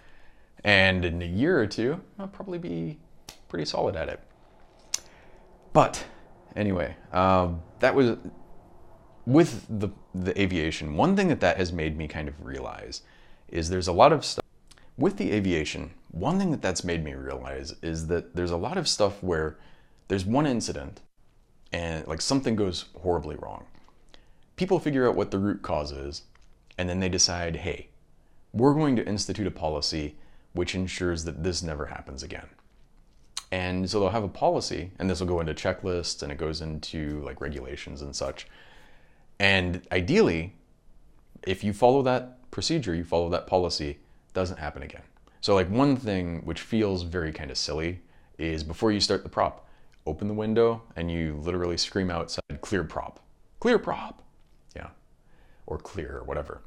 And 0.64 1.04
in 1.04 1.22
a 1.22 1.26
year 1.26 1.60
or 1.60 1.68
two, 1.68 2.00
I'll 2.20 2.28
probably 2.28 2.58
be 2.58 3.00
pretty 3.50 3.66
solid 3.66 3.96
at 3.96 4.10
it. 4.10 4.20
But 5.74 6.06
anyway, 6.56 6.96
um, 7.12 7.62
that 7.80 7.96
was 7.96 8.18
with 9.26 9.66
the, 9.70 9.90
the 10.14 10.40
aviation. 10.40 10.96
One 10.96 11.16
thing 11.16 11.28
that 11.30 11.40
that 11.42 11.58
has 11.58 11.74
made 11.74 11.98
me 11.98 12.08
kind 12.08 12.28
of 12.28 12.46
realize 12.46 13.02
is 13.48 13.70
there's 13.70 13.88
a 13.88 13.94
lot 13.94 14.14
of 14.14 14.24
stuff 14.24 14.46
with 14.98 15.18
the 15.18 15.32
aviation. 15.32 15.92
One 16.14 16.38
thing 16.38 16.52
that 16.52 16.62
that's 16.62 16.84
made 16.84 17.04
me 17.04 17.16
realize 17.16 17.74
is 17.82 18.06
that 18.08 18.36
there's 18.36 18.52
a 18.52 18.58
lot 18.58 18.78
of 18.78 18.88
stuff 18.88 19.24
where 19.24 19.58
there's 20.10 20.26
one 20.26 20.46
incident 20.46 21.02
and 21.72 22.06
like 22.06 22.22
something 22.22 22.56
goes 22.56 22.86
horribly 23.02 23.36
wrong. 23.36 23.66
People 24.56 24.78
figure 24.78 25.10
out 25.10 25.16
what 25.16 25.32
the 25.32 25.40
root 25.40 25.64
cause 25.64 25.92
is, 25.92 26.22
and 26.78 26.88
then 26.88 27.00
they 27.00 27.10
decide, 27.10 27.56
hey, 27.56 27.88
we're 28.52 28.76
going 28.76 28.96
to 28.96 29.08
institute 29.08 29.48
a 29.48 29.52
policy 29.52 30.16
which 30.54 30.76
ensures 30.76 31.24
that 31.24 31.44
this 31.44 31.64
never 31.64 31.88
happens 31.88 32.22
again. 32.22 32.46
And 33.52 33.90
so 33.90 34.00
they'll 34.00 34.10
have 34.10 34.24
a 34.24 34.28
policy, 34.28 34.92
and 35.00 35.10
this 35.10 35.20
will 35.20 35.26
go 35.26 35.40
into 35.40 35.56
checklists 35.56 36.22
and 36.22 36.32
it 36.32 36.38
goes 36.38 36.62
into 36.62 37.22
like 37.26 37.42
regulations 37.42 38.04
and 38.04 38.16
such. 38.16 38.46
And 39.40 39.82
ideally, 39.92 40.54
if 41.48 41.64
you 41.64 41.74
follow 41.74 42.04
that 42.04 42.52
procedure, 42.52 42.94
you 42.94 43.04
follow 43.04 43.30
that 43.30 43.48
policy, 43.48 43.98
doesn't 44.36 44.60
happen 44.60 44.84
again. 44.84 45.02
So 45.44 45.54
like 45.56 45.70
one 45.70 45.98
thing 45.98 46.40
which 46.46 46.62
feels 46.62 47.04
very 47.04 47.34
kind 47.34 47.52
of 47.52 47.58
silly 47.58 48.00
is 48.38 48.64
before 48.64 48.94
you 48.94 49.02
start 49.02 49.24
the 49.24 49.30
prop, 49.30 49.68
open 50.06 50.30
the 50.30 50.34
window 50.34 50.82
and 50.96 51.12
you 51.12 51.36
literally 51.44 51.76
scream 51.76 52.10
outside, 52.10 52.62
clear 52.62 52.86
prop, 52.86 53.20
clear 53.60 53.78
prop. 53.78 54.24
Yeah. 54.74 54.88
Or 55.68 55.78
clear 55.78 56.20
or 56.20 56.24
whatever. 56.24 56.62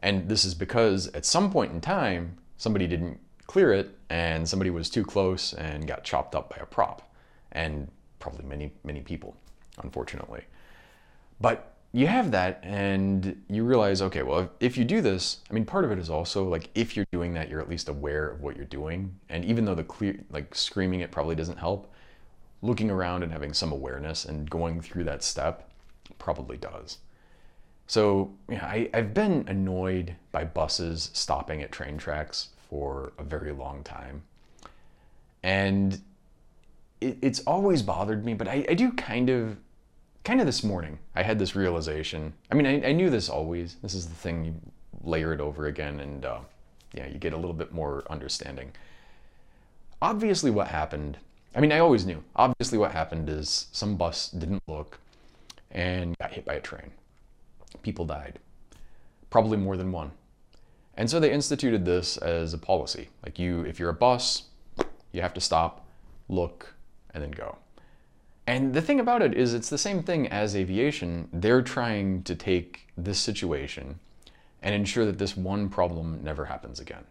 And 0.00 0.28
this 0.28 0.44
is 0.44 0.54
because 0.54 1.08
at 1.08 1.24
some 1.24 1.50
point 1.50 1.72
in 1.72 1.80
time, 1.80 2.38
somebody 2.56 2.86
didn't 2.86 3.18
clear 3.48 3.72
it 3.72 3.98
and 4.10 4.48
somebody 4.48 4.70
was 4.70 4.88
too 4.88 5.04
close 5.04 5.52
and 5.52 5.84
got 5.84 6.04
chopped 6.04 6.36
up 6.36 6.50
by 6.50 6.58
a 6.62 6.66
prop. 6.66 7.12
And 7.50 7.90
probably 8.20 8.44
many, 8.44 8.70
many 8.84 9.00
people, 9.00 9.34
unfortunately. 9.82 10.44
But 11.40 11.73
you 11.94 12.08
have 12.08 12.32
that 12.32 12.58
and 12.64 13.40
you 13.48 13.62
realize, 13.62 14.02
okay, 14.02 14.24
well, 14.24 14.40
if, 14.40 14.48
if, 14.58 14.76
you 14.76 14.84
do 14.84 15.00
this, 15.00 15.38
I 15.48 15.54
mean, 15.54 15.64
part 15.64 15.84
of 15.84 15.92
it 15.92 15.98
is 16.00 16.10
also 16.10 16.42
like 16.42 16.68
if 16.74 16.96
you're 16.96 17.06
doing 17.12 17.34
that, 17.34 17.48
you're 17.48 17.60
at 17.60 17.68
least 17.68 17.88
aware 17.88 18.28
of 18.28 18.42
what 18.42 18.56
you're 18.56 18.66
doing. 18.66 19.14
And 19.28 19.44
even 19.44 19.64
though 19.64 19.76
the 19.76 19.84
clear, 19.84 20.18
like 20.28 20.56
screaming 20.56 21.00
it 21.00 21.12
probably 21.12 21.36
doesn't 21.36 21.56
help, 21.56 21.88
looking 22.62 22.90
around 22.90 23.22
and 23.22 23.30
having 23.30 23.52
some 23.52 23.70
awareness 23.70 24.24
and 24.24 24.50
going 24.50 24.80
through 24.80 25.04
that 25.04 25.22
step 25.22 25.70
probably 26.18 26.56
does. 26.56 26.98
So, 27.86 28.34
yeah, 28.50 28.66
I, 28.66 28.90
I've 28.92 29.14
been 29.14 29.44
annoyed 29.46 30.16
by 30.32 30.46
buses 30.46 31.10
stopping 31.12 31.62
at 31.62 31.70
train 31.70 31.96
tracks 31.96 32.48
for 32.68 33.12
a 33.18 33.22
very 33.22 33.52
long 33.52 33.84
time. 33.84 34.24
And 35.44 36.00
it, 37.00 37.18
it's 37.22 37.38
always 37.46 37.82
bothered 37.82 38.24
me, 38.24 38.34
but 38.34 38.48
I, 38.48 38.66
I 38.68 38.74
do 38.74 38.90
kind 38.90 39.30
of 39.30 39.58
kind 40.24 40.40
of 40.40 40.46
this 40.46 40.64
morning, 40.64 40.98
I 41.14 41.22
had 41.22 41.38
this 41.38 41.54
realization. 41.54 42.32
I 42.50 42.54
mean, 42.54 42.66
I, 42.66 42.88
I, 42.88 42.92
knew 42.92 43.10
this 43.10 43.28
always. 43.28 43.76
This 43.82 43.94
is 43.94 44.06
the 44.06 44.14
thing, 44.14 44.44
you 44.44 44.54
layer 45.02 45.32
it 45.34 45.40
over 45.40 45.66
again, 45.66 46.00
and 46.00 46.24
uh, 46.24 46.38
yeah, 46.94 47.06
you 47.06 47.18
get 47.18 47.34
a 47.34 47.36
little 47.36 47.52
bit 47.52 47.72
more 47.72 48.04
understanding. 48.08 48.72
Obviously, 50.00 50.50
what 50.50 50.68
happened, 50.68 51.18
I 51.54 51.60
mean, 51.60 51.72
I 51.72 51.78
always 51.78 52.06
knew. 52.06 52.24
Obviously, 52.36 52.78
what 52.78 52.92
happened 52.92 53.28
is 53.28 53.66
some 53.72 53.96
bus 53.96 54.30
didn't 54.30 54.62
look 54.66 54.98
and 55.70 56.16
got 56.18 56.32
hit 56.32 56.44
by 56.44 56.54
a 56.54 56.60
train. 56.60 56.90
People 57.82 58.06
died, 58.06 58.38
probably 59.28 59.58
more 59.58 59.76
than 59.76 59.92
one. 59.92 60.12
And 60.96 61.10
so 61.10 61.20
they 61.20 61.32
instituted 61.32 61.84
this 61.84 62.16
as 62.16 62.54
a 62.54 62.58
policy. 62.58 63.08
Like, 63.24 63.38
you, 63.38 63.62
if 63.62 63.78
you're 63.78 63.90
a 63.90 63.94
bus, 63.94 64.44
you 65.12 65.20
have 65.20 65.34
to 65.34 65.40
stop, 65.40 65.86
look, 66.28 66.74
and 67.12 67.22
then 67.22 67.30
go. 67.30 67.58
And 68.46 68.74
the 68.74 68.82
thing 68.82 69.00
about 69.00 69.22
it 69.22 69.34
is, 69.34 69.54
it's 69.54 69.70
the 69.70 69.78
same 69.78 70.02
thing 70.02 70.28
as 70.28 70.54
aviation. 70.54 71.28
They're 71.32 71.62
trying 71.62 72.22
to 72.24 72.34
take 72.34 72.88
this 72.96 73.18
situation 73.18 73.98
and 74.62 74.74
ensure 74.74 75.06
that 75.06 75.18
this 75.18 75.36
one 75.36 75.68
problem 75.68 76.22
never 76.22 76.44
happens 76.44 76.78
again. 76.80 77.04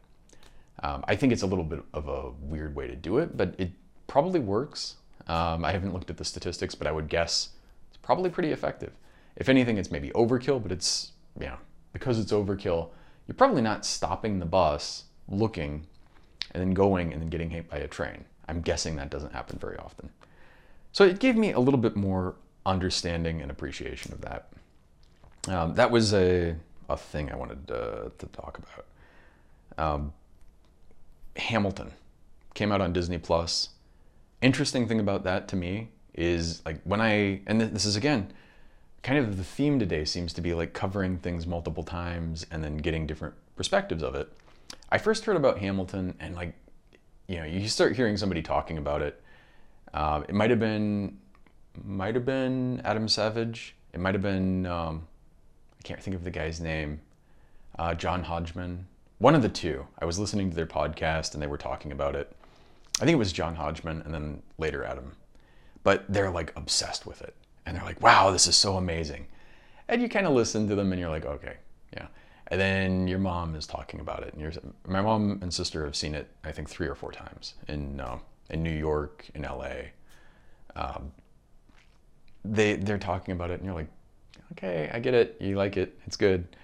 Um, 0.83 1.03
I 1.07 1.15
think 1.15 1.33
it's 1.33 1.41
a 1.41 1.47
little 1.47 1.63
bit 1.63 1.81
of 1.93 2.07
a 2.07 2.31
weird 2.41 2.75
way 2.75 2.87
to 2.87 2.95
do 2.95 3.17
it, 3.17 3.35
but 3.37 3.55
it 3.57 3.71
probably 4.07 4.39
works. 4.39 4.95
Um, 5.27 5.63
I 5.63 5.71
haven't 5.71 5.93
looked 5.93 6.09
at 6.09 6.17
the 6.17 6.25
statistics, 6.25 6.75
but 6.75 6.87
I 6.87 6.91
would 6.91 7.09
guess 7.09 7.49
it's 7.89 7.97
probably 7.97 8.29
pretty 8.29 8.51
effective. 8.51 8.91
If 9.35 9.49
anything, 9.49 9.77
it's 9.77 9.91
maybe 9.91 10.09
overkill, 10.11 10.61
but 10.61 10.71
it's, 10.71 11.13
yeah, 11.39 11.57
because 11.93 12.19
it's 12.19 12.31
overkill, 12.31 12.89
you're 13.27 13.35
probably 13.35 13.61
not 13.61 13.85
stopping 13.85 14.39
the 14.39 14.45
bus, 14.45 15.05
looking, 15.27 15.87
and 16.51 16.61
then 16.61 16.73
going 16.73 17.13
and 17.13 17.21
then 17.21 17.29
getting 17.29 17.49
hit 17.49 17.69
by 17.69 17.77
a 17.77 17.87
train. 17.87 18.25
I'm 18.47 18.61
guessing 18.61 18.97
that 18.97 19.09
doesn't 19.09 19.33
happen 19.33 19.57
very 19.57 19.77
often. 19.77 20.09
So 20.93 21.03
it 21.03 21.19
gave 21.19 21.35
me 21.35 21.51
a 21.51 21.59
little 21.59 21.79
bit 21.79 21.95
more 21.95 22.35
understanding 22.65 23.41
and 23.41 23.51
appreciation 23.51 24.13
of 24.13 24.21
that. 24.21 24.49
Um, 25.47 25.73
that 25.73 25.91
was 25.91 26.13
a, 26.13 26.55
a 26.87 26.95
thing 26.95 27.31
I 27.31 27.35
wanted 27.35 27.67
to, 27.67 28.11
to 28.17 28.25
talk 28.27 28.59
about. 28.59 28.85
Um, 29.77 30.13
Hamilton 31.35 31.91
came 32.53 32.71
out 32.71 32.79
on 32.79 32.93
Disney 32.93 33.17
Plus. 33.17 33.69
Interesting 34.41 34.87
thing 34.87 34.99
about 34.99 35.23
that 35.23 35.47
to 35.49 35.55
me 35.55 35.89
is 36.13 36.61
like 36.63 36.79
when 36.83 37.01
I, 37.01 37.41
and 37.47 37.59
this 37.59 37.85
is 37.85 37.95
again, 37.95 38.31
kind 39.01 39.17
of 39.17 39.37
the 39.37 39.43
theme 39.43 39.79
today 39.79 40.05
seems 40.05 40.31
to 40.33 40.41
be 40.41 40.53
like 40.53 40.73
covering 40.73 41.17
things 41.17 41.47
multiple 41.47 41.83
times 41.83 42.45
and 42.51 42.63
then 42.63 42.77
getting 42.77 43.07
different 43.07 43.33
perspectives 43.55 44.03
of 44.03 44.13
it. 44.13 44.31
I 44.91 44.99
first 44.99 45.25
heard 45.25 45.37
about 45.37 45.57
Hamilton 45.57 46.13
and 46.19 46.35
like, 46.35 46.53
you 47.27 47.37
know, 47.37 47.45
you 47.45 47.67
start 47.67 47.95
hearing 47.95 48.15
somebody 48.15 48.43
talking 48.43 48.77
about 48.77 49.01
it 49.01 49.22
uh, 49.93 50.23
it 50.27 50.35
might 50.35 50.49
have 50.49 50.59
been, 50.59 51.17
might 51.83 52.15
have 52.15 52.25
been 52.25 52.81
Adam 52.83 53.07
Savage. 53.07 53.75
It 53.93 53.99
might 53.99 54.15
have 54.15 54.23
been, 54.23 54.65
um, 54.65 55.07
I 55.79 55.81
can't 55.83 56.01
think 56.01 56.15
of 56.15 56.23
the 56.23 56.31
guy's 56.31 56.59
name, 56.59 57.01
uh, 57.77 57.93
John 57.93 58.23
Hodgman. 58.23 58.87
One 59.19 59.35
of 59.35 59.41
the 59.41 59.49
two. 59.49 59.87
I 59.99 60.05
was 60.05 60.19
listening 60.19 60.49
to 60.49 60.55
their 60.55 60.65
podcast 60.65 61.33
and 61.33 61.41
they 61.41 61.47
were 61.47 61.57
talking 61.57 61.91
about 61.91 62.15
it. 62.15 62.31
I 62.97 63.05
think 63.05 63.15
it 63.15 63.19
was 63.19 63.31
John 63.31 63.55
Hodgman 63.55 64.01
and 64.01 64.13
then 64.13 64.41
later 64.57 64.83
Adam. 64.83 65.15
But 65.83 66.05
they're 66.09 66.31
like 66.31 66.53
obsessed 66.55 67.05
with 67.05 67.21
it. 67.21 67.35
And 67.65 67.77
they're 67.77 67.85
like, 67.85 68.01
wow, 68.01 68.31
this 68.31 68.47
is 68.47 68.55
so 68.55 68.77
amazing. 68.77 69.27
And 69.87 70.01
you 70.01 70.09
kind 70.09 70.25
of 70.25 70.33
listen 70.33 70.67
to 70.69 70.75
them 70.75 70.91
and 70.91 70.99
you're 70.99 71.09
like, 71.09 71.25
okay, 71.25 71.57
yeah. 71.93 72.07
And 72.47 72.59
then 72.59 73.07
your 73.07 73.19
mom 73.19 73.55
is 73.55 73.65
talking 73.65 73.99
about 73.99 74.23
it. 74.23 74.33
And 74.33 74.41
you're, 74.41 74.51
my 74.87 75.01
mom 75.01 75.39
and 75.41 75.53
sister 75.53 75.85
have 75.85 75.95
seen 75.95 76.13
it, 76.15 76.29
I 76.43 76.51
think, 76.51 76.69
three 76.69 76.87
or 76.87 76.95
four 76.95 77.11
times 77.11 77.55
in 77.67 77.99
uh, 77.99 78.17
in 78.49 78.63
New 78.63 78.71
York, 78.71 79.25
in 79.35 79.43
LA. 79.43 79.91
Um, 80.75 81.11
they 82.45 82.75
they're 82.75 82.97
talking 82.97 83.33
about 83.33 83.51
it, 83.51 83.55
and 83.55 83.65
you're 83.65 83.75
like, 83.75 83.89
okay, 84.53 84.89
I 84.93 84.99
get 84.99 85.13
it. 85.13 85.37
You 85.39 85.55
like 85.55 85.77
it. 85.77 85.97
It's 86.05 86.17
good. 86.17 86.55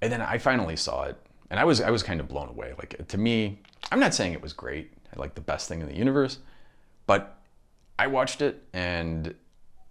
And 0.00 0.12
then 0.12 0.20
I 0.20 0.38
finally 0.38 0.76
saw 0.76 1.04
it, 1.04 1.16
and 1.50 1.58
I 1.58 1.64
was 1.64 1.80
I 1.80 1.90
was 1.90 2.02
kind 2.02 2.20
of 2.20 2.28
blown 2.28 2.48
away. 2.48 2.74
Like 2.78 3.06
to 3.08 3.18
me, 3.18 3.60
I'm 3.90 4.00
not 4.00 4.14
saying 4.14 4.32
it 4.32 4.42
was 4.42 4.52
great. 4.52 4.92
Like 5.16 5.34
the 5.34 5.40
best 5.40 5.68
thing 5.68 5.80
in 5.80 5.88
the 5.88 5.96
universe, 5.96 6.38
but 7.06 7.38
I 7.98 8.06
watched 8.06 8.42
it, 8.42 8.62
and 8.72 9.34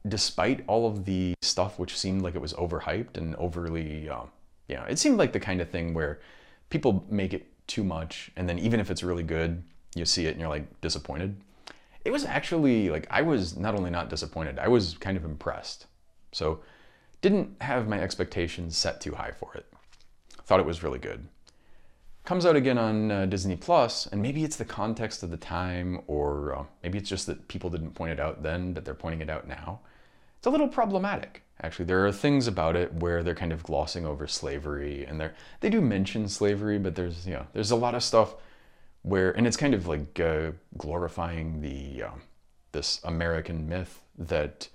despite 0.08 0.64
all 0.68 0.88
of 0.88 1.04
the 1.04 1.34
stuff 1.42 1.78
which 1.80 1.98
seemed 1.98 2.22
like 2.22 2.36
it 2.36 2.42
was 2.42 2.54
overhyped 2.54 3.18
and 3.18 3.36
overly, 3.36 4.08
um, 4.10 4.30
you 4.70 4.76
know, 4.76 4.84
it 4.84 4.98
seemed 4.98 5.18
like 5.18 5.34
the 5.34 5.40
kind 5.40 5.60
of 5.60 5.70
thing 5.70 5.94
where 5.94 6.22
people 6.70 7.04
make 7.10 7.34
it 7.34 7.48
too 7.68 7.84
much, 7.84 8.32
and 8.38 8.48
then 8.48 8.58
even 8.60 8.80
if 8.80 8.90
it's 8.90 9.04
really 9.04 9.24
good, 9.24 9.64
you 9.98 10.06
see 10.06 10.26
it 10.28 10.32
and 10.32 10.40
you're 10.40 10.50
like 10.50 10.82
disappointed. 10.82 11.36
It 12.06 12.12
was 12.12 12.26
actually 12.26 12.90
like 12.90 13.08
I 13.10 13.22
was 13.22 13.58
not 13.58 13.76
only 13.76 13.90
not 13.90 14.10
disappointed, 14.10 14.60
I 14.60 14.68
was 14.68 14.96
kind 15.00 15.18
of 15.18 15.26
impressed. 15.26 15.88
So 16.32 16.62
didn't 17.22 17.62
have 17.62 17.88
my 17.88 18.00
expectations 18.00 18.78
set 18.78 19.02
too 19.02 19.16
high 19.16 19.32
for 19.32 19.54
it. 19.56 19.66
Thought 20.46 20.60
it 20.60 20.66
was 20.66 20.84
really 20.84 21.00
good. 21.00 21.28
Comes 22.24 22.46
out 22.46 22.56
again 22.56 22.78
on 22.78 23.10
uh, 23.10 23.26
Disney 23.26 23.56
Plus, 23.56 24.06
and 24.08 24.22
maybe 24.22 24.44
it's 24.44 24.58
the 24.58 24.66
context 24.66 25.24
of 25.24 25.32
the 25.32 25.38
time, 25.38 26.02
or 26.08 26.56
uh, 26.56 26.64
maybe 26.84 26.98
it's 26.98 27.10
just 27.10 27.26
that 27.28 27.48
people 27.48 27.70
didn't 27.70 27.92
point 27.92 28.12
it 28.12 28.20
out 28.20 28.44
then, 28.44 28.74
but 28.74 28.84
they're 28.84 28.94
pointing 28.94 29.22
it 29.22 29.30
out 29.30 29.48
now. 29.48 29.80
It's 30.38 30.46
a 30.46 30.50
little 30.50 30.68
problematic, 30.68 31.44
actually. 31.62 31.86
There 31.86 32.06
are 32.06 32.12
things 32.12 32.46
about 32.46 32.76
it 32.76 32.94
where 32.94 33.24
they're 33.24 33.34
kind 33.34 33.54
of 33.54 33.64
glossing 33.64 34.06
over 34.06 34.28
slavery, 34.28 35.06
and 35.06 35.20
they 35.20 35.30
they 35.62 35.70
do 35.70 35.82
mention 35.82 36.28
slavery, 36.28 36.78
but 36.78 36.96
there's 36.96 37.26
you 37.26 37.34
know 37.34 37.48
there's 37.54 37.72
a 37.72 37.76
lot 37.76 37.96
of 37.96 38.04
stuff 38.04 38.36
where 39.08 39.32
and 39.32 39.48
it's 39.48 39.58
kind 39.58 39.74
of 39.74 39.88
like 39.88 40.20
uh, 40.20 40.52
glorifying 40.78 41.62
the 41.62 42.04
um, 42.04 42.22
this 42.74 43.00
American 43.04 43.68
myth 43.68 44.02
that 44.18 44.68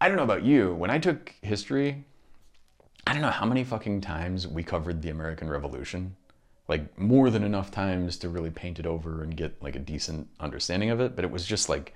I 0.00 0.08
don't 0.08 0.16
know 0.16 0.22
about 0.22 0.44
you. 0.44 0.74
When 0.74 0.90
I 0.90 0.98
took 0.98 1.34
history, 1.42 2.04
I 3.06 3.12
don't 3.12 3.22
know 3.22 3.30
how 3.30 3.46
many 3.46 3.64
fucking 3.64 4.02
times 4.02 4.46
we 4.46 4.62
covered 4.62 5.02
the 5.02 5.10
American 5.10 5.48
Revolution. 5.48 6.16
Like 6.68 6.98
more 6.98 7.30
than 7.30 7.44
enough 7.44 7.70
times 7.70 8.16
to 8.18 8.28
really 8.28 8.50
paint 8.50 8.78
it 8.78 8.86
over 8.86 9.22
and 9.22 9.36
get 9.36 9.62
like 9.62 9.76
a 9.76 9.80
decent 9.80 10.28
understanding 10.40 10.90
of 10.90 11.00
it. 11.00 11.14
But 11.14 11.24
it 11.24 11.30
was 11.30 11.46
just 11.46 11.68
like 11.68 11.94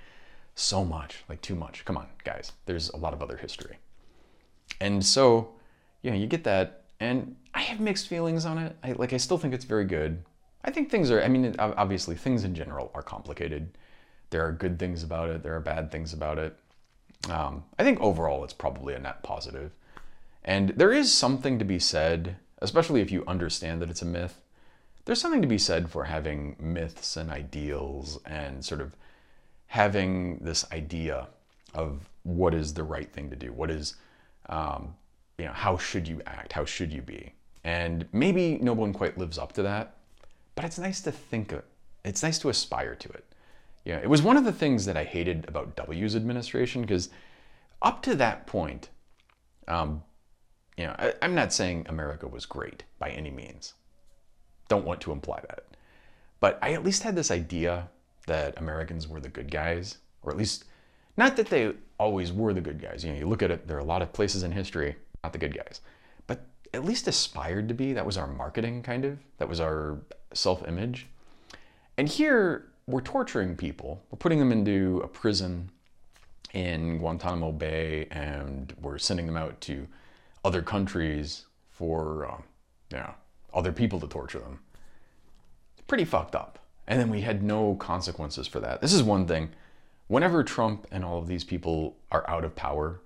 so 0.55 0.85
much, 0.85 1.25
like 1.29 1.41
too 1.41 1.55
much. 1.55 1.85
Come 1.85 1.97
on, 1.97 2.07
guys. 2.25 2.53
There's 2.67 2.89
a 2.91 2.97
lot 2.97 3.13
of 3.13 3.23
other 3.23 3.37
history. 3.37 3.79
And 4.81 5.05
so, 5.05 5.51
know, 6.11 6.17
you 6.17 6.27
get 6.27 6.45
that. 6.45 6.85
And 7.01 7.37
I 7.55 7.63
have 7.63 7.81
mixed 7.81 8.09
feelings 8.09 8.45
on 8.45 8.59
it. 8.59 8.77
I 8.83 8.93
like 8.93 9.13
I 9.13 9.17
still 9.17 9.39
think 9.39 9.55
it's 9.55 9.65
very 9.65 9.85
good. 9.85 10.23
I 10.65 10.71
think 10.71 10.91
things 10.91 11.11
are, 11.11 11.23
I 11.23 11.29
mean, 11.29 11.55
obviously, 11.59 12.17
things 12.17 12.45
in 12.45 12.55
general 12.55 12.91
are 12.95 13.03
complicated. 13.03 13.79
There 14.31 14.47
are 14.47 14.53
good 14.53 14.79
things 14.79 15.03
about 15.03 15.31
it, 15.31 15.43
there 15.43 15.57
are 15.57 15.61
bad 15.61 15.91
things 15.91 16.13
about 16.13 16.39
it. 16.39 16.57
Um, 17.29 17.65
I 17.79 17.85
think 17.85 18.01
overall 18.01 18.45
it's 18.45 18.53
probably 18.53 18.95
a 18.95 18.99
net 18.99 19.23
positive. 19.23 19.73
And 20.45 20.71
there 20.71 20.93
is 20.93 21.13
something 21.13 21.59
to 21.59 21.65
be 21.65 21.79
said, 21.79 22.37
especially 22.59 23.01
if 23.01 23.11
you 23.11 23.25
understand 23.27 23.83
that 23.83 23.91
it's 23.91 24.03
a 24.03 24.07
myth. 24.07 24.41
There's 25.05 25.21
something 25.21 25.43
to 25.43 25.49
be 25.49 25.59
said 25.59 25.91
for 25.91 26.05
having 26.05 26.57
myths 26.59 27.17
and 27.17 27.31
ideals 27.31 28.21
and 28.25 28.65
sort 28.65 28.81
of 28.81 28.97
having 29.67 30.39
this 30.39 30.71
idea 30.73 31.29
of 31.75 32.09
what 32.23 32.55
is 32.55 32.75
the 32.75 32.85
right 32.85 33.11
thing 33.13 33.31
to 33.31 33.37
do, 33.37 33.53
what 33.53 33.71
is, 33.71 33.97
um, 34.49 34.95
you 35.39 35.47
know, 35.47 35.53
how 35.53 35.77
should 35.77 36.07
you 36.07 36.21
act, 36.27 36.53
how 36.53 36.65
should 36.65 36.93
you 36.93 37.03
be. 37.03 37.33
And 37.65 38.07
maybe 38.13 38.59
no 38.59 38.73
one 38.73 38.93
quite 38.93 39.19
lives 39.19 39.39
up 39.39 39.53
to 39.53 39.63
that 39.63 39.97
but 40.61 40.67
it's 40.67 40.79
nice 40.79 41.01
to 41.01 41.11
think 41.11 41.53
of, 41.53 41.61
it. 41.61 41.65
it's 42.05 42.23
nice 42.23 42.39
to 42.39 42.51
aspire 42.51 42.95
to 42.95 43.09
it. 43.09 43.25
Yeah, 43.87 43.97
it 43.97 44.11
was 44.11 44.21
one 44.21 44.37
of 44.37 44.45
the 44.45 44.53
things 44.53 44.85
that 44.85 44.95
I 44.95 45.05
hated 45.05 45.49
about 45.49 45.75
W's 45.75 46.15
administration 46.15 46.83
because 46.83 47.09
up 47.81 48.03
to 48.03 48.15
that 48.17 48.47
point, 48.47 48.91
um, 49.69 50.03
you 50.77 50.85
know, 50.85 50.95
I, 50.99 51.15
I'm 51.23 51.35
not 51.35 51.55
saying 51.55 51.87
America 51.89 52.29
was 52.29 52.45
great 52.45 52.85
by 52.99 53.09
any 53.09 53.31
means. 53.31 53.73
Don't 54.69 54.85
want 54.85 55.01
to 55.01 55.13
imply 55.13 55.41
that. 55.49 55.65
But 56.41 56.59
I 56.61 56.75
at 56.75 56.85
least 56.85 57.05
had 57.05 57.17
this 57.17 57.31
idea 57.31 57.89
that 58.27 58.59
Americans 58.59 59.09
were 59.09 59.21
the 59.21 59.31
good 59.31 59.51
guys, 59.51 59.97
or 60.21 60.31
at 60.31 60.37
least 60.37 60.67
not 61.17 61.37
that 61.37 61.49
they 61.49 61.73
always 61.99 62.35
were 62.35 62.53
the 62.53 62.61
good 62.61 62.83
guys. 62.83 63.03
You 63.03 63.15
know, 63.15 63.19
you 63.19 63.27
look 63.27 63.43
at 63.43 63.51
it, 63.51 63.67
there 63.67 63.79
are 63.79 63.81
a 63.81 63.85
lot 63.85 64.03
of 64.03 64.13
places 64.13 64.43
in 64.43 64.53
history, 64.53 64.97
not 65.25 65.33
the 65.33 65.39
good 65.39 65.57
guys, 65.57 65.81
at 66.73 66.85
least 66.85 67.09
aspired 67.09 67.69
to 67.69 67.75
be. 67.75 67.93
That 67.93 68.07
was 68.07 68.17
our 68.17 68.27
marketing, 68.27 68.83
kind 68.83 69.05
of. 69.05 69.19
That 69.39 69.49
was 69.49 69.61
our 69.61 69.99
self 70.33 70.67
image. 70.67 71.07
And 71.97 72.09
here, 72.09 72.67
we're 72.87 73.01
torturing 73.01 73.57
people. 73.57 74.03
We're 74.11 74.19
putting 74.19 74.39
them 74.39 74.53
into 74.53 75.01
a 75.05 75.09
prison 75.09 75.71
in 76.53 76.99
Guantanamo 76.99 77.53
Bay 77.53 78.07
and 78.11 78.75
we're 78.81 78.99
sending 78.99 79.27
them 79.27 79.37
out 79.37 79.61
to 79.63 79.87
other 80.45 80.63
countries 80.63 81.47
for, 81.71 82.27
um, 82.27 82.43
you 82.91 82.99
know, 82.99 83.15
other 83.55 83.73
people 83.73 84.01
to 84.01 84.09
torture 84.09 84.41
them. 84.41 84.61
Pretty 85.87 86.05
fucked 86.05 86.35
up. 86.35 86.59
And 86.87 86.99
then 86.99 87.11
we 87.11 87.21
had 87.21 87.43
no 87.43 87.77
consequences 87.77 88.49
for 88.49 88.59
that. 88.61 88.81
This 88.81 88.93
is 88.93 89.03
one 89.03 89.27
thing. 89.27 89.51
Whenever 90.09 90.43
Trump 90.43 90.87
and 90.91 91.05
all 91.05 91.19
of 91.19 91.29
these 91.29 91.45
people 91.45 91.97
are 92.11 92.29
out 92.29 92.45
of 92.45 92.57
power, 92.57 93.01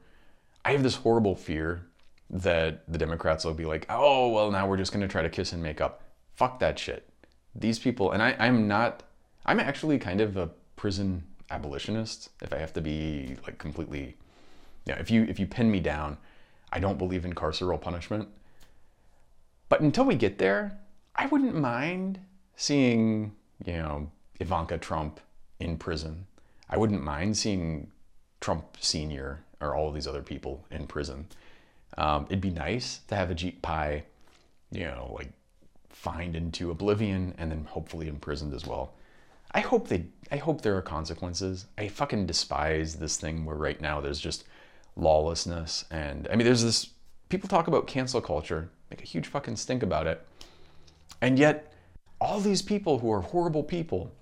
I 0.65 0.73
have 0.73 0.83
this 0.83 0.97
horrible 0.97 1.35
fear 1.35 1.87
that 2.31 2.83
the 2.91 2.99
Democrats 2.99 3.45
will 3.45 3.55
be 3.55 3.65
like, 3.65 3.87
oh, 3.89 4.29
well, 4.29 4.51
now 4.51 4.67
we're 4.67 4.77
just 4.77 4.93
going 4.93 5.03
to 5.03 5.09
try 5.09 5.23
to 5.23 5.29
kiss 5.29 5.53
and 5.53 5.63
make 5.63 5.81
up. 5.81 6.03
Fuck 6.35 6.59
that 6.61 6.79
shit. 6.79 7.09
These 7.55 7.79
people, 7.79 8.13
and 8.13 8.23
I, 8.23 8.35
I'm 8.39 8.67
not, 8.67 9.03
I'm 9.47 9.61
actually 9.61 9.99
kind 9.99 10.21
of 10.21 10.37
a 10.37 10.51
prison 10.77 11.25
abolitionist, 11.51 12.31
if 12.43 12.53
I 12.53 12.59
have 12.59 12.73
to 12.73 12.81
be 12.81 13.37
like 13.45 13.59
completely, 13.59 14.17
yeah, 14.87 14.99
if 14.99 15.11
you, 15.11 15.25
if 15.25 15.39
you 15.39 15.47
pin 15.47 15.71
me 15.71 15.81
down, 15.81 16.19
I 16.73 16.81
don't 16.81 16.99
believe 16.99 17.25
in 17.25 17.35
carceral 17.35 17.81
punishment. 17.81 18.29
But 19.69 19.81
until 19.81 20.05
we 20.05 20.17
get 20.17 20.39
there, 20.39 20.79
I 21.15 21.27
wouldn't 21.27 21.55
mind 21.55 22.19
seeing, 22.57 23.37
you 23.65 23.75
know, 23.75 24.11
Ivanka 24.41 24.79
Trump 24.79 25.21
in 25.61 25.77
prison. 25.77 26.27
I 26.69 26.77
wouldn't 26.77 27.05
mind 27.05 27.37
seeing 27.37 27.93
Trump 28.41 28.77
Sr. 28.81 29.45
or 29.61 29.75
all 29.75 29.93
these 29.93 30.07
other 30.07 30.23
people 30.23 30.67
in 30.71 30.87
prison. 30.87 31.29
Um, 31.97 32.27
it'd 32.29 32.41
be 32.41 32.51
nice 32.51 33.01
to 33.09 33.15
have 33.15 33.29
Ajit 33.29 33.63
Pai, 33.63 34.05
you 34.71 34.85
know, 34.85 35.15
like 35.17 35.31
fined 35.91 36.37
into 36.37 36.71
oblivion 36.71 37.35
and 37.39 37.51
then 37.51 37.65
hopefully 37.65 38.09
imprisoned 38.09 38.53
as 38.53 38.67
well. 38.67 38.95
I 39.53 39.61
hope 39.61 39.89
they 39.89 40.07
I 40.33 40.37
hope 40.37 40.63
there 40.63 40.77
are 40.77 40.83
consequences. 40.83 41.67
I 41.79 41.89
fucking 41.89 42.27
despise 42.27 42.97
this 42.97 43.17
thing 43.17 43.45
where 43.45 43.57
right 43.57 43.81
now 43.81 44.01
there's 44.01 44.21
just 44.21 44.45
lawlessness 44.97 45.85
and 45.91 46.29
I 46.31 46.37
mean 46.37 46.45
there's 46.45 46.63
this 46.63 46.91
people 47.29 47.49
talk 47.49 47.69
about 47.69 47.87
cancel 47.87 48.21
culture, 48.21 48.71
make 48.91 49.03
a 49.03 49.07
huge 49.07 49.29
fucking 49.29 49.57
stink 49.57 49.83
about 49.83 50.07
it. 50.07 50.27
And 51.21 51.39
yet 51.39 51.73
all 52.21 52.41
these 52.41 52.63
people 52.63 52.99
who 52.99 53.13
are 53.13 53.21
horrible 53.21 53.63
people 53.63 54.13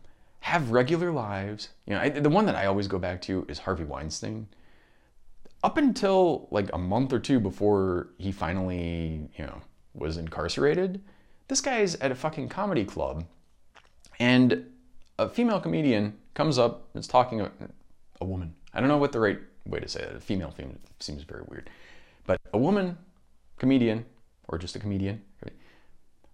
have 0.40 0.70
regular 0.70 1.12
lives. 1.12 1.68
You 1.86 1.94
know, 1.94 2.00
I, 2.00 2.08
the 2.08 2.28
one 2.28 2.46
that 2.46 2.56
I 2.56 2.66
always 2.66 2.88
go 2.88 2.98
back 2.98 3.22
to 3.22 3.46
is 3.48 3.60
Harvey 3.60 3.84
Weinstein. 3.84 4.48
Up 5.62 5.76
until 5.76 6.48
like 6.50 6.68
a 6.72 6.78
month 6.78 7.12
or 7.12 7.18
two 7.18 7.38
before 7.38 8.08
he 8.18 8.32
finally, 8.32 9.28
you 9.36 9.44
know, 9.46 9.60
was 9.94 10.16
incarcerated, 10.16 11.02
this 11.48 11.60
guy's 11.60 11.94
at 11.96 12.10
a 12.10 12.14
fucking 12.14 12.48
comedy 12.48 12.84
club 12.84 13.24
and 14.18 14.66
a 15.18 15.28
female 15.28 15.60
comedian 15.60 16.14
comes 16.34 16.58
up 16.58 16.88
and 16.94 17.00
is 17.00 17.06
talking 17.06 17.40
about 17.40 17.52
a 18.20 18.24
woman. 18.24 18.54
I 18.74 18.80
don't 18.80 18.88
know 18.88 18.98
what 18.98 19.12
the 19.12 19.20
right 19.20 19.38
way 19.66 19.78
to 19.80 19.88
say. 19.88 20.08
A 20.14 20.20
female 20.20 20.50
theme 20.50 20.78
seems 21.00 21.22
very 21.22 21.42
weird. 21.48 21.70
But 22.26 22.40
a 22.52 22.58
woman 22.58 22.98
comedian, 23.58 24.04
or 24.48 24.58
just 24.58 24.74
a 24.76 24.78
comedian, 24.78 25.22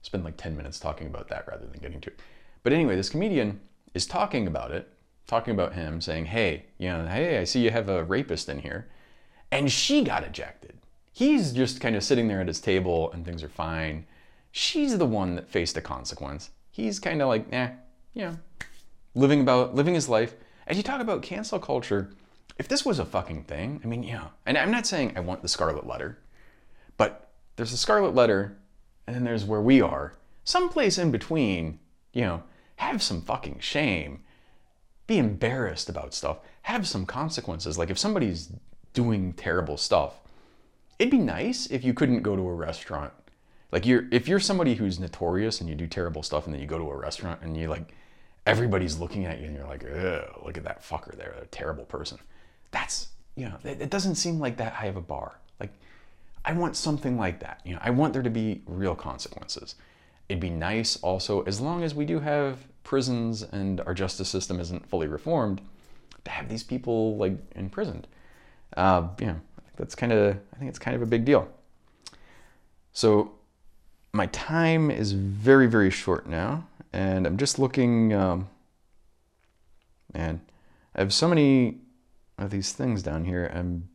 spend 0.02 0.24
like 0.24 0.36
10 0.36 0.56
minutes 0.56 0.78
talking 0.78 1.06
about 1.06 1.28
that 1.28 1.46
rather 1.48 1.66
than 1.66 1.80
getting 1.80 2.00
to 2.00 2.10
it. 2.10 2.20
But 2.62 2.72
anyway, 2.72 2.96
this 2.96 3.10
comedian 3.10 3.60
is 3.94 4.06
talking 4.06 4.46
about 4.46 4.70
it, 4.70 4.88
talking 5.26 5.52
about 5.52 5.74
him, 5.74 6.00
saying, 6.00 6.26
hey, 6.26 6.66
you 6.78 6.88
know, 6.88 7.06
hey, 7.06 7.38
I 7.38 7.44
see 7.44 7.60
you 7.60 7.70
have 7.70 7.88
a 7.88 8.04
rapist 8.04 8.48
in 8.48 8.60
here. 8.60 8.88
And 9.50 9.70
she 9.70 10.04
got 10.04 10.24
ejected. 10.24 10.78
He's 11.12 11.52
just 11.52 11.80
kind 11.80 11.96
of 11.96 12.04
sitting 12.04 12.28
there 12.28 12.40
at 12.40 12.48
his 12.48 12.60
table 12.60 13.10
and 13.12 13.24
things 13.24 13.42
are 13.42 13.48
fine. 13.48 14.06
She's 14.52 14.96
the 14.96 15.06
one 15.06 15.34
that 15.36 15.48
faced 15.48 15.76
a 15.76 15.80
consequence. 15.80 16.50
He's 16.70 17.00
kind 17.00 17.20
of 17.20 17.28
like, 17.28 17.46
eh, 17.52 17.70
you 18.14 18.22
know, 18.22 18.38
living 19.14 19.40
about 19.40 19.74
living 19.74 19.94
his 19.94 20.08
life. 20.08 20.34
As 20.66 20.76
you 20.76 20.82
talk 20.82 21.00
about 21.00 21.22
cancel 21.22 21.58
culture, 21.58 22.10
if 22.58 22.68
this 22.68 22.84
was 22.84 22.98
a 22.98 23.04
fucking 23.04 23.44
thing, 23.44 23.80
I 23.82 23.86
mean, 23.86 24.02
yeah. 24.02 24.28
And 24.46 24.56
I'm 24.58 24.70
not 24.70 24.86
saying 24.86 25.14
I 25.16 25.20
want 25.20 25.42
the 25.42 25.48
scarlet 25.48 25.86
letter, 25.86 26.18
but 26.96 27.30
there's 27.56 27.70
the 27.70 27.76
scarlet 27.76 28.14
letter, 28.14 28.58
and 29.06 29.16
then 29.16 29.24
there's 29.24 29.44
where 29.44 29.60
we 29.60 29.80
are. 29.80 30.14
Someplace 30.44 30.98
in 30.98 31.10
between, 31.10 31.78
you 32.12 32.22
know, 32.22 32.42
have 32.76 33.02
some 33.02 33.22
fucking 33.22 33.58
shame. 33.60 34.20
Be 35.06 35.18
embarrassed 35.18 35.88
about 35.88 36.14
stuff. 36.14 36.38
Have 36.62 36.86
some 36.86 37.06
consequences. 37.06 37.78
Like 37.78 37.90
if 37.90 37.98
somebody's 37.98 38.52
doing 38.98 39.32
terrible 39.34 39.76
stuff, 39.76 40.14
it'd 40.98 41.12
be 41.12 41.18
nice 41.18 41.66
if 41.66 41.84
you 41.84 41.94
couldn't 41.94 42.22
go 42.22 42.34
to 42.34 42.42
a 42.42 42.52
restaurant. 42.52 43.12
Like 43.70 43.86
you're 43.86 44.06
if 44.10 44.26
you're 44.26 44.40
somebody 44.40 44.74
who's 44.74 44.98
notorious 44.98 45.60
and 45.60 45.70
you 45.70 45.76
do 45.76 45.86
terrible 45.86 46.24
stuff 46.24 46.46
and 46.46 46.52
then 46.52 46.60
you 46.60 46.66
go 46.66 46.78
to 46.78 46.90
a 46.90 46.96
restaurant 46.96 47.40
and 47.42 47.56
you 47.56 47.68
like 47.68 47.94
everybody's 48.44 48.98
looking 48.98 49.24
at 49.24 49.38
you 49.38 49.46
and 49.46 49.54
you're 49.54 49.68
like, 49.68 49.84
Ugh, 49.84 50.42
look 50.44 50.58
at 50.58 50.64
that 50.64 50.82
fucker 50.82 51.16
there, 51.16 51.36
a 51.40 51.46
terrible 51.46 51.84
person. 51.84 52.18
That's, 52.72 53.06
you 53.36 53.44
know, 53.44 53.56
it, 53.62 53.80
it 53.82 53.90
doesn't 53.90 54.16
seem 54.16 54.40
like 54.40 54.56
that 54.56 54.72
high 54.72 54.86
of 54.86 54.96
a 54.96 55.00
bar. 55.00 55.38
Like, 55.60 55.72
I 56.44 56.54
want 56.54 56.74
something 56.74 57.16
like 57.16 57.38
that. 57.38 57.60
You 57.64 57.74
know, 57.74 57.80
I 57.80 57.90
want 57.90 58.14
there 58.14 58.22
to 58.22 58.30
be 58.30 58.62
real 58.66 58.96
consequences. 58.96 59.76
It'd 60.28 60.40
be 60.40 60.50
nice 60.50 60.96
also, 60.96 61.42
as 61.42 61.60
long 61.60 61.84
as 61.84 61.94
we 61.94 62.04
do 62.04 62.18
have 62.18 62.58
prisons 62.82 63.44
and 63.44 63.80
our 63.82 63.94
justice 63.94 64.28
system 64.28 64.58
isn't 64.58 64.88
fully 64.88 65.06
reformed, 65.06 65.60
to 66.24 66.30
have 66.32 66.48
these 66.48 66.64
people 66.64 67.16
like 67.16 67.36
imprisoned. 67.54 68.08
Uh, 68.76 69.08
you 69.20 69.26
know, 69.26 69.40
that's 69.76 69.94
kind 69.94 70.12
of, 70.12 70.36
I 70.54 70.56
think 70.58 70.68
it's 70.68 70.78
kind 70.78 70.94
of 70.94 71.02
a 71.02 71.06
big 71.06 71.24
deal. 71.24 71.48
So 72.92 73.32
my 74.12 74.26
time 74.26 74.90
is 74.90 75.12
very, 75.12 75.66
very 75.66 75.90
short 75.90 76.28
now 76.28 76.66
and 76.92 77.26
I'm 77.26 77.36
just 77.36 77.58
looking, 77.58 78.12
um, 78.12 78.48
man, 80.14 80.40
I 80.94 81.00
have 81.00 81.12
so 81.12 81.28
many 81.28 81.78
of 82.38 82.50
these 82.50 82.72
things 82.72 83.02
down 83.02 83.24
here. 83.24 83.50
I'm, 83.54 83.88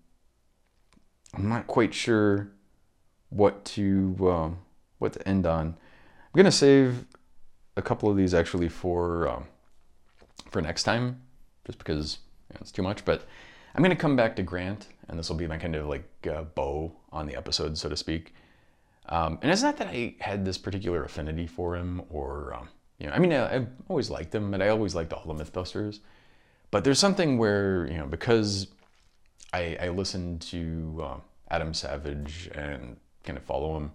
I'm 1.34 1.50
not 1.50 1.68
quite 1.68 1.94
sure 1.94 2.52
what 3.30 3.66
to, 3.66 4.16
um, 4.22 4.58
what 5.00 5.14
to 5.14 5.28
end 5.28 5.46
on. 5.46 5.68
I'm 5.68 6.38
gonna 6.38 6.52
save 6.52 7.06
a 7.76 7.82
couple 7.82 8.10
of 8.10 8.16
these 8.16 8.34
actually 8.34 8.70
for, 8.70 9.28
um, 9.28 9.46
for 10.52 10.62
next 10.62 10.84
time, 10.84 11.22
just 11.66 11.80
because 11.80 12.20
you 12.50 12.54
know, 12.54 12.60
it's 12.62 12.72
too 12.72 12.84
much. 12.84 13.04
But 13.04 13.26
I'm 13.76 13.82
gonna 13.82 13.96
come 13.96 14.16
back 14.16 14.36
to 14.36 14.44
Grant, 14.44 14.88
and 15.08 15.18
this 15.18 15.30
will 15.30 15.36
be 15.36 15.48
my 15.48 15.58
kind 15.58 15.76
of 15.76 15.88
like 15.88 16.08
uh, 16.30 16.44
bow 16.44 16.92
on 17.12 17.26
the 17.26 17.36
episode, 17.36 17.78
so 17.78 17.90
to 17.90 17.98
speak. 17.98 18.34
Um, 19.10 19.40
and 19.42 19.52
it's 19.52 19.64
not 19.64 19.78
that 19.78 19.88
I 19.88 20.16
had 20.20 20.46
this 20.46 20.58
particular 20.58 21.04
affinity 21.04 21.48
for 21.48 21.76
him 21.76 22.04
or 22.10 22.54
um, 22.54 22.70
you 23.00 23.08
know, 23.08 23.14
I 23.14 23.20
mean, 23.20 23.34
I, 23.34 23.52
have 23.52 23.68
always 23.90 24.10
liked 24.10 24.34
him, 24.34 24.54
and 24.54 24.64
I 24.64 24.70
always 24.70 24.96
liked 24.96 25.14
all 25.14 25.26
the 25.26 25.44
MythBusters. 25.44 26.00
But 26.72 26.84
there's 26.84 27.00
something 27.00 27.38
where, 27.38 27.86
you 27.88 27.98
know, 27.98 28.06
because 28.06 28.68
I, 29.52 29.78
I 29.80 29.90
listen 29.90 30.40
to 30.40 31.04
uh, 31.04 31.18
Adam 31.50 31.74
Savage 31.74 32.50
and 32.54 32.98
kind 33.24 33.38
of 33.38 33.44
follow 33.44 33.78
him, 33.78 33.92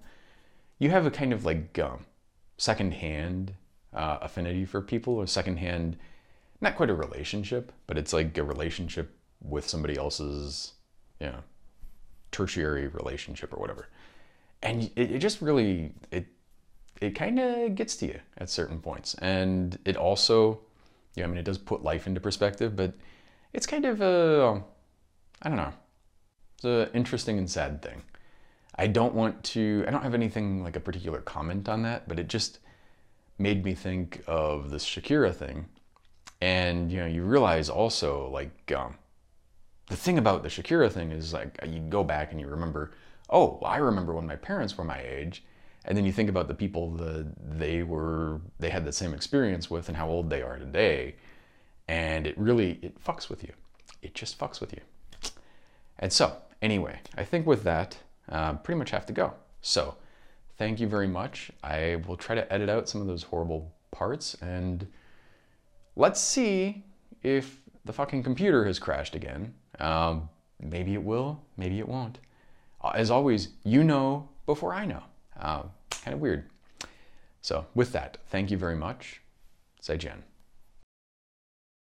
you 0.79 0.91
have 0.91 1.07
a 1.07 1.11
kind 1.11 1.33
of 1.33 1.45
like 1.45 1.79
um, 1.79 2.05
secondhand 2.57 3.55
uh, 3.95 4.19
affinity 4.21 4.65
for 4.65 4.81
people, 4.81 5.23
a 5.23 5.27
secondhand, 5.27 5.97
not 6.61 6.77
quite 6.77 6.91
a 6.91 6.95
relationship, 6.95 7.73
but 7.87 7.97
it's 7.97 8.13
like 8.13 8.37
a 8.37 8.45
relationship 8.45 9.17
with 9.41 9.69
somebody 9.69 9.97
else's, 9.97 10.73
you 11.21 11.27
know, 11.27 11.43
tertiary 12.31 12.89
relationship 12.89 13.53
or 13.53 13.59
whatever. 13.59 13.89
And 14.63 14.91
it, 14.97 15.13
it 15.13 15.19
just 15.19 15.41
really, 15.41 15.93
it 16.11 16.27
it 17.01 17.15
kind 17.15 17.39
of 17.39 17.75
gets 17.75 17.97
to 17.97 18.07
you 18.07 18.21
at 18.39 18.51
certain 18.51 18.81
points. 18.81 19.15
And 19.15 19.79
it 19.85 19.97
also, 19.97 20.61
yeah, 21.15 21.25
I 21.25 21.27
mean, 21.29 21.39
it 21.39 21.45
does 21.45 21.59
put 21.59 21.83
life 21.83 22.07
into 22.07 22.21
perspective, 22.21 22.75
but 22.75 22.95
it's 23.53 23.67
kind 23.67 23.85
of 23.85 24.01
a, 24.01 24.63
I 25.43 25.49
don't 25.49 25.59
know, 25.59 25.73
it's 26.57 26.65
an 26.65 26.89
interesting 26.95 27.39
and 27.39 27.49
sad 27.49 27.83
thing. 27.83 28.03
I 28.75 28.89
don't 28.89 29.15
want 29.15 29.43
to, 29.45 29.85
I 29.87 29.91
don't 29.91 30.03
have 30.03 30.15
anything 30.15 30.63
like 30.63 30.77
a 30.77 30.81
particular 30.81 31.21
comment 31.21 31.69
on 31.69 31.83
that, 31.83 32.09
but 32.09 32.19
it 32.19 32.29
just 32.29 32.59
made 33.39 33.65
me 33.65 33.75
think 33.75 34.23
of 34.27 34.71
this 34.71 34.85
Shakira 34.85 35.35
thing. 35.35 35.67
And, 36.41 36.91
you 36.91 36.99
know, 36.99 37.07
you 37.07 37.23
realize 37.23 37.69
also, 37.69 38.29
like, 38.31 38.73
um, 38.73 38.97
the 39.89 39.97
thing 39.97 40.19
about 40.19 40.43
the 40.43 40.49
Shakira 40.49 40.91
thing 40.91 41.13
is 41.13 41.33
like, 41.33 41.59
you 41.67 41.81
go 41.81 42.05
back 42.05 42.33
and 42.33 42.41
you 42.41 42.47
remember, 42.47 42.93
oh, 43.31 43.59
I 43.65 43.79
remember 43.79 44.15
when 44.15 44.27
my 44.27 44.37
parents 44.37 44.77
were 44.77 44.85
my 44.85 45.01
age. 45.01 45.45
And 45.85 45.97
then 45.97 46.05
you 46.05 46.13
think 46.13 46.29
about 46.29 46.49
the 46.49 46.55
people 46.55 46.91
that 46.97 47.33
they 47.59 47.83
were 47.83 48.41
they 48.59 48.69
had 48.69 48.85
the 48.85 48.93
same 48.93 49.15
experience 49.15 49.71
with 49.71 49.89
and 49.89 49.97
how 49.97 50.09
old 50.09 50.29
they 50.29 50.43
are 50.43 50.59
today. 50.59 51.15
And 51.87 52.27
it 52.27 52.37
really 52.39 52.79
it 52.83 53.03
fucks 53.03 53.31
with 53.31 53.43
you. 53.43 53.53
It 54.03 54.15
just 54.15 54.39
fucks 54.39 54.61
with 54.61 54.73
you. 54.73 54.81
And 55.99 56.13
so 56.13 56.37
anyway 56.61 56.99
i 57.17 57.23
think 57.23 57.47
with 57.47 57.63
that 57.63 57.97
uh, 58.29 58.53
pretty 58.55 58.79
much 58.79 58.91
have 58.91 59.07
to 59.07 59.13
go. 59.13 59.33
So 59.63 59.97
thank 60.59 60.81
you 60.81 60.89
very 60.89 61.09
much. 61.09 61.51
I 61.63 62.03
will 62.07 62.17
try 62.17 62.35
to 62.35 62.53
edit 62.53 62.69
out 62.69 62.89
some 62.89 63.01
of 63.01 63.07
those 63.07 63.23
horrible 63.23 63.73
parts. 63.91 64.37
And 64.43 64.87
let's 65.97 66.21
see 66.21 66.85
if 67.23 67.61
the 67.85 67.93
fucking 67.93 68.23
computer 68.23 68.67
has 68.67 68.79
crashed 68.79 69.15
again 69.15 69.55
um, 69.81 70.29
maybe 70.61 70.95
it 70.95 71.03
will 71.03 71.41
maybe 71.57 71.79
it 71.79 71.89
won't 71.89 72.19
as 72.95 73.11
always 73.11 73.49
you 73.65 73.83
know 73.85 74.29
before 74.47 74.73
i 74.73 74.85
know 74.85 75.03
um, 75.39 75.71
kind 75.91 76.15
of 76.15 76.21
weird. 76.21 76.49
So 77.41 77.67
with 77.75 77.93
that, 77.93 78.19
thank 78.29 78.51
you 78.51 78.59
very 78.59 78.77
much. 78.77 79.21
Say 79.81 79.97
Jen. 79.97 80.25